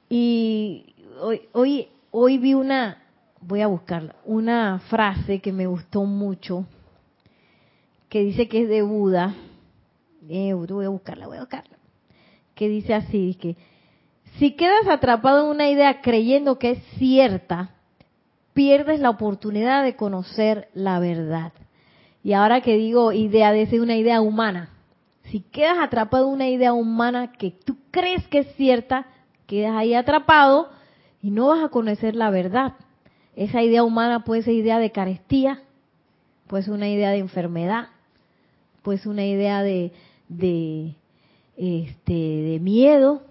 Y 0.10 0.96
hoy, 1.22 1.42
hoy, 1.52 1.88
hoy 2.10 2.40
vi 2.40 2.56
una, 2.56 3.03
voy 3.46 3.62
a 3.62 3.68
buscarla, 3.68 4.16
una 4.26 4.80
frase 4.90 5.40
que 5.40 5.52
me 5.52 5.68
gustó 5.68 6.04
mucho, 6.06 6.66
que 8.10 8.24
dice 8.24 8.48
que 8.48 8.64
es 8.64 8.70
de 8.70 8.82
Buda. 8.82 9.36
Eh, 10.30 10.54
voy 10.54 10.86
a 10.86 10.90
buscarla, 10.90 11.28
voy 11.28 11.38
a 11.38 11.42
buscarla. 11.42 11.78
Que 12.56 12.70
dice 12.70 12.94
así, 12.94 13.36
que 13.36 13.58
si 14.38 14.52
quedas 14.52 14.88
atrapado 14.88 15.44
en 15.44 15.50
una 15.50 15.70
idea 15.70 16.02
creyendo 16.02 16.60
que 16.60 16.72
es 16.72 16.84
cierta, 16.98 17.72
pierdes 18.54 19.00
la 19.00 19.10
oportunidad 19.10 19.84
de 19.84 19.96
conocer 19.96 20.70
la 20.74 21.00
verdad. 21.00 21.54
Y 22.24 22.34
ahora 22.34 22.62
que 22.62 22.78
digo 22.78 23.12
idea, 23.12 23.52
de 23.52 23.82
una 23.82 23.98
idea 23.98 24.22
humana. 24.22 24.70
Si 25.24 25.42
quedas 25.42 25.78
atrapado 25.80 26.28
en 26.28 26.34
una 26.34 26.50
idea 26.50 26.74
humana 26.74 27.34
que 27.34 27.52
tú 27.52 27.78
crees 27.92 28.28
que 28.28 28.40
es 28.40 28.56
cierta, 28.56 29.08
quedas 29.48 29.76
ahí 29.76 29.94
atrapado 29.94 30.70
y 31.22 31.32
no 31.32 31.48
vas 31.48 31.64
a 31.64 31.70
conocer 31.70 32.16
la 32.16 32.30
verdad. 32.30 32.74
Esa 33.36 33.62
idea 33.62 33.84
humana 33.84 34.24
puede 34.24 34.44
ser 34.44 34.54
idea 34.54 34.80
de 34.80 34.92
carestía, 34.92 35.64
puede 36.48 36.64
ser 36.64 36.74
una 36.74 36.90
idea 36.90 37.12
de 37.12 37.20
enfermedad, 37.20 37.88
puede 38.82 39.00
ser 39.00 39.10
una 39.10 39.26
idea 39.26 39.64
de, 39.64 39.92
de, 40.30 40.96
este, 41.58 42.14
de 42.14 42.60
miedo, 42.62 43.24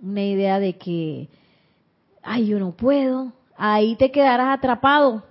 una 0.00 0.24
idea 0.24 0.60
de 0.60 0.76
que, 0.76 1.28
ay, 2.22 2.46
yo 2.46 2.58
no 2.58 2.72
puedo. 2.72 3.32
Ahí 3.56 3.96
te 3.96 4.12
quedarás 4.12 4.56
atrapado. 4.56 5.24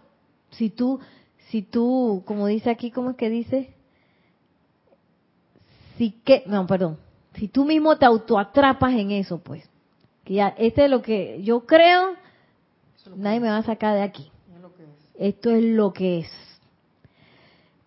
Si 0.51 0.69
tú, 0.69 0.99
si 1.49 1.61
tú, 1.61 2.23
como 2.25 2.47
dice 2.47 2.69
aquí, 2.69 2.91
¿cómo 2.91 3.11
es 3.11 3.15
que 3.15 3.29
dice? 3.29 3.73
si 5.97 6.11
que, 6.11 6.43
no, 6.45 6.65
perdón, 6.67 6.97
si 7.33 7.47
tú 7.47 7.65
mismo 7.65 7.97
te 7.97 8.05
autoatrapas 8.05 8.93
en 8.93 9.11
eso, 9.11 9.39
pues, 9.39 9.67
que 10.23 10.35
ya, 10.35 10.49
este 10.57 10.85
es 10.85 10.91
lo 10.91 11.01
que 11.01 11.41
yo 11.43 11.65
creo, 11.65 12.13
nadie 13.15 13.39
me 13.39 13.49
va 13.49 13.57
a 13.57 13.63
sacar 13.63 13.95
de 13.95 14.01
aquí. 14.01 14.31
Esto 15.17 15.49
es 15.49 15.63
lo 15.63 15.93
que 15.93 16.19
es. 16.19 16.47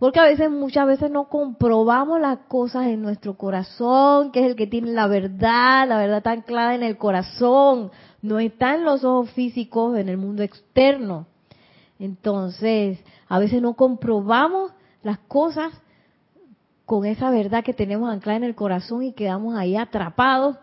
Porque 0.00 0.18
a 0.18 0.24
veces, 0.24 0.50
muchas 0.50 0.86
veces 0.86 1.10
no 1.10 1.28
comprobamos 1.28 2.18
las 2.20 2.38
cosas 2.48 2.86
en 2.86 3.02
nuestro 3.02 3.34
corazón, 3.34 4.32
que 4.32 4.40
es 4.40 4.46
el 4.46 4.56
que 4.56 4.66
tiene 4.66 4.92
la 4.92 5.06
verdad, 5.06 5.86
la 5.86 5.98
verdad 5.98 6.22
tan 6.22 6.40
clara 6.40 6.74
en 6.74 6.82
el 6.82 6.96
corazón, 6.96 7.90
no 8.22 8.38
está 8.38 8.74
en 8.74 8.84
los 8.84 9.04
ojos 9.04 9.30
físicos, 9.32 9.98
en 9.98 10.08
el 10.08 10.16
mundo 10.16 10.42
externo. 10.42 11.26
Entonces, 11.98 12.98
a 13.28 13.38
veces 13.38 13.60
no 13.60 13.74
comprobamos 13.74 14.72
las 15.02 15.18
cosas 15.18 15.70
con 16.86 17.04
esa 17.04 17.30
verdad 17.30 17.62
que 17.62 17.74
tenemos 17.74 18.10
anclada 18.10 18.38
en 18.38 18.44
el 18.44 18.54
corazón 18.54 19.02
y 19.02 19.12
quedamos 19.12 19.54
ahí 19.54 19.76
atrapados. 19.76 20.56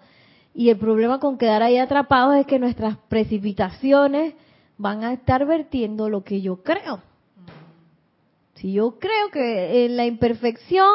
Y 0.55 0.71
el 0.71 0.77
problema 0.79 1.19
con 1.19 1.37
quedar 1.37 1.61
ahí 1.61 1.77
atrapados 1.77 2.35
es 2.37 2.47
que 2.47 2.57
nuestras 2.57 2.97
precipitaciones 3.07 4.33
van 4.77 5.03
a 5.03 5.13
estar 5.13 5.45
vertiendo 5.45 6.09
lo 6.09 6.23
que 6.23 6.41
yo 6.41 6.63
creo. 6.63 7.01
Si 8.55 8.73
yo 8.73 8.97
creo 8.99 9.29
que 9.31 9.85
en 9.85 9.97
la 9.97 10.05
imperfección, 10.05 10.87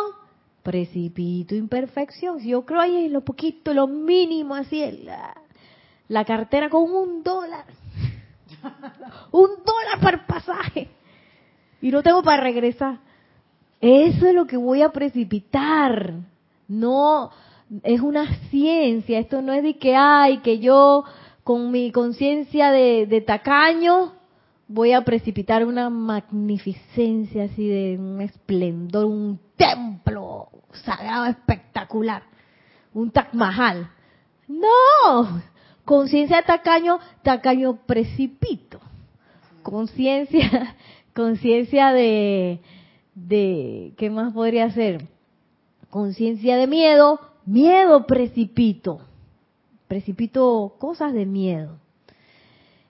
precipito 0.62 1.54
imperfección. 1.54 2.40
Si 2.40 2.48
yo 2.48 2.64
creo 2.64 2.80
ahí 2.80 3.06
en 3.06 3.12
lo 3.12 3.20
poquito, 3.22 3.72
lo 3.72 3.86
mínimo, 3.86 4.54
así, 4.54 4.82
la, 5.04 5.34
la 6.08 6.24
cartera 6.24 6.68
con 6.68 6.90
un 6.90 7.22
dólar. 7.22 7.64
un 9.32 9.50
dólar 9.64 10.00
para 10.00 10.26
pasaje. 10.26 10.88
Y 11.80 11.90
no 11.90 12.02
tengo 12.02 12.22
para 12.22 12.42
regresar 12.42 12.98
eso 13.82 14.28
es 14.28 14.34
lo 14.34 14.46
que 14.46 14.56
voy 14.56 14.80
a 14.80 14.90
precipitar. 14.90 16.14
No, 16.68 17.30
es 17.82 18.00
una 18.00 18.32
ciencia. 18.48 19.18
Esto 19.18 19.42
no 19.42 19.52
es 19.52 19.64
de 19.64 19.76
que, 19.76 19.96
ay, 19.96 20.38
que 20.38 20.60
yo 20.60 21.04
con 21.44 21.70
mi 21.70 21.90
conciencia 21.90 22.70
de, 22.70 23.24
tacaño 23.26 24.12
voy 24.68 24.92
a 24.92 25.02
precipitar 25.02 25.66
una 25.66 25.90
magnificencia 25.90 27.44
así 27.44 27.66
de 27.66 27.98
un 27.98 28.20
esplendor, 28.20 29.04
un 29.06 29.38
templo 29.56 30.48
sagrado 30.72 31.26
espectacular, 31.26 32.22
un 32.94 33.10
Taj. 33.10 33.34
No, 34.48 35.42
conciencia 35.84 36.38
de 36.38 36.42
tacaño, 36.44 36.98
tacaño 37.22 37.76
precipito. 37.86 38.80
Conciencia, 39.62 40.76
conciencia 41.14 41.92
de, 41.92 42.60
de, 43.14 43.94
¿qué 43.96 44.10
más 44.10 44.32
podría 44.32 44.70
ser? 44.70 45.08
Conciencia 45.90 46.56
de 46.56 46.66
miedo, 46.66 47.20
miedo 47.44 48.06
precipito, 48.06 49.00
precipito 49.92 50.74
cosas 50.78 51.12
de 51.12 51.26
miedo. 51.26 51.76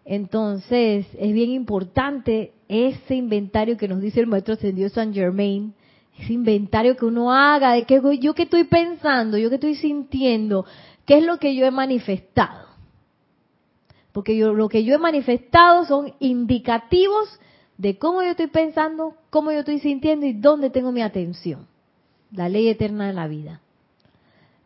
Entonces, 0.04 1.04
es 1.18 1.32
bien 1.32 1.50
importante 1.50 2.52
ese 2.68 3.16
inventario 3.16 3.76
que 3.76 3.88
nos 3.88 4.00
dice 4.00 4.20
el 4.20 4.28
maestro 4.28 4.54
ascendido 4.54 4.88
San 4.88 5.12
Germain, 5.12 5.74
ese 6.16 6.32
inventario 6.32 6.96
que 6.96 7.04
uno 7.04 7.32
haga 7.32 7.72
de 7.72 7.86
qué 7.86 8.00
yo 8.20 8.34
que 8.34 8.44
estoy 8.44 8.62
pensando, 8.62 9.36
yo 9.36 9.48
que 9.48 9.56
estoy 9.56 9.74
sintiendo, 9.74 10.64
qué 11.04 11.18
es 11.18 11.24
lo 11.24 11.38
que 11.38 11.56
yo 11.56 11.66
he 11.66 11.72
manifestado. 11.72 12.68
Porque 14.12 14.36
yo, 14.36 14.52
lo 14.54 14.68
que 14.68 14.84
yo 14.84 14.94
he 14.94 14.98
manifestado 14.98 15.84
son 15.86 16.14
indicativos 16.20 17.40
de 17.78 17.98
cómo 17.98 18.22
yo 18.22 18.28
estoy 18.28 18.46
pensando, 18.46 19.16
cómo 19.28 19.50
yo 19.50 19.58
estoy 19.58 19.80
sintiendo 19.80 20.24
y 20.24 20.34
dónde 20.34 20.70
tengo 20.70 20.92
mi 20.92 21.02
atención. 21.02 21.66
La 22.30 22.48
ley 22.48 22.68
eterna 22.68 23.08
de 23.08 23.12
la 23.12 23.26
vida. 23.26 23.61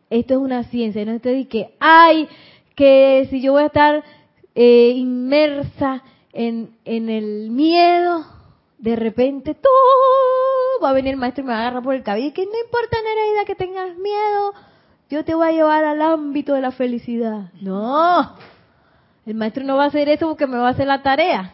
Esto 0.09 0.35
es 0.35 0.39
una 0.39 0.63
ciencia, 0.63 1.03
no 1.05 1.13
estoy 1.13 1.45
que, 1.45 1.75
ay, 1.79 2.27
que 2.75 3.27
si 3.29 3.41
yo 3.41 3.53
voy 3.53 3.63
a 3.63 3.67
estar 3.67 4.03
eh, 4.55 4.93
inmersa 4.95 6.03
en, 6.31 6.77
en 6.85 7.09
el 7.09 7.51
miedo, 7.51 8.25
de 8.77 8.95
repente 8.95 9.53
todo 9.53 10.83
va 10.83 10.89
a 10.91 10.93
venir 10.93 11.13
el 11.13 11.19
maestro 11.19 11.43
y 11.43 11.47
me 11.47 11.53
va 11.53 11.59
a 11.59 11.61
agarrar 11.61 11.83
por 11.83 11.95
el 11.95 12.03
cabello 12.03 12.27
y 12.27 12.31
que 12.31 12.45
no 12.45 12.51
importa 12.63 12.97
Nereida 13.01 13.45
que 13.45 13.55
tengas 13.55 13.97
miedo, 13.97 14.53
yo 15.09 15.25
te 15.25 15.35
voy 15.35 15.47
a 15.47 15.51
llevar 15.51 15.83
al 15.83 16.01
ámbito 16.01 16.53
de 16.53 16.61
la 16.61 16.71
felicidad. 16.71 17.51
No, 17.61 18.35
el 19.25 19.35
maestro 19.35 19.63
no 19.63 19.77
va 19.77 19.85
a 19.85 19.87
hacer 19.87 20.09
eso 20.09 20.27
porque 20.27 20.47
me 20.47 20.57
va 20.57 20.67
a 20.67 20.71
hacer 20.71 20.87
la 20.87 21.01
tarea. 21.01 21.53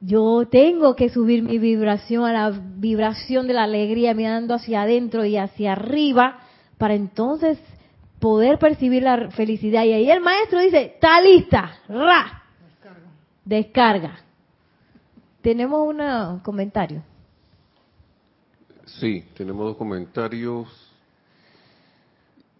Yo 0.00 0.46
tengo 0.48 0.94
que 0.94 1.08
subir 1.08 1.42
mi 1.42 1.58
vibración 1.58 2.24
a 2.24 2.32
la 2.32 2.50
vibración 2.50 3.48
de 3.48 3.54
la 3.54 3.64
alegría, 3.64 4.14
mirando 4.14 4.54
hacia 4.54 4.82
adentro 4.82 5.24
y 5.24 5.36
hacia 5.36 5.72
arriba, 5.72 6.38
para 6.78 6.94
entonces 6.94 7.58
poder 8.18 8.58
percibir 8.58 9.02
la 9.02 9.30
felicidad. 9.30 9.84
Y 9.84 9.92
ahí 9.92 10.10
el 10.10 10.20
maestro 10.20 10.60
dice, 10.60 10.94
está 10.94 11.20
lista, 11.20 11.78
ra, 11.88 12.42
descarga. 12.64 13.10
descarga. 13.44 14.18
Tenemos 15.42 15.86
un 15.86 16.40
comentario. 16.40 17.02
Sí, 18.86 19.24
tenemos 19.36 19.66
dos 19.66 19.76
comentarios. 19.76 20.68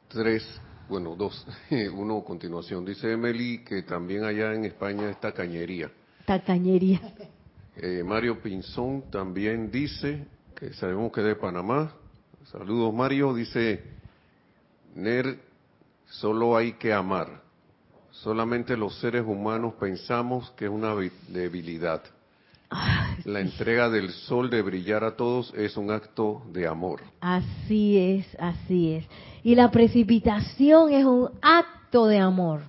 Tres, 0.09 0.61
bueno, 0.89 1.17
dos. 1.17 1.47
Uno 1.95 2.19
a 2.19 2.25
continuación. 2.25 2.85
Dice 2.85 3.13
Emily 3.13 3.65
que 3.65 3.83
también 3.83 4.25
allá 4.25 4.53
en 4.53 4.65
España 4.65 5.09
está 5.11 5.33
cañería 5.33 5.91
tacañería. 6.29 7.01
Eh, 7.75 8.03
Mario 8.05 8.43
Pinzón 8.43 9.11
también 9.11 9.71
dice, 9.71 10.27
que 10.55 10.75
sabemos 10.75 11.11
que 11.11 11.21
es 11.21 11.27
de 11.27 11.37
Panamá. 11.37 11.95
Saludos 12.53 12.93
Mario, 12.93 13.33
dice, 13.33 13.83
Ner, 14.95 15.39
solo 16.07 16.57
hay 16.57 16.73
que 16.73 16.93
amar. 16.93 17.43
Solamente 18.11 18.77
los 18.77 18.99
seres 18.99 19.25
humanos 19.27 19.75
pensamos 19.79 20.51
que 20.53 20.65
es 20.65 20.71
una 20.71 20.95
debilidad. 21.29 22.03
la 23.25 23.41
entrega 23.41 23.89
del 23.89 24.11
sol 24.11 24.51
de 24.51 24.61
brillar 24.61 25.05
a 25.05 25.17
todos 25.17 25.55
es 25.55 25.77
un 25.77 25.91
acto 25.91 26.43
de 26.53 26.67
amor. 26.67 27.01
Así 27.21 27.97
es, 27.97 28.27
así 28.41 28.93
es. 28.95 29.07
Y 29.43 29.55
la 29.55 29.71
precipitación 29.71 30.93
es 30.93 31.05
un 31.05 31.31
acto 31.41 32.07
de 32.07 32.19
amor. 32.19 32.63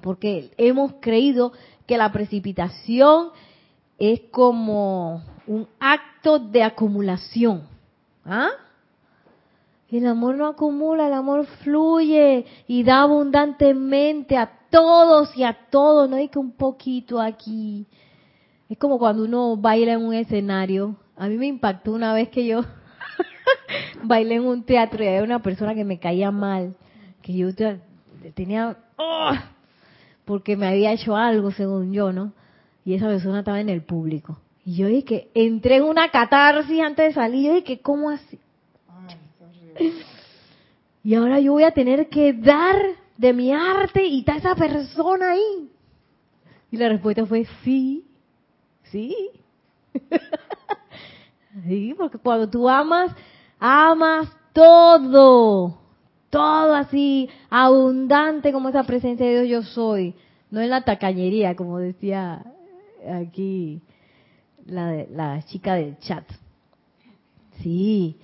Porque 0.00 0.50
hemos 0.56 0.94
creído 1.00 1.52
que 1.86 1.96
la 1.96 2.12
precipitación 2.12 3.30
es 3.98 4.20
como 4.30 5.24
un 5.46 5.66
acto 5.80 6.38
de 6.38 6.62
acumulación. 6.62 7.62
¿Ah? 8.24 8.50
El 9.90 10.06
amor 10.06 10.36
no 10.36 10.46
acumula, 10.46 11.06
el 11.06 11.14
amor 11.14 11.46
fluye 11.62 12.44
y 12.66 12.82
da 12.84 13.02
abundantemente 13.02 14.36
a 14.36 14.50
todos 14.70 15.34
y 15.34 15.44
a 15.44 15.56
todos, 15.70 16.10
no 16.10 16.16
hay 16.16 16.28
que 16.28 16.38
un 16.38 16.52
poquito 16.52 17.20
aquí. 17.20 17.86
Es 18.68 18.76
como 18.76 18.98
cuando 18.98 19.24
uno 19.24 19.56
baila 19.56 19.94
en 19.94 20.04
un 20.04 20.14
escenario. 20.14 20.96
A 21.16 21.26
mí 21.28 21.38
me 21.38 21.46
impactó 21.46 21.92
una 21.92 22.12
vez 22.12 22.28
que 22.28 22.46
yo 22.46 22.64
bailé 24.02 24.34
en 24.34 24.44
un 24.44 24.62
teatro 24.62 25.02
y 25.02 25.08
había 25.08 25.22
una 25.22 25.40
persona 25.40 25.74
que 25.74 25.84
me 25.84 25.98
caía 25.98 26.30
mal, 26.30 26.76
que 27.22 27.32
yo 27.34 27.48
tenía, 28.34 28.76
¡oh! 28.96 29.32
porque 30.26 30.56
me 30.56 30.66
había 30.66 30.92
hecho 30.92 31.16
algo 31.16 31.50
según 31.50 31.94
yo, 31.94 32.12
¿no? 32.12 32.34
Y 32.84 32.92
esa 32.92 33.06
persona 33.06 33.38
estaba 33.38 33.60
en 33.60 33.70
el 33.70 33.82
público. 33.82 34.38
Y 34.66 34.76
yo 34.76 34.86
dije 34.86 35.30
entré 35.32 35.76
en 35.76 35.84
una 35.84 36.10
catarsis 36.10 36.82
antes 36.82 37.06
de 37.06 37.12
salir. 37.14 37.46
Yo 37.46 37.54
dije, 37.54 37.80
¿cómo 37.80 38.10
así? 38.10 38.38
Y 41.04 41.14
ahora 41.14 41.40
yo 41.40 41.52
voy 41.52 41.64
a 41.64 41.72
tener 41.72 42.08
que 42.08 42.32
dar 42.32 42.76
de 43.16 43.32
mi 43.32 43.52
arte 43.52 44.04
y 44.04 44.20
está 44.20 44.36
esa 44.36 44.54
persona 44.54 45.32
ahí. 45.32 45.70
Y 46.70 46.76
la 46.76 46.88
respuesta 46.88 47.24
fue 47.26 47.46
sí, 47.64 48.04
sí. 48.84 49.14
sí, 51.66 51.94
porque 51.96 52.18
cuando 52.18 52.48
tú 52.48 52.68
amas, 52.68 53.14
amas 53.58 54.28
todo, 54.52 55.78
todo 56.30 56.74
así, 56.74 57.28
abundante 57.48 58.52
como 58.52 58.68
esa 58.68 58.84
presencia 58.84 59.26
de 59.26 59.42
Dios 59.42 59.64
yo 59.64 59.70
soy. 59.70 60.14
No 60.50 60.60
en 60.60 60.70
la 60.70 60.82
tacañería, 60.82 61.56
como 61.56 61.78
decía 61.78 62.44
aquí 63.10 63.80
la, 64.66 65.04
la 65.10 65.42
chica 65.44 65.74
del 65.74 65.98
chat. 65.98 66.24
Sí, 67.62 68.16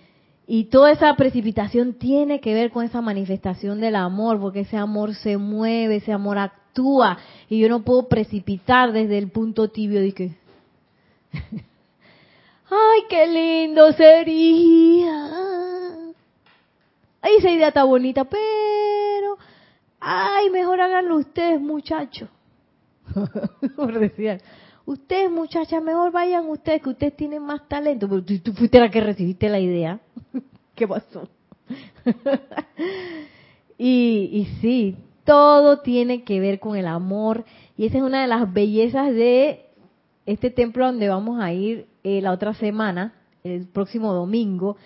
y 0.46 0.64
toda 0.64 0.92
esa 0.92 1.14
precipitación 1.16 1.94
tiene 1.94 2.40
que 2.40 2.52
ver 2.52 2.70
con 2.70 2.84
esa 2.84 3.00
manifestación 3.00 3.80
del 3.80 3.96
amor, 3.96 4.38
porque 4.38 4.60
ese 4.60 4.76
amor 4.76 5.14
se 5.14 5.38
mueve, 5.38 5.96
ese 5.96 6.12
amor 6.12 6.38
actúa, 6.38 7.18
y 7.48 7.58
yo 7.58 7.68
no 7.68 7.82
puedo 7.82 8.08
precipitar 8.08 8.92
desde 8.92 9.16
el 9.16 9.30
punto 9.30 9.68
tibio 9.68 10.00
de 10.00 10.12
que, 10.12 10.34
ay, 12.70 13.00
qué 13.08 13.26
lindo 13.26 13.92
sería. 13.92 15.30
Ay, 17.22 17.36
esa 17.38 17.50
idea 17.50 17.68
está 17.68 17.84
bonita, 17.84 18.24
pero, 18.24 19.38
ay, 19.98 20.50
mejor 20.50 20.78
háganlo 20.82 21.16
ustedes, 21.16 21.58
muchachos. 21.58 22.28
Por 23.76 23.98
decir, 23.98 24.40
Ustedes, 24.86 25.30
muchachas, 25.30 25.82
mejor 25.82 26.12
vayan 26.12 26.46
ustedes, 26.48 26.82
que 26.82 26.90
ustedes 26.90 27.16
tienen 27.16 27.42
más 27.42 27.66
talento. 27.68 28.06
Pero 28.08 28.22
tú, 28.22 28.52
fuiste 28.52 28.78
la 28.78 28.90
que 28.90 29.00
recibiste 29.00 29.48
la 29.48 29.58
idea. 29.58 29.98
¿Qué 30.76 30.88
pasó? 30.88 31.28
y, 33.78 34.30
y 34.32 34.48
sí, 34.60 34.96
todo 35.24 35.80
tiene 35.80 36.24
que 36.24 36.40
ver 36.40 36.60
con 36.60 36.76
el 36.76 36.86
amor. 36.86 37.44
Y 37.76 37.86
esa 37.86 37.98
es 37.98 38.02
una 38.04 38.22
de 38.22 38.28
las 38.28 38.52
bellezas 38.52 39.12
de 39.12 39.66
este 40.26 40.50
templo 40.50 40.86
donde 40.86 41.08
vamos 41.08 41.40
a 41.40 41.52
ir 41.52 41.86
eh, 42.02 42.20
la 42.20 42.32
otra 42.32 42.54
semana, 42.54 43.14
el 43.42 43.66
próximo 43.66 44.12
domingo. 44.12 44.76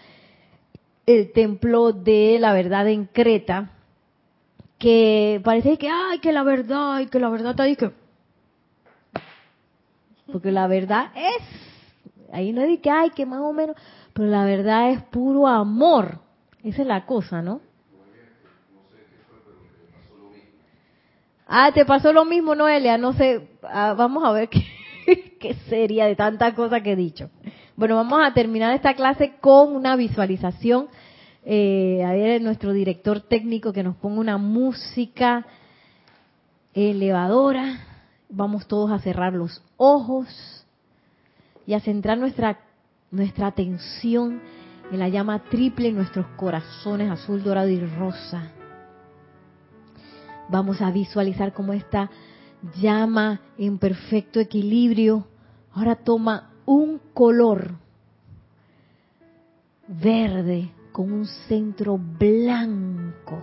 El 1.06 1.32
templo 1.32 1.92
de 1.92 2.38
la 2.38 2.52
verdad 2.52 2.88
en 2.88 3.06
Creta. 3.06 3.72
Que 4.78 5.40
parece 5.42 5.76
que, 5.76 5.88
ay, 5.88 6.20
que 6.20 6.32
la 6.32 6.44
verdad, 6.44 7.00
y 7.00 7.06
que 7.06 7.18
la 7.18 7.30
verdad 7.30 7.50
está 7.50 7.64
ahí, 7.64 7.74
que 7.74 7.90
porque 10.30 10.52
la 10.52 10.66
verdad 10.66 11.10
es, 11.16 11.42
ahí 12.32 12.52
no 12.52 12.62
es 12.62 12.80
que, 12.80 12.90
ay, 12.90 13.10
que 13.10 13.26
más 13.26 13.40
o 13.40 13.52
menos, 13.52 13.76
pero 14.12 14.28
la 14.28 14.44
verdad 14.44 14.90
es 14.90 15.02
puro 15.04 15.46
amor. 15.46 16.20
Esa 16.62 16.82
es 16.82 16.88
la 16.88 17.06
cosa, 17.06 17.42
¿no? 17.42 17.60
Ah, 21.46 21.70
te 21.72 21.86
pasó 21.86 22.12
lo 22.12 22.26
mismo, 22.26 22.54
Noelia. 22.54 22.98
No 22.98 23.14
sé, 23.14 23.48
ah, 23.62 23.94
vamos 23.96 24.22
a 24.22 24.32
ver 24.32 24.48
qué, 25.40 25.54
sería 25.68 26.06
de 26.06 26.14
tanta 26.14 26.54
cosa 26.54 26.82
que 26.82 26.92
he 26.92 26.96
dicho. 26.96 27.30
Bueno, 27.74 27.96
vamos 27.96 28.20
a 28.22 28.34
terminar 28.34 28.74
esta 28.74 28.94
clase 28.94 29.34
con 29.40 29.74
una 29.74 29.96
visualización. 29.96 30.88
Eh, 31.44 32.02
a 32.04 32.12
ver, 32.12 32.42
nuestro 32.42 32.72
director 32.74 33.20
técnico 33.20 33.72
que 33.72 33.82
nos 33.82 33.96
ponga 33.96 34.20
una 34.20 34.36
música 34.36 35.46
elevadora. 36.74 37.86
Vamos 38.28 38.66
todos 38.66 38.90
a 38.90 38.98
cerrar 38.98 39.32
los 39.32 39.62
ojos 39.78 40.57
y 41.68 41.74
a 41.74 41.80
centrar 41.80 42.16
nuestra, 42.16 42.58
nuestra 43.10 43.48
atención 43.48 44.40
en 44.90 44.98
la 44.98 45.10
llama 45.10 45.44
triple 45.50 45.88
en 45.88 45.96
nuestros 45.96 46.24
corazones 46.28 47.10
azul, 47.10 47.42
dorado 47.42 47.68
y 47.68 47.78
rosa. 47.78 48.52
Vamos 50.48 50.80
a 50.80 50.90
visualizar 50.90 51.52
cómo 51.52 51.74
esta 51.74 52.10
llama 52.80 53.42
en 53.58 53.76
perfecto 53.76 54.40
equilibrio 54.40 55.26
ahora 55.74 55.94
toma 55.94 56.54
un 56.64 57.02
color 57.12 57.74
verde 59.88 60.70
con 60.90 61.12
un 61.12 61.26
centro 61.26 61.98
blanco 61.98 63.42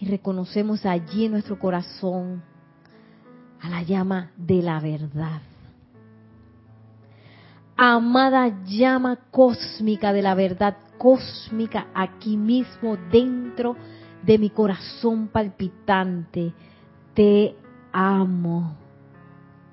y 0.00 0.06
reconocemos 0.08 0.84
allí 0.84 1.26
en 1.26 1.32
nuestro 1.32 1.60
corazón 1.60 2.42
a 3.62 3.68
la 3.68 3.82
llama 3.82 4.30
de 4.36 4.62
la 4.62 4.80
verdad. 4.80 5.40
Amada 7.76 8.64
llama 8.66 9.18
cósmica 9.30 10.12
de 10.12 10.22
la 10.22 10.34
verdad 10.34 10.76
cósmica 10.98 11.86
aquí 11.94 12.36
mismo 12.36 12.96
dentro 13.10 13.76
de 14.22 14.38
mi 14.38 14.50
corazón 14.50 15.28
palpitante, 15.28 16.52
te 17.14 17.56
amo, 17.92 18.76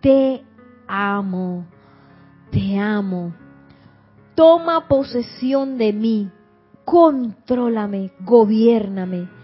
te 0.02 0.44
amo, 0.88 1.66
te 2.52 2.80
amo. 2.80 3.34
Toma 4.34 4.88
posesión 4.88 5.78
de 5.78 5.94
mí, 5.94 6.32
contrólame, 6.86 8.12
gobiername 8.22 9.40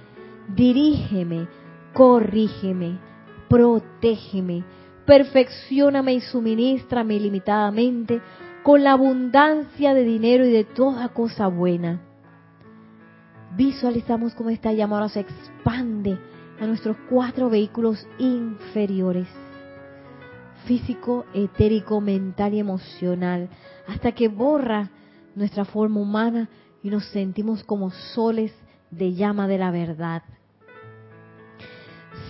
dirígeme, 0.48 1.48
corrígeme, 1.94 3.00
protégeme, 3.50 4.64
perfeccioname 5.06 6.14
y 6.16 6.22
suministrame 6.22 7.16
ilimitadamente 7.16 8.22
con 8.64 8.84
la 8.84 8.94
abundancia 8.94 9.94
de 9.94 10.04
dinero 10.04 10.46
y 10.46 10.52
de 10.52 10.64
toda 10.64 11.10
cosa 11.10 11.48
buena. 11.48 12.02
Visualizamos 13.56 14.34
cómo 14.34 14.50
esta 14.50 14.74
llamada 14.74 15.08
se 15.10 15.22
expande 15.22 16.18
a 16.60 16.66
nuestros 16.66 16.98
cuatro 17.10 17.50
vehículos 17.50 18.08
inferiores, 18.18 19.28
físico, 20.66 21.26
etérico, 21.34 22.02
mental 22.02 22.54
y 22.54 22.60
emocional, 22.60 23.50
hasta 23.88 24.14
que 24.14 24.28
borra 24.28 24.90
nuestra 25.36 25.66
forma 25.66 26.00
humana 26.00 26.50
y 26.82 26.90
nos 26.90 27.06
sentimos 27.10 27.64
como 27.64 27.92
soles 27.92 28.52
de 28.92 29.14
llama 29.14 29.48
de 29.48 29.58
la 29.58 29.72
verdad. 29.72 30.24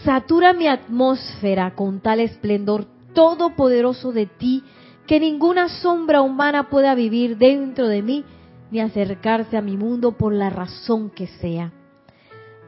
Satura 0.06 0.53
mi 0.53 0.68
atmósfera 0.68 1.74
con 1.74 1.99
tal 1.99 2.20
esplendor 2.20 2.86
todopoderoso 3.16 4.12
de 4.12 4.28
ti 4.28 4.64
que 5.08 5.20
ninguna 5.20 5.68
sombra 5.68 6.22
humana 6.22 6.70
pueda 6.70 6.93
vivir 6.93 7.38
dentro 7.38 7.88
de 7.88 8.03
mí 8.03 8.24
ni 8.70 8.82
acercarse 8.82 9.58
a 9.58 9.64
mi 9.64 9.78
mundo 9.78 10.12
por 10.12 10.32
la 10.32 10.51
razón 10.51 11.10
que 11.10 11.26
sea. 11.26 11.72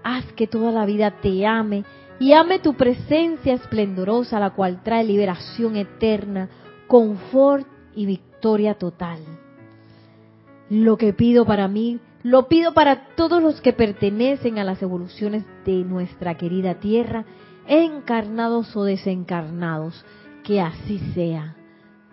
Haz 0.04 0.26
que 0.34 0.48
toda 0.48 0.72
la 0.72 0.88
vida 0.88 1.12
te 1.22 1.46
ame 1.46 1.86
y 2.20 2.34
ame 2.34 2.58
tu 2.58 2.74
presencia 2.74 3.54
esplendorosa, 3.54 4.40
la 4.40 4.50
cual 4.50 4.82
trae 4.82 5.04
liberación 5.04 5.76
eterna, 5.76 6.50
confort 6.88 7.68
y 7.94 8.08
victoria 8.08 8.74
total. 8.74 9.20
Lo 10.72 10.98
que 10.98 11.14
pido 11.14 11.46
para 11.46 11.68
mí 11.68 12.00
lo 12.24 12.47
pido 12.47 12.74
para 12.74 13.15
todos 13.15 13.41
los 13.41 13.61
que 13.61 13.74
pertenecen 13.74 14.59
a 14.59 14.63
las 14.63 14.82
evoluciones 14.82 15.45
de 15.65 15.84
nuestra 15.84 16.36
querida 16.36 16.76
Tierra, 16.76 17.26
encarnados 17.68 18.76
o 18.76 18.84
desencarnados, 18.84 20.05
que 20.43 20.61
así 20.61 20.99
sea. 21.13 21.55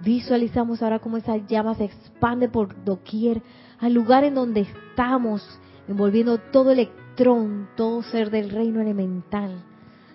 Visualizamos 0.01 0.83
ahora 0.83 0.99
cómo 0.99 1.17
esa 1.17 1.37
llama 1.37 1.75
se 1.75 1.85
expande 1.85 2.49
por 2.49 2.85
doquier, 2.85 3.43
al 3.79 3.95
lugar 3.95 4.25
en 4.25 4.35
donde 4.35 4.63
estamos, 4.63 5.43
envolviendo 5.89 6.39
todo 6.39 6.73
electrón, 6.73 7.69
todo 7.77 8.03
ser 8.03 8.31
del 8.31 8.51
reino 8.51 8.81
elemental, 8.81 9.63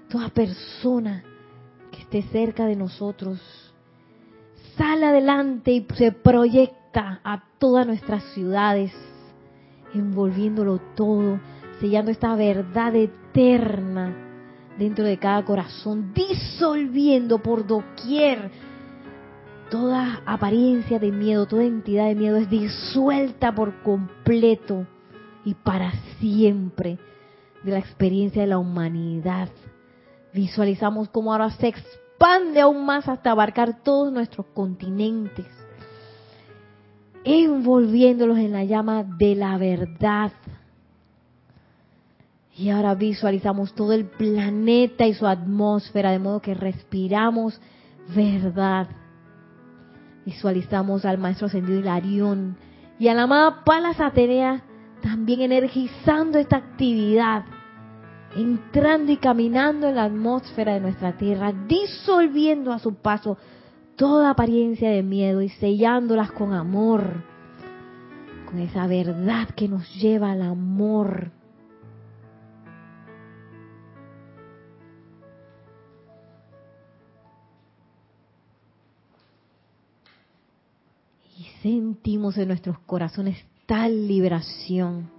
toda 0.09 0.29
persona 0.29 1.23
que 1.91 2.01
esté 2.01 2.21
cerca 2.23 2.65
de 2.65 2.75
nosotros, 2.75 3.39
sale 4.77 5.05
adelante 5.05 5.71
y 5.71 5.87
se 5.95 6.11
proyecta 6.11 7.21
a 7.23 7.43
todas 7.57 7.87
nuestras 7.87 8.23
ciudades, 8.33 8.91
envolviéndolo 9.93 10.79
todo, 10.95 11.39
sellando 11.79 12.11
esta 12.11 12.35
verdad 12.35 12.95
eterna 12.95 14.15
dentro 14.77 15.03
de 15.03 15.17
cada 15.17 15.43
corazón, 15.43 16.13
disolviendo 16.13 17.39
por 17.39 17.65
doquier 17.67 18.51
toda 19.69 20.21
apariencia 20.25 20.99
de 20.99 21.11
miedo, 21.11 21.45
toda 21.45 21.63
entidad 21.63 22.07
de 22.07 22.15
miedo 22.15 22.37
es 22.37 22.49
disuelta 22.49 23.53
por 23.53 23.81
completo 23.83 24.87
y 25.45 25.53
para 25.53 25.91
siempre 26.19 26.97
de 27.63 27.71
la 27.71 27.79
experiencia 27.79 28.41
de 28.41 28.47
la 28.47 28.57
humanidad. 28.57 29.49
Visualizamos 30.33 31.09
cómo 31.09 31.31
ahora 31.31 31.51
se 31.51 31.67
expande 31.67 32.61
aún 32.61 32.85
más 32.85 33.07
hasta 33.07 33.31
abarcar 33.31 33.83
todos 33.83 34.11
nuestros 34.11 34.45
continentes, 34.47 35.47
envolviéndolos 37.29 38.37
en 38.37 38.51
la 38.51 38.63
llama 38.63 39.03
de 39.03 39.35
la 39.35 39.57
verdad. 39.57 40.31
Y 42.57 42.69
ahora 42.69 42.95
visualizamos 42.95 43.73
todo 43.73 43.93
el 43.93 44.05
planeta 44.05 45.05
y 45.05 45.13
su 45.13 45.27
atmósfera, 45.27 46.11
de 46.11 46.19
modo 46.19 46.41
que 46.41 46.53
respiramos 46.53 47.59
verdad. 48.15 48.87
Visualizamos 50.25 51.05
al 51.05 51.17
Maestro 51.17 51.47
Ascendido 51.47 51.79
Hilarión 51.79 52.57
y 52.99 53.07
a 53.07 53.13
la 53.13 53.23
amada 53.23 53.63
Palas 53.63 53.99
Atenea 53.99 54.63
también 55.01 55.41
energizando 55.41 56.37
esta 56.37 56.57
actividad, 56.57 57.45
entrando 58.35 59.11
y 59.11 59.17
caminando 59.17 59.87
en 59.87 59.95
la 59.95 60.03
atmósfera 60.03 60.73
de 60.73 60.81
nuestra 60.81 61.17
tierra, 61.17 61.53
disolviendo 61.67 62.73
a 62.73 62.79
su 62.79 62.95
paso 62.95 63.37
toda 63.99 64.29
apariencia 64.29 64.89
de 64.91 65.03
miedo 65.03 65.41
y 65.41 65.49
sellándolas 65.49 66.31
con 66.31 66.53
amor, 66.53 67.21
con 68.49 68.59
esa 68.59 68.87
verdad 68.87 69.49
que 69.49 69.67
nos 69.67 69.93
lleva 69.95 70.31
al 70.31 70.41
amor. 70.41 71.31
Y 81.37 81.43
sentimos 81.61 82.37
en 82.37 82.47
nuestros 82.47 82.79
corazones 82.79 83.45
tal 83.65 84.07
liberación 84.07 85.09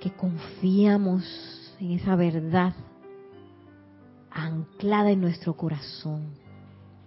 que 0.00 0.10
confiamos 0.10 1.76
en 1.78 1.90
esa 1.90 2.16
verdad 2.16 2.72
anclada 4.30 5.10
en 5.10 5.20
nuestro 5.20 5.54
corazón. 5.56 6.34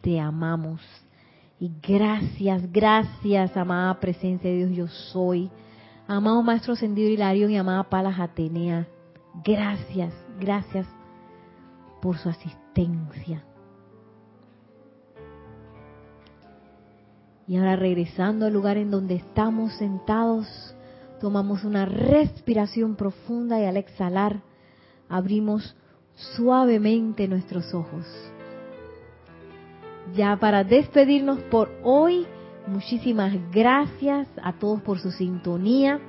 Te 0.01 0.19
amamos 0.19 0.81
y 1.59 1.71
gracias, 1.81 2.71
gracias, 2.71 3.55
amada 3.55 3.99
presencia 3.99 4.49
de 4.49 4.65
Dios, 4.65 4.71
yo 4.71 4.87
soy. 4.87 5.49
Amado 6.07 6.43
Maestro 6.43 6.73
Ascendido 6.73 7.09
Hilarión 7.09 7.51
y 7.51 7.57
amada 7.57 7.83
Palas 7.83 8.19
Atenea, 8.19 8.87
gracias, 9.45 10.13
gracias 10.39 10.85
por 12.01 12.17
su 12.17 12.27
asistencia. 12.27 13.43
Y 17.47 17.57
ahora 17.57 17.75
regresando 17.75 18.45
al 18.45 18.53
lugar 18.53 18.77
en 18.77 18.91
donde 18.91 19.15
estamos 19.15 19.73
sentados, 19.73 20.75
tomamos 21.21 21.63
una 21.63 21.85
respiración 21.85 22.95
profunda 22.95 23.59
y 23.59 23.65
al 23.65 23.77
exhalar 23.77 24.41
abrimos 25.07 25.75
suavemente 26.15 27.27
nuestros 27.27 27.73
ojos. 27.73 28.05
Ya 30.15 30.37
para 30.37 30.63
despedirnos 30.63 31.39
por 31.43 31.71
hoy, 31.83 32.25
muchísimas 32.67 33.33
gracias 33.51 34.27
a 34.41 34.53
todos 34.53 34.81
por 34.81 34.99
su 34.99 35.11
sintonía. 35.11 35.99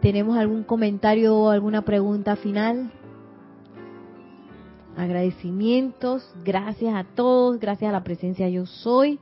¿Tenemos 0.00 0.38
algún 0.38 0.62
comentario 0.62 1.36
o 1.36 1.50
alguna 1.50 1.82
pregunta 1.82 2.36
final? 2.36 2.90
Agradecimientos, 4.96 6.32
gracias 6.44 6.94
a 6.94 7.04
todos, 7.04 7.58
gracias 7.60 7.90
a 7.90 7.92
la 7.92 8.04
presencia 8.04 8.48
yo 8.48 8.66
soy. 8.66 9.18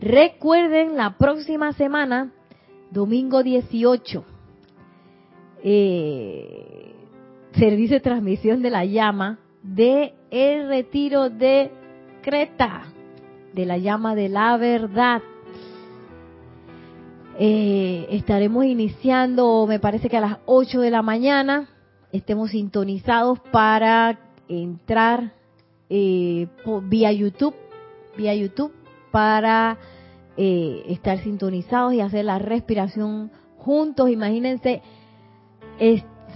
Recuerden 0.00 0.96
la 0.96 1.18
próxima 1.18 1.72
semana, 1.72 2.32
domingo 2.90 3.42
18, 3.42 4.24
eh, 5.62 6.63
servicio 7.58 7.96
de 7.96 8.00
transmisión 8.00 8.62
de 8.62 8.70
la 8.70 8.84
llama 8.84 9.38
de 9.62 10.14
el 10.30 10.68
retiro 10.68 11.30
de 11.30 11.70
Creta, 12.22 12.84
de 13.52 13.66
la 13.66 13.78
llama 13.78 14.14
de 14.14 14.28
la 14.28 14.56
verdad. 14.56 15.22
Eh, 17.38 18.06
estaremos 18.10 18.64
iniciando, 18.64 19.66
me 19.66 19.80
parece 19.80 20.08
que 20.08 20.16
a 20.16 20.20
las 20.20 20.38
8 20.46 20.80
de 20.80 20.90
la 20.90 21.02
mañana, 21.02 21.68
estemos 22.12 22.50
sintonizados 22.50 23.40
para 23.52 24.18
entrar 24.48 25.32
eh, 25.88 26.46
vía 26.84 27.12
YouTube, 27.12 27.54
vía 28.16 28.34
YouTube 28.34 28.72
para 29.10 29.78
eh, 30.36 30.84
estar 30.88 31.18
sintonizados 31.18 31.94
y 31.94 32.00
hacer 32.00 32.24
la 32.24 32.38
respiración 32.38 33.30
juntos. 33.58 34.10
Imagínense, 34.10 34.82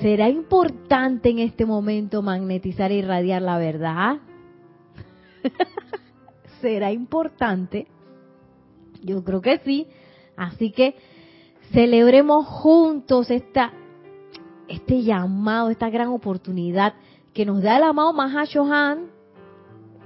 será 0.01 0.29
importante 0.29 1.31
en 1.31 1.39
este 1.39 1.67
momento 1.67 2.23
magnetizar 2.23 2.91
e 2.91 2.97
irradiar 2.97 3.43
la 3.43 3.59
verdad. 3.59 4.19
será 6.61 6.93
importante. 6.93 7.87
Yo 9.03 9.23
creo 9.25 9.41
que 9.41 9.59
sí. 9.59 9.87
Así 10.37 10.71
que 10.71 10.97
celebremos 11.73 12.47
juntos 12.47 13.31
esta, 13.31 13.73
este 14.69 15.03
llamado, 15.03 15.71
esta 15.71 15.91
gran 15.91 16.09
oportunidad 16.09 16.95
que 17.35 17.45
nos 17.45 17.63
da 17.63 17.77
el 17.77 17.83
amado 17.83 18.13
Mahashohan 18.13 19.19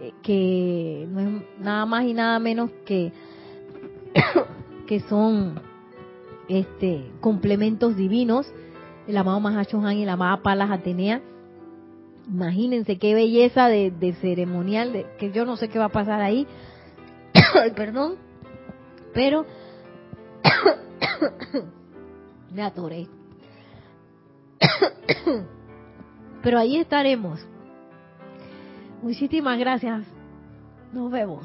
eh, 0.00 0.12
que 0.22 1.06
no 1.08 1.20
es 1.20 1.28
nada 1.60 1.86
más 1.86 2.04
y 2.04 2.12
nada 2.12 2.38
menos 2.38 2.70
que 2.84 3.12
que 4.86 5.00
son 5.00 5.60
este 6.48 7.10
complementos 7.20 7.96
divinos, 7.96 8.52
el 9.06 9.16
amado 9.16 9.40
Mahashohan 9.40 9.96
y 9.96 10.04
la 10.04 10.14
amada 10.14 10.42
Palas 10.42 10.70
Atenea. 10.70 11.22
Imagínense 12.28 12.98
qué 12.98 13.14
belleza 13.14 13.68
de, 13.68 14.16
ceremonial, 14.20 14.92
de, 14.92 15.06
que 15.18 15.32
yo 15.32 15.44
no 15.44 15.56
sé 15.56 15.68
qué 15.68 15.78
va 15.78 15.86
a 15.86 15.90
pasar 15.90 16.20
ahí, 16.20 16.46
perdón, 17.76 18.16
pero 19.12 19.44
me 22.52 22.62
atoré. 22.62 23.08
pero 26.42 26.58
ahí 26.58 26.76
estaremos 26.76 27.44
Muchísimas 29.02 29.58
gracias. 29.58 30.04
Nos 30.92 31.10
vemos. 31.10 31.44